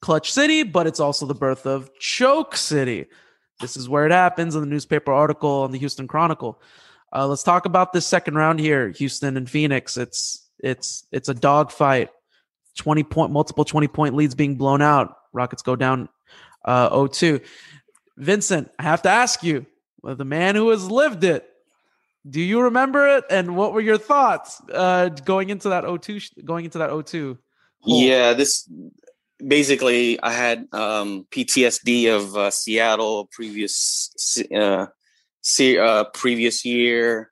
[0.00, 3.06] Clutch City, but it's also the birth of Choke City.
[3.60, 6.60] This is where it happens in the newspaper article on the Houston Chronicle.
[7.12, 9.96] Uh, let's talk about this second round here, Houston and Phoenix.
[9.96, 12.08] It's it's it's a dogfight.
[12.76, 15.14] Twenty point, multiple twenty point leads being blown out.
[15.32, 16.08] Rockets go down
[16.64, 17.44] uh, 0-2.
[18.20, 19.66] Vincent, I have to ask you,
[20.02, 21.46] the man who has lived it,
[22.28, 23.24] do you remember it?
[23.30, 27.38] And what were your thoughts uh, going into that O2 going into that O2?
[27.80, 28.02] Hole?
[28.02, 28.70] Yeah, this
[29.44, 34.12] basically I had um, PTSD of uh, Seattle previous
[34.54, 34.86] uh,
[35.40, 37.30] see, uh, previous year.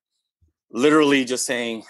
[0.70, 1.84] Literally just saying,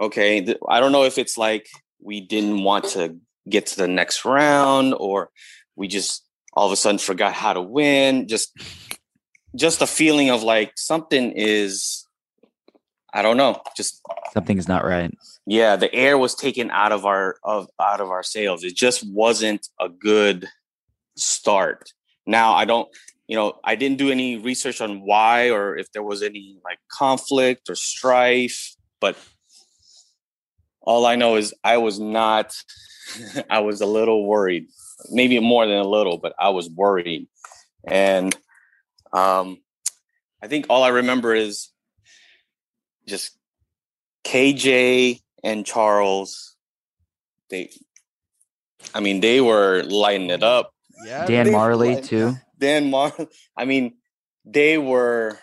[0.00, 1.66] okay, th- I don't know if it's like
[2.02, 3.18] we didn't want to
[3.48, 5.30] get to the next round or
[5.76, 6.25] we just
[6.56, 8.26] all of a sudden forgot how to win.
[8.26, 8.52] Just
[9.54, 12.06] just a feeling of like something is
[13.14, 14.02] I don't know, just
[14.32, 15.12] something's not right.
[15.46, 18.64] Yeah, the air was taken out of our of out of our sails.
[18.64, 20.48] It just wasn't a good
[21.16, 21.92] start.
[22.26, 22.88] Now I don't
[23.28, 26.78] you know, I didn't do any research on why or if there was any like
[26.90, 29.16] conflict or strife, but
[30.80, 32.54] all I know is I was not
[33.50, 34.68] I was a little worried
[35.10, 37.28] maybe more than a little, but I was worried.
[37.86, 38.34] And
[39.12, 39.58] um,
[40.42, 41.70] I think all I remember is
[43.06, 43.36] just
[44.24, 46.56] KJ and Charles.
[47.50, 47.70] They,
[48.94, 50.72] I mean, they were lighting it up.
[51.04, 52.34] Yeah, Dan Majerle too.
[52.58, 53.12] Dan Mar.
[53.56, 53.96] I mean,
[54.44, 55.38] they were.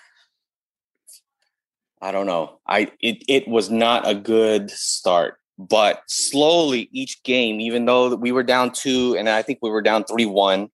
[2.02, 2.60] I don't know.
[2.68, 8.32] I it it was not a good start but slowly each game, even though we
[8.32, 10.70] were down two, and I think we were down three one,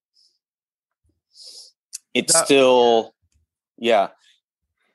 [2.14, 3.14] it that, still,
[3.76, 4.08] yeah,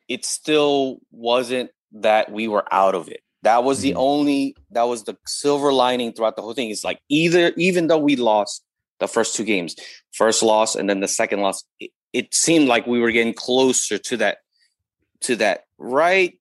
[0.07, 3.22] it still wasn't that we were out of it.
[3.44, 3.99] That was the mm-hmm.
[3.99, 6.72] only that was the silver lining throughout the whole thing.
[6.72, 8.64] It's like either even though we lost
[8.99, 9.76] the first two games,
[10.14, 13.98] first loss and then the second loss, it, it seemed like we were getting closer
[13.99, 14.40] to that
[15.22, 16.40] to that right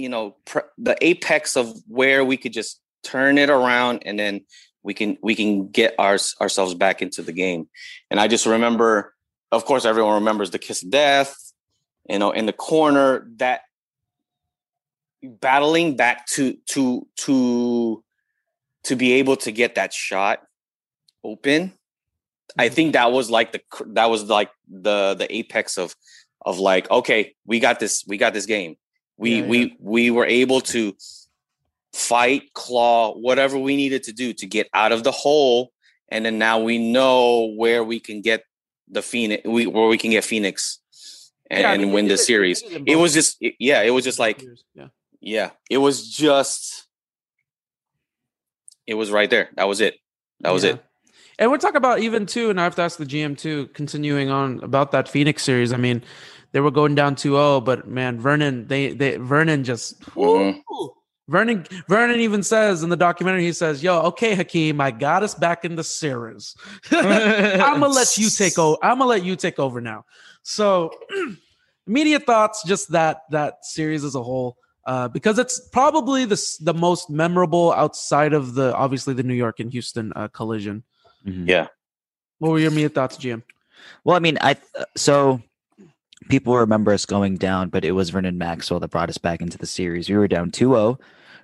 [0.00, 4.40] you know pr- the apex of where we could just turn it around and then
[4.82, 7.68] we can we can get our, ourselves back into the game
[8.10, 9.14] and i just remember
[9.52, 11.36] of course, everyone remembers the kiss of death.
[12.08, 13.62] You know, in the corner, that
[15.22, 18.02] battling back to to to
[18.84, 20.42] to be able to get that shot
[21.22, 21.72] open.
[22.58, 22.74] I mm-hmm.
[22.74, 25.94] think that was like the that was like the the apex of
[26.44, 28.76] of like okay, we got this, we got this game.
[29.20, 29.48] We yeah, yeah.
[29.48, 30.96] we we were able to
[31.92, 35.72] fight, claw, whatever we needed to do to get out of the hole,
[36.08, 38.44] and then now we know where we can get
[38.88, 40.80] the Phoenix, we, where we can get Phoenix
[41.50, 42.62] and, yeah, I mean, win the series.
[42.62, 44.42] It, it was just, it, yeah, it was just like,
[44.74, 44.88] yeah.
[45.20, 46.86] yeah, it was just,
[48.86, 49.50] it was right there.
[49.56, 49.96] That was it.
[50.40, 50.82] That was it.
[51.38, 54.30] And we're talking about even too, and I have to ask the GM too, continuing
[54.30, 55.72] on about that Phoenix series.
[55.72, 56.02] I mean,
[56.52, 60.58] they were going down 2-0, but man, Vernon, they they Vernon just mm-hmm.
[61.30, 65.34] Vernon Vernon even says in the documentary, he says, "Yo, okay, Hakeem, I got us
[65.34, 66.56] back in the series.
[66.90, 68.76] I'm gonna let you take over.
[68.82, 70.04] I'm gonna let you take over now."
[70.42, 70.90] So,
[71.86, 74.56] immediate thoughts, just that that series as a whole,
[74.86, 79.60] uh, because it's probably the the most memorable outside of the obviously the New York
[79.60, 80.82] and Houston uh, collision.
[81.24, 81.48] Mm-hmm.
[81.48, 81.68] Yeah.
[82.38, 83.44] What were your immediate thoughts, Jim?
[84.02, 84.56] Well, I mean, I
[84.96, 85.42] so
[86.30, 89.58] people remember us going down, but it was Vernon Maxwell that brought us back into
[89.58, 90.08] the series.
[90.08, 90.98] We were down 2-0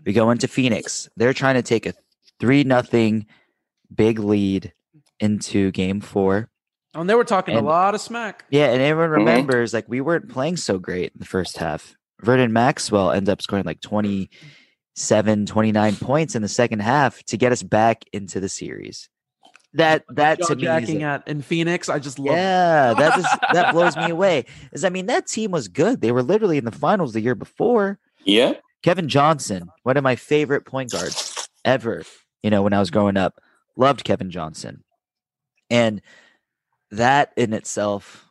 [0.07, 1.09] we go into Phoenix.
[1.17, 1.93] They're trying to take a
[2.39, 3.27] three nothing
[3.93, 4.73] big lead
[5.21, 6.49] into game four.
[6.95, 8.47] Oh, and they were talking and, a lot of smack.
[8.49, 9.29] Yeah, and everyone mm-hmm.
[9.29, 11.97] remembers like we weren't playing so great in the first half.
[12.23, 17.53] Vernon Maxwell ends up scoring like 27, 29 points in the second half to get
[17.53, 19.11] us back into the series.
[19.75, 22.35] That that to me is at in Phoenix, I just love.
[22.35, 24.47] Yeah, that is that blows me away.
[24.73, 26.01] Is I mean that team was good.
[26.01, 27.99] They were literally in the finals the year before.
[28.25, 32.05] Yeah, Kevin Johnson, one of my favorite point guards ever,
[32.43, 33.41] you know, when I was growing up,
[33.77, 34.85] loved Kevin Johnson.
[35.69, 36.01] And
[36.91, 38.26] that in itself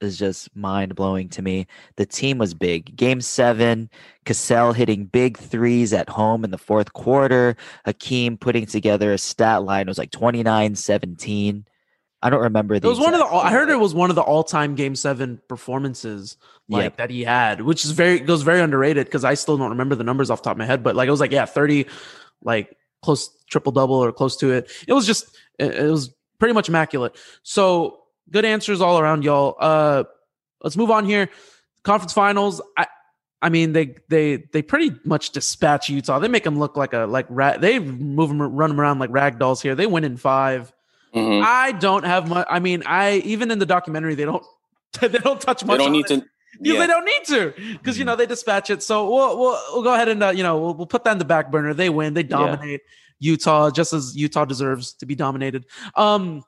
[0.00, 1.66] is just mind blowing to me.
[1.96, 2.96] The team was big.
[2.96, 3.90] Game seven,
[4.24, 7.56] Cassell hitting big threes at home in the fourth quarter.
[7.84, 9.82] Hakeem putting together a stat line.
[9.82, 11.66] It was like 29 17.
[12.22, 12.74] I don't remember.
[12.74, 13.26] it was one of the.
[13.26, 16.36] I heard it was one of the all-time Game Seven performances
[16.68, 16.96] like yep.
[16.98, 20.04] that he had, which is very goes very underrated because I still don't remember the
[20.04, 20.82] numbers off the top of my head.
[20.82, 21.86] But like it was like yeah, thirty,
[22.42, 24.70] like close triple double or close to it.
[24.86, 27.16] It was just it, it was pretty much immaculate.
[27.42, 28.00] So
[28.32, 29.56] good answers all around, y'all.
[29.58, 30.04] Uh,
[30.62, 31.30] let's move on here.
[31.82, 32.60] Conference finals.
[32.76, 32.86] I
[33.42, 36.18] I mean, they they they pretty much dispatch Utah.
[36.18, 37.60] They make them look like a like rat.
[37.60, 39.74] They move them, run them around like rag dolls here.
[39.74, 40.72] They win in five.
[41.14, 41.44] Mm-hmm.
[41.44, 42.46] I don't have much.
[42.50, 44.44] I mean, I even in the documentary they don't
[45.00, 45.78] they don't touch much.
[45.78, 46.20] They don't need it.
[46.20, 46.26] to.
[46.60, 46.80] Yeah.
[46.80, 48.82] They don't need to because you know they dispatch it.
[48.82, 51.18] So we'll we'll, we'll go ahead and uh, you know we'll, we'll put that in
[51.18, 51.72] the back burner.
[51.72, 52.12] They win.
[52.12, 52.80] They dominate.
[52.82, 52.86] Yeah.
[53.20, 55.66] Utah, just as Utah deserves to be dominated.
[55.94, 56.42] Um,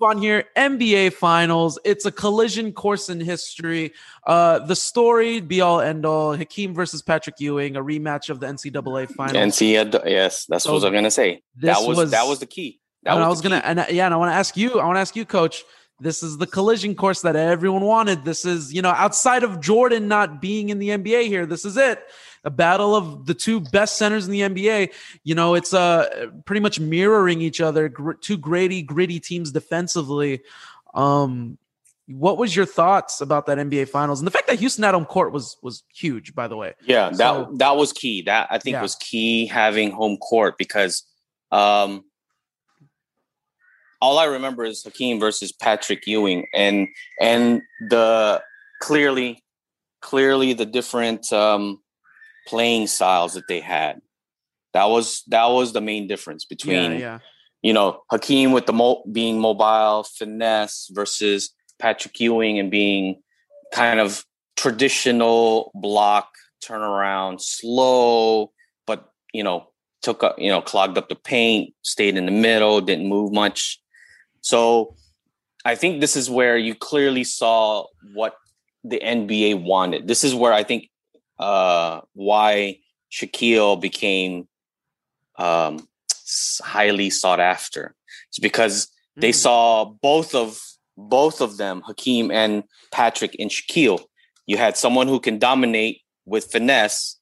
[0.00, 1.78] on here, NBA Finals.
[1.84, 3.92] It's a collision course in history.
[4.26, 6.34] Uh, the story, be all end all.
[6.34, 9.56] Hakeem versus Patrick Ewing, a rematch of the NCAA Finals.
[9.56, 11.42] NCAA, yes, that's so what I was gonna say.
[11.58, 12.80] That was, was, that was the key.
[13.04, 14.80] That and was I was gonna, and yeah, and I want to ask you.
[14.80, 15.64] I want to ask you, Coach.
[16.00, 18.24] This is the collision course that everyone wanted.
[18.24, 21.76] This is, you know, outside of Jordan not being in the NBA here, this is
[21.76, 22.00] it.
[22.44, 24.92] A battle of the two best centers in the NBA.
[25.24, 27.88] You know, it's uh pretty much mirroring each other.
[27.88, 30.42] Gr- two gritty, gritty teams defensively.
[30.94, 31.58] Um,
[32.06, 35.04] what was your thoughts about that NBA Finals and the fact that Houston at home
[35.04, 36.74] court was was huge, by the way?
[36.86, 38.22] Yeah, that so, that was key.
[38.22, 38.82] That I think yeah.
[38.82, 41.02] was key having home court because
[41.52, 42.04] um
[44.00, 46.88] all I remember is Hakeem versus Patrick Ewing, and
[47.20, 48.42] and the
[48.80, 49.42] clearly,
[50.00, 51.80] clearly the different um,
[52.48, 54.00] playing styles that they had.
[54.72, 57.18] That was that was the main difference between yeah, yeah.
[57.62, 63.22] you know Hakeem with the mo- being mobile finesse versus Patrick Ewing and being
[63.72, 64.24] kind of
[64.56, 66.30] traditional block
[66.64, 68.52] turnaround, slow,
[68.86, 69.68] but you know
[70.00, 73.80] took up you know clogged up the paint, stayed in the middle, didn't move much.
[74.40, 74.96] So
[75.64, 78.36] I think this is where you clearly saw what
[78.84, 80.06] the NBA wanted.
[80.08, 80.88] This is where I think
[81.38, 82.78] uh, why
[83.10, 84.48] Shaquille became
[85.38, 85.88] um,
[86.62, 87.94] highly sought after.
[88.28, 89.22] It's because mm.
[89.22, 90.60] they saw both of
[90.96, 94.00] both of them, Hakeem and Patrick and Shaquille.
[94.46, 97.18] You had someone who can dominate with finesse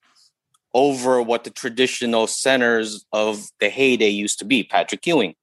[0.72, 5.34] over what the traditional centers of the heyday used to be, Patrick Ewing.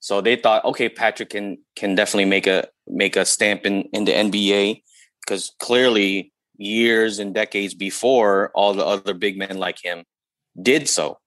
[0.00, 4.04] So they thought, okay, Patrick can can definitely make a make a stamp in in
[4.04, 4.82] the NBA
[5.20, 10.04] because clearly years and decades before all the other big men like him
[10.60, 11.18] did so.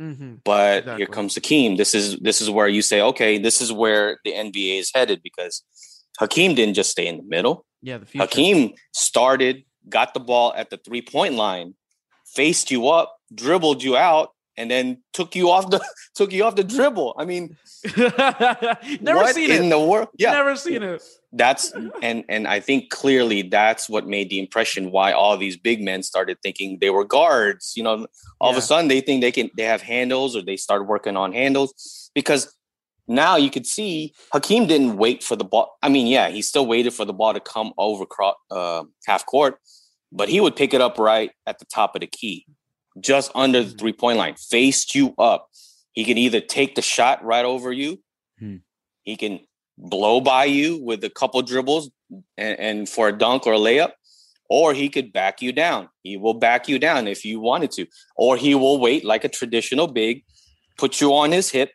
[0.00, 0.36] Mm-hmm.
[0.44, 1.00] But exactly.
[1.00, 1.76] here comes Hakeem.
[1.76, 5.20] This is this is where you say, okay, this is where the NBA is headed
[5.22, 5.62] because
[6.18, 7.64] Hakeem didn't just stay in the middle.
[7.82, 8.24] Yeah, the future.
[8.24, 11.74] Hakeem started, got the ball at the three point line,
[12.26, 14.30] faced you up, dribbled you out,
[14.62, 15.84] and then took you off the
[16.14, 17.14] took you off the dribble.
[17.18, 17.56] I mean,
[19.00, 19.68] never seen in it.
[19.68, 20.08] the world.
[20.16, 21.02] Yeah, never seen it.
[21.32, 21.72] That's
[22.02, 26.04] and and I think clearly that's what made the impression why all these big men
[26.04, 27.72] started thinking they were guards.
[27.74, 28.06] You know,
[28.40, 28.56] all yeah.
[28.56, 31.32] of a sudden they think they can they have handles or they start working on
[31.32, 32.54] handles because
[33.08, 35.76] now you could see Hakeem didn't wait for the ball.
[35.82, 38.04] I mean, yeah, he still waited for the ball to come over
[38.50, 39.58] uh, half court,
[40.12, 42.46] but he would pick it up right at the top of the key,
[43.00, 43.78] just under the mm-hmm.
[43.78, 45.48] three point line, faced you up.
[45.92, 48.00] He can either take the shot right over you,
[48.38, 48.56] hmm.
[49.02, 49.40] he can
[49.76, 51.90] blow by you with a couple dribbles
[52.36, 53.92] and, and for a dunk or a layup,
[54.48, 55.88] or he could back you down.
[56.02, 57.86] He will back you down if you wanted to,
[58.16, 60.24] or he will wait like a traditional big,
[60.78, 61.70] put you on his hip,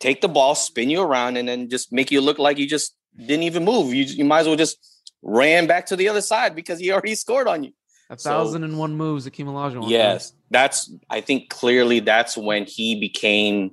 [0.00, 2.96] take the ball, spin you around, and then just make you look like you just
[3.16, 3.94] didn't even move.
[3.94, 4.78] You, you might as well just
[5.22, 7.72] ran back to the other side because he already scored on you.
[8.12, 9.88] A thousand so, and one moves, Akeem Olajuwon.
[9.88, 10.92] Yes, that's.
[11.08, 13.70] I think clearly that's when he became.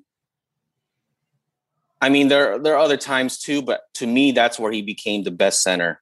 [1.99, 5.23] I mean, there there are other times too, but to me, that's where he became
[5.23, 6.01] the best center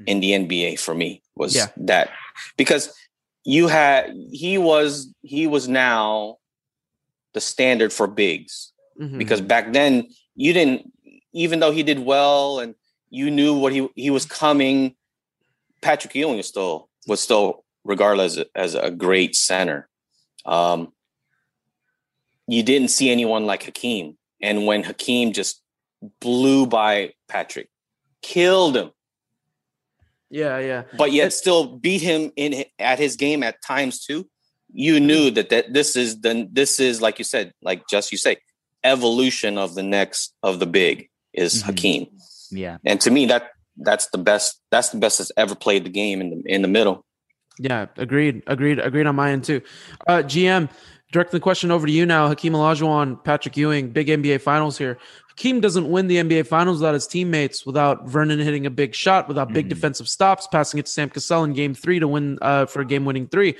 [0.00, 0.08] mm-hmm.
[0.08, 0.80] in the NBA.
[0.80, 1.66] For me, was yeah.
[1.76, 2.10] that
[2.56, 2.92] because
[3.44, 6.38] you had he was he was now
[7.34, 9.16] the standard for bigs mm-hmm.
[9.16, 10.92] because back then you didn't
[11.32, 12.74] even though he did well and
[13.10, 14.96] you knew what he he was coming
[15.82, 19.88] patrick ewing was still was still regarded as a, as a great center
[20.44, 20.92] um
[22.46, 25.62] you didn't see anyone like hakeem and when hakeem just
[26.20, 27.68] blew by patrick
[28.22, 28.90] killed him
[30.30, 34.28] yeah yeah but yet still beat him in at his game at times too
[34.72, 38.18] you knew that, that this is the this is like you said like just you
[38.18, 38.36] say
[38.84, 41.70] evolution of the next of the big is mm-hmm.
[41.70, 42.06] Hakeem.
[42.50, 42.78] Yeah.
[42.84, 46.20] And to me that that's the best that's the best that's ever played the game
[46.20, 47.04] in the in the middle.
[47.58, 48.42] Yeah, agreed.
[48.46, 48.78] Agreed.
[48.78, 49.62] Agreed on my end too.
[50.06, 50.68] Uh GM,
[51.12, 52.28] directing the question over to you now.
[52.28, 54.98] Hakeem Olajuwon, Patrick Ewing, big NBA finals here.
[55.36, 59.28] Hakeem doesn't win the NBA Finals without his teammates, without Vernon hitting a big shot,
[59.28, 59.68] without big mm-hmm.
[59.68, 62.86] defensive stops, passing it to Sam Cassell in Game Three to win uh, for a
[62.86, 63.54] game-winning three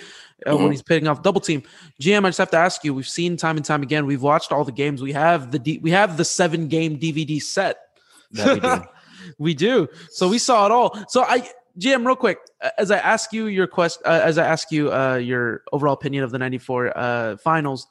[0.46, 0.62] uh, mm-hmm.
[0.62, 1.62] when he's pitting off double team.
[2.00, 4.06] GM, I just have to ask you: We've seen time and time again.
[4.06, 5.02] We've watched all the games.
[5.02, 7.76] We have the D- we have the seven-game DVD set.
[8.32, 8.82] we do.
[9.38, 9.88] we do.
[10.08, 10.98] So we saw it all.
[11.08, 11.46] So I.
[11.78, 12.38] GM, real quick,
[12.78, 16.24] as I ask you your quest, uh, as I ask you uh, your overall opinion
[16.24, 17.86] of the '94 uh, finals,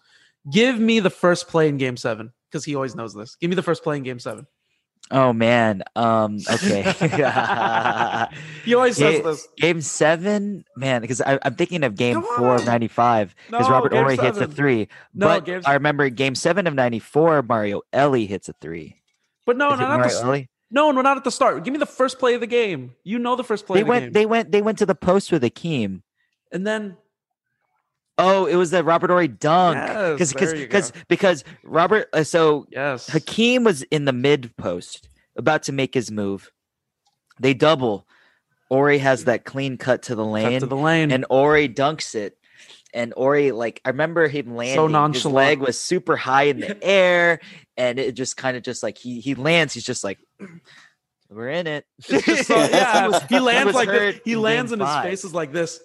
[0.52, 3.36] give me the first play in Game Seven because he always knows this.
[3.36, 4.48] Give me the first play in Game Seven.
[5.12, 5.84] Oh man.
[5.96, 6.40] Um.
[6.50, 6.82] Okay.
[8.66, 9.48] he always says this.
[9.58, 14.18] Game seven, man, because I'm thinking of Game Four of '95 because no, Robert Horry
[14.18, 14.88] hits a three.
[15.14, 15.62] No, but game...
[15.66, 19.02] I remember Game Seven of '94, Mario Elie hits a three.
[19.46, 20.50] But no, Is not Mario the, Elie?
[20.76, 21.64] No, no, not at the start.
[21.64, 22.96] Give me the first play of the game.
[23.04, 23.80] You know the first play.
[23.80, 24.14] They went.
[24.14, 24.52] The they went.
[24.52, 26.02] They went to the post with Akeem,
[26.52, 26.98] and then
[28.18, 29.78] Oh, it was the Robert Horry dunk.
[30.14, 33.08] Because yes, because because Robert uh, so yes.
[33.08, 36.52] Hakeem was in the mid post about to make his move.
[37.40, 38.08] They double.
[38.70, 40.54] Horry has that clean cut to the lane.
[40.54, 41.12] Cut to the lane.
[41.12, 42.38] And Horry dunks it.
[42.96, 44.76] And Ori like I remember him landing.
[44.76, 45.16] So nonchalant.
[45.16, 47.42] His leg was super high in the air,
[47.78, 49.74] and it just kind of just like he he lands.
[49.74, 50.62] He's just like, mm,
[51.30, 54.20] "We're in it." So, yeah, he, was, he lands like this.
[54.26, 55.80] He lands, and his face is like this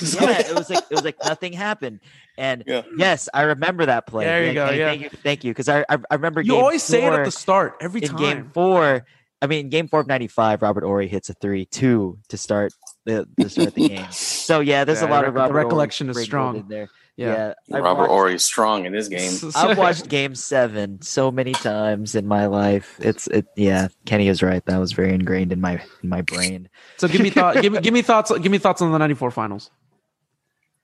[0.00, 2.00] yeah, it was like it was like nothing happened.
[2.36, 2.82] And yeah.
[2.96, 4.24] yes, I remember that play.
[4.24, 4.70] There you go.
[4.70, 4.88] yeah.
[4.88, 5.10] Thank you.
[5.10, 5.50] Thank you.
[5.52, 8.08] Because I, I, I remember you always four, say it at the start every in
[8.08, 8.18] time.
[8.18, 9.06] Game four,
[9.44, 12.72] I mean, game four of '95, Robert Horry hits a three two to start
[13.04, 14.06] the to start the game.
[14.10, 16.88] So yeah, there's yeah, a lot of Robert the recollection is strong there.
[17.16, 19.32] Yeah, yeah Robert Horry is strong in this game.
[19.54, 22.98] I've watched Game Seven so many times in my life.
[23.00, 23.46] It's it.
[23.54, 24.64] Yeah, Kenny is right.
[24.64, 26.70] That was very ingrained in my in my brain.
[26.96, 27.60] So give me thought.
[27.60, 28.32] give me give me thoughts.
[28.38, 29.70] Give me thoughts on the '94 finals.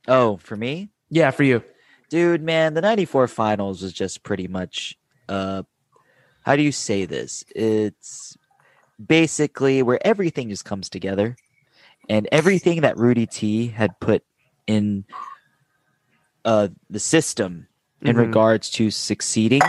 [0.06, 0.90] Oh, for me?
[1.08, 1.62] Yeah, for you.
[2.10, 5.62] Dude, man, the 94 finals was just pretty much uh
[6.42, 7.44] how do you say this?
[7.54, 8.36] It's
[9.04, 11.36] basically where everything just comes together
[12.08, 14.24] and everything that Rudy T had put
[14.66, 15.04] in
[16.44, 17.66] uh the system
[18.02, 18.20] in mm-hmm.
[18.20, 19.60] regards to succeeding,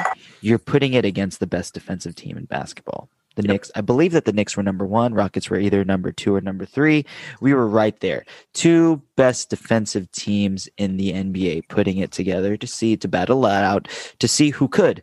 [0.41, 3.09] you're putting it against the best defensive team in basketball.
[3.35, 3.49] The yep.
[3.49, 5.13] Knicks, I believe that the Knicks were number one.
[5.13, 7.05] Rockets were either number two or number three.
[7.39, 8.25] We were right there.
[8.53, 13.51] Two best defensive teams in the NBA putting it together to see, to battle it
[13.51, 13.87] out,
[14.19, 15.01] to see who could.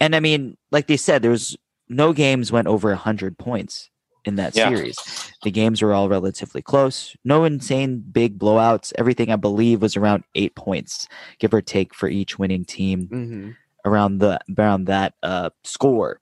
[0.00, 1.56] And I mean, like they said, there was
[1.92, 3.90] no games went over 100 points
[4.24, 4.68] in that yeah.
[4.68, 4.96] series.
[5.42, 7.16] The games were all relatively close.
[7.24, 8.92] No insane big blowouts.
[8.96, 11.08] Everything I believe was around eight points,
[11.38, 13.50] give or take, for each winning team mm-hmm.
[13.84, 16.20] around the around that uh, score.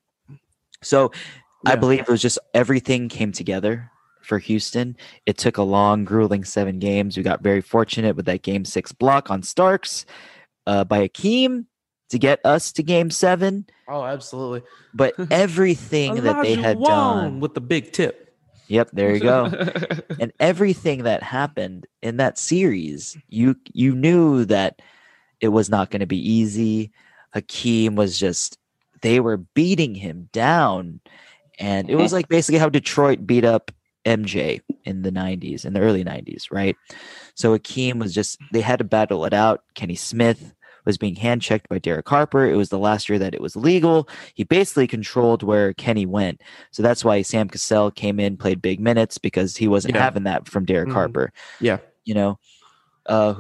[0.83, 1.13] So
[1.67, 3.91] I believe it was just everything came together
[4.23, 4.97] for Houston.
[5.27, 7.17] It took a long, grueling seven games.
[7.17, 10.07] We got very fortunate with that game six block on Starks
[10.67, 11.67] uh, by Akeem
[12.11, 13.67] to get us to game seven.
[13.89, 14.63] Oh, absolutely.
[14.95, 18.35] But everything that they had done with the big tip.
[18.69, 19.47] Yep, there you go.
[20.21, 24.81] and everything that happened in that series, you you knew that
[25.41, 26.93] it was not going to be easy.
[27.33, 28.59] Hakeem was just
[29.03, 31.01] they were beating him down.
[31.59, 33.71] And it was like basically how Detroit beat up
[34.07, 36.77] MJ in the 90s, in the early 90s, right?
[37.35, 39.63] So Akeem was just, they had to battle it out.
[39.75, 40.55] Kenny Smith
[40.85, 42.47] was being hand checked by Derek Harper.
[42.47, 44.09] It was the last year that it was legal.
[44.35, 46.43] He basically controlled where Kenny went.
[46.71, 50.03] So that's why Sam Cassell came in, played big minutes because he wasn't yeah.
[50.03, 50.97] having that from Derek mm-hmm.
[50.97, 51.33] Harper.
[51.61, 51.79] Yeah.
[52.05, 52.39] You know,
[53.07, 53.35] uh,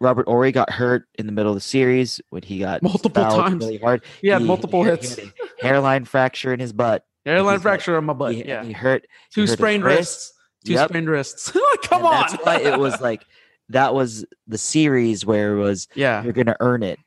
[0.00, 3.64] Robert Horry got hurt in the middle of the series when he got multiple times
[3.64, 4.02] really hard.
[4.20, 5.16] He had he, multiple he, hits.
[5.16, 5.30] He
[5.60, 7.04] hairline fracture in his butt.
[7.24, 8.36] Hairline fracture on my butt.
[8.36, 9.06] Yeah, he hurt.
[9.32, 10.32] Two sprained wrists.
[10.64, 10.88] Two yep.
[10.88, 11.50] sprained wrists.
[11.84, 12.12] Come and on.
[12.12, 13.24] That's why it was like
[13.68, 15.88] that was the series where it was.
[15.94, 16.98] Yeah, you're gonna earn it,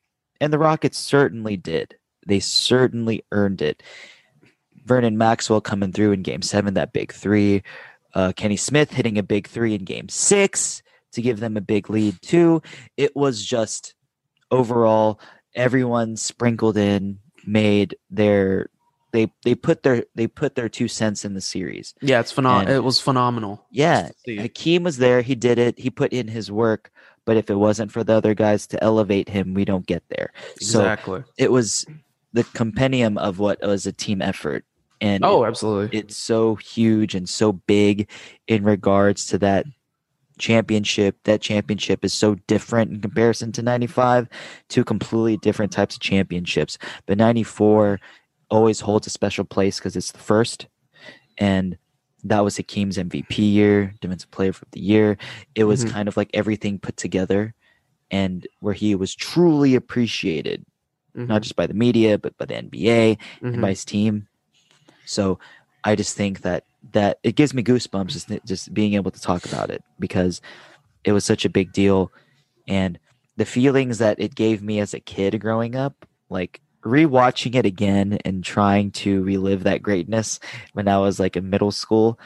[0.42, 1.96] and the Rockets certainly did.
[2.26, 3.84] They certainly earned it.
[4.86, 7.64] Vernon Maxwell coming through in Game Seven, that big three.
[8.14, 10.82] Uh, Kenny Smith hitting a big three in Game Six
[11.12, 12.62] to give them a big lead too.
[12.96, 13.96] It was just
[14.52, 15.20] overall
[15.56, 18.70] everyone sprinkled in made their
[19.18, 21.96] they they put their they put their two cents in the series.
[22.02, 22.76] Yeah, it's phenomenal.
[22.76, 23.66] It was phenomenal.
[23.72, 25.22] Yeah, Hakeem was there.
[25.22, 25.80] He did it.
[25.80, 26.92] He put in his work.
[27.26, 30.32] But if it wasn't for the other guys to elevate him, we don't get there.
[30.56, 31.22] Exactly.
[31.22, 31.86] So it was
[32.32, 34.64] the compendium of what was a team effort.
[35.02, 35.98] And oh, it, absolutely.
[35.98, 38.10] It's so huge and so big
[38.48, 39.66] in regards to that
[40.38, 41.18] championship.
[41.24, 44.30] That championship is so different in comparison to 95,
[44.70, 46.78] two completely different types of championships.
[47.08, 48.00] But 94
[48.50, 50.68] always holds a special place because it's the first.
[51.38, 51.78] And
[52.24, 55.18] that was Hakeem's MVP year, Defensive Player of the Year.
[55.56, 55.94] It was mm-hmm.
[55.94, 57.54] kind of like everything put together
[58.10, 60.66] and where he was truly appreciated,
[61.16, 61.28] mm-hmm.
[61.28, 63.46] not just by the media, but by the NBA mm-hmm.
[63.46, 63.70] and by mm-hmm.
[63.70, 64.28] his team.
[65.06, 65.40] So
[65.84, 69.46] I just think that that it gives me goosebumps just just being able to talk
[69.46, 70.42] about it because
[71.04, 72.12] it was such a big deal
[72.68, 73.00] and
[73.36, 78.20] the feelings that it gave me as a kid growing up like rewatching it again
[78.26, 80.40] and trying to relive that greatness
[80.74, 82.20] when I was like in middle school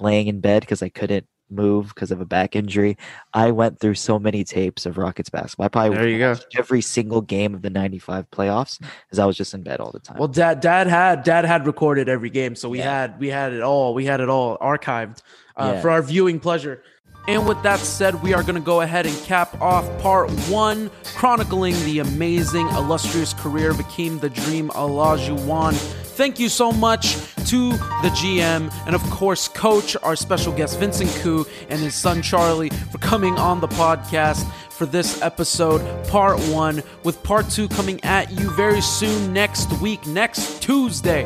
[0.00, 2.96] laying in bed because I couldn't move because of a back injury.
[3.32, 5.66] I went through so many tapes of Rockets basketball.
[5.66, 6.36] I probably there you go.
[6.56, 8.80] every single game of the '95 playoffs
[9.12, 10.18] as I was just in bed all the time.
[10.18, 13.00] Well, dad, dad had dad had recorded every game, so we yeah.
[13.00, 13.94] had we had it all.
[13.94, 15.22] We had it all archived
[15.56, 15.80] uh, yeah.
[15.80, 16.82] for our viewing pleasure.
[17.28, 20.90] And with that said, we are going to go ahead and cap off part one,
[21.14, 25.74] chronicling the amazing, illustrious career of Akeem the Dream Olajuwon.
[26.18, 27.14] Thank you so much
[27.46, 32.22] to the GM and, of course, Coach, our special guest Vincent Koo, and his son
[32.22, 38.02] Charlie for coming on the podcast for this episode, part one, with part two coming
[38.02, 41.22] at you very soon next week, next Tuesday.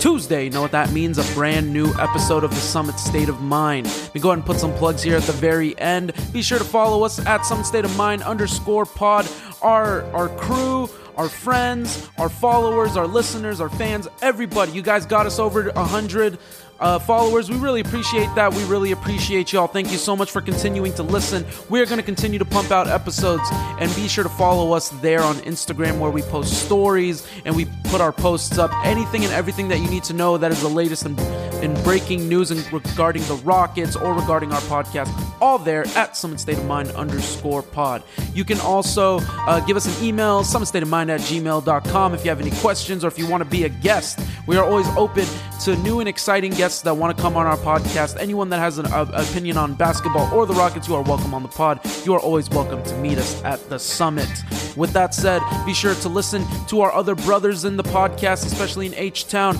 [0.00, 1.18] Tuesday, you know what that means?
[1.18, 3.86] A brand new episode of the Summit State of Mind.
[4.14, 6.14] We go ahead and put some plugs here at the very end.
[6.32, 9.28] Be sure to follow us at Summit State of Mind underscore pod.
[9.60, 14.72] Our our crew our friends, our followers, our listeners, our fans, everybody.
[14.72, 16.38] You guys got us over 100
[16.82, 17.48] uh, followers.
[17.48, 18.52] We really appreciate that.
[18.52, 19.68] We really appreciate y'all.
[19.68, 21.46] Thank you so much for continuing to listen.
[21.68, 25.22] We're going to continue to pump out episodes and be sure to follow us there
[25.22, 28.72] on Instagram where we post stories and we put our posts up.
[28.84, 31.16] Anything and everything that you need to know that is the latest in,
[31.62, 35.08] in breaking news and regarding the Rockets or regarding our podcast,
[35.40, 38.02] all there at Summit State of Mind underscore pod.
[38.34, 42.50] You can also uh, give us an email, summitstateofmind at gmail.com if you have any
[42.50, 44.18] questions or if you want to be a guest.
[44.48, 45.26] We are always open
[45.60, 48.58] to new and exciting guests guests that want to come on our podcast, anyone that
[48.58, 51.78] has an uh, opinion on basketball or the Rockets, you are welcome on the pod.
[52.06, 54.30] You are always welcome to meet us at the summit.
[54.74, 58.86] With that said, be sure to listen to our other brothers in the podcast, especially
[58.86, 59.58] in H Town.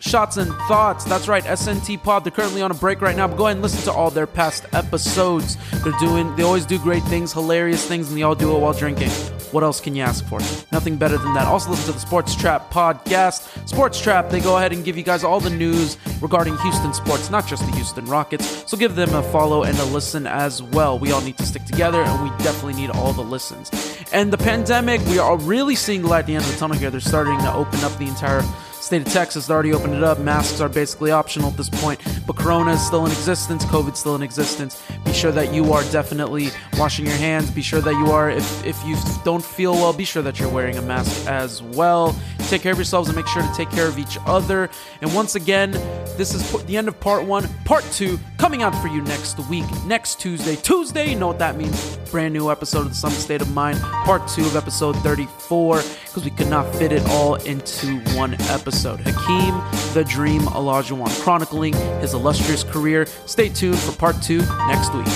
[0.00, 1.04] Shots and Thoughts.
[1.04, 2.24] That's right, SNT Pod.
[2.24, 4.26] They're currently on a break right now, but go ahead and listen to all their
[4.26, 5.58] past episodes.
[5.84, 8.72] They're doing, they always do great things, hilarious things, and they all do it while
[8.72, 9.10] drinking.
[9.52, 10.38] What else can you ask for?
[10.72, 11.46] Nothing better than that.
[11.46, 13.68] Also, listen to the Sports Trap podcast.
[13.68, 17.30] Sports Trap, they go ahead and give you guys all the news regarding Houston sports,
[17.30, 18.70] not just the Houston Rockets.
[18.70, 20.98] So give them a follow and a listen as well.
[20.98, 23.70] We all need to stick together, and we definitely need all the listens.
[24.12, 26.90] And the pandemic, we are really seeing light at the end of the tunnel here.
[26.90, 28.42] They're starting to open up the entire
[28.90, 30.18] State of Texas already opened it up.
[30.18, 33.64] Masks are basically optional at this point, but Corona is still in existence.
[33.66, 34.82] COVID's still in existence.
[35.04, 37.52] Be sure that you are definitely washing your hands.
[37.52, 40.48] Be sure that you are, if, if you don't feel well, be sure that you're
[40.48, 42.16] wearing a mask as well.
[42.50, 44.68] Take care of yourselves and make sure to take care of each other.
[45.02, 45.70] And once again,
[46.16, 47.46] this is the end of part one.
[47.64, 50.56] Part two coming out for you next week, next Tuesday.
[50.56, 51.96] Tuesday, you know what that means.
[52.10, 56.24] Brand new episode of The Summit State of Mind, part two of episode 34, because
[56.24, 58.98] we could not fit it all into one episode.
[58.98, 59.54] Hakeem
[59.94, 63.06] the Dream Olajuwon, chronicling his illustrious career.
[63.26, 65.06] Stay tuned for part two next week.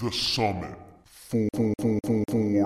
[0.00, 0.87] The Summit
[1.30, 2.64] ふんふんふ呀。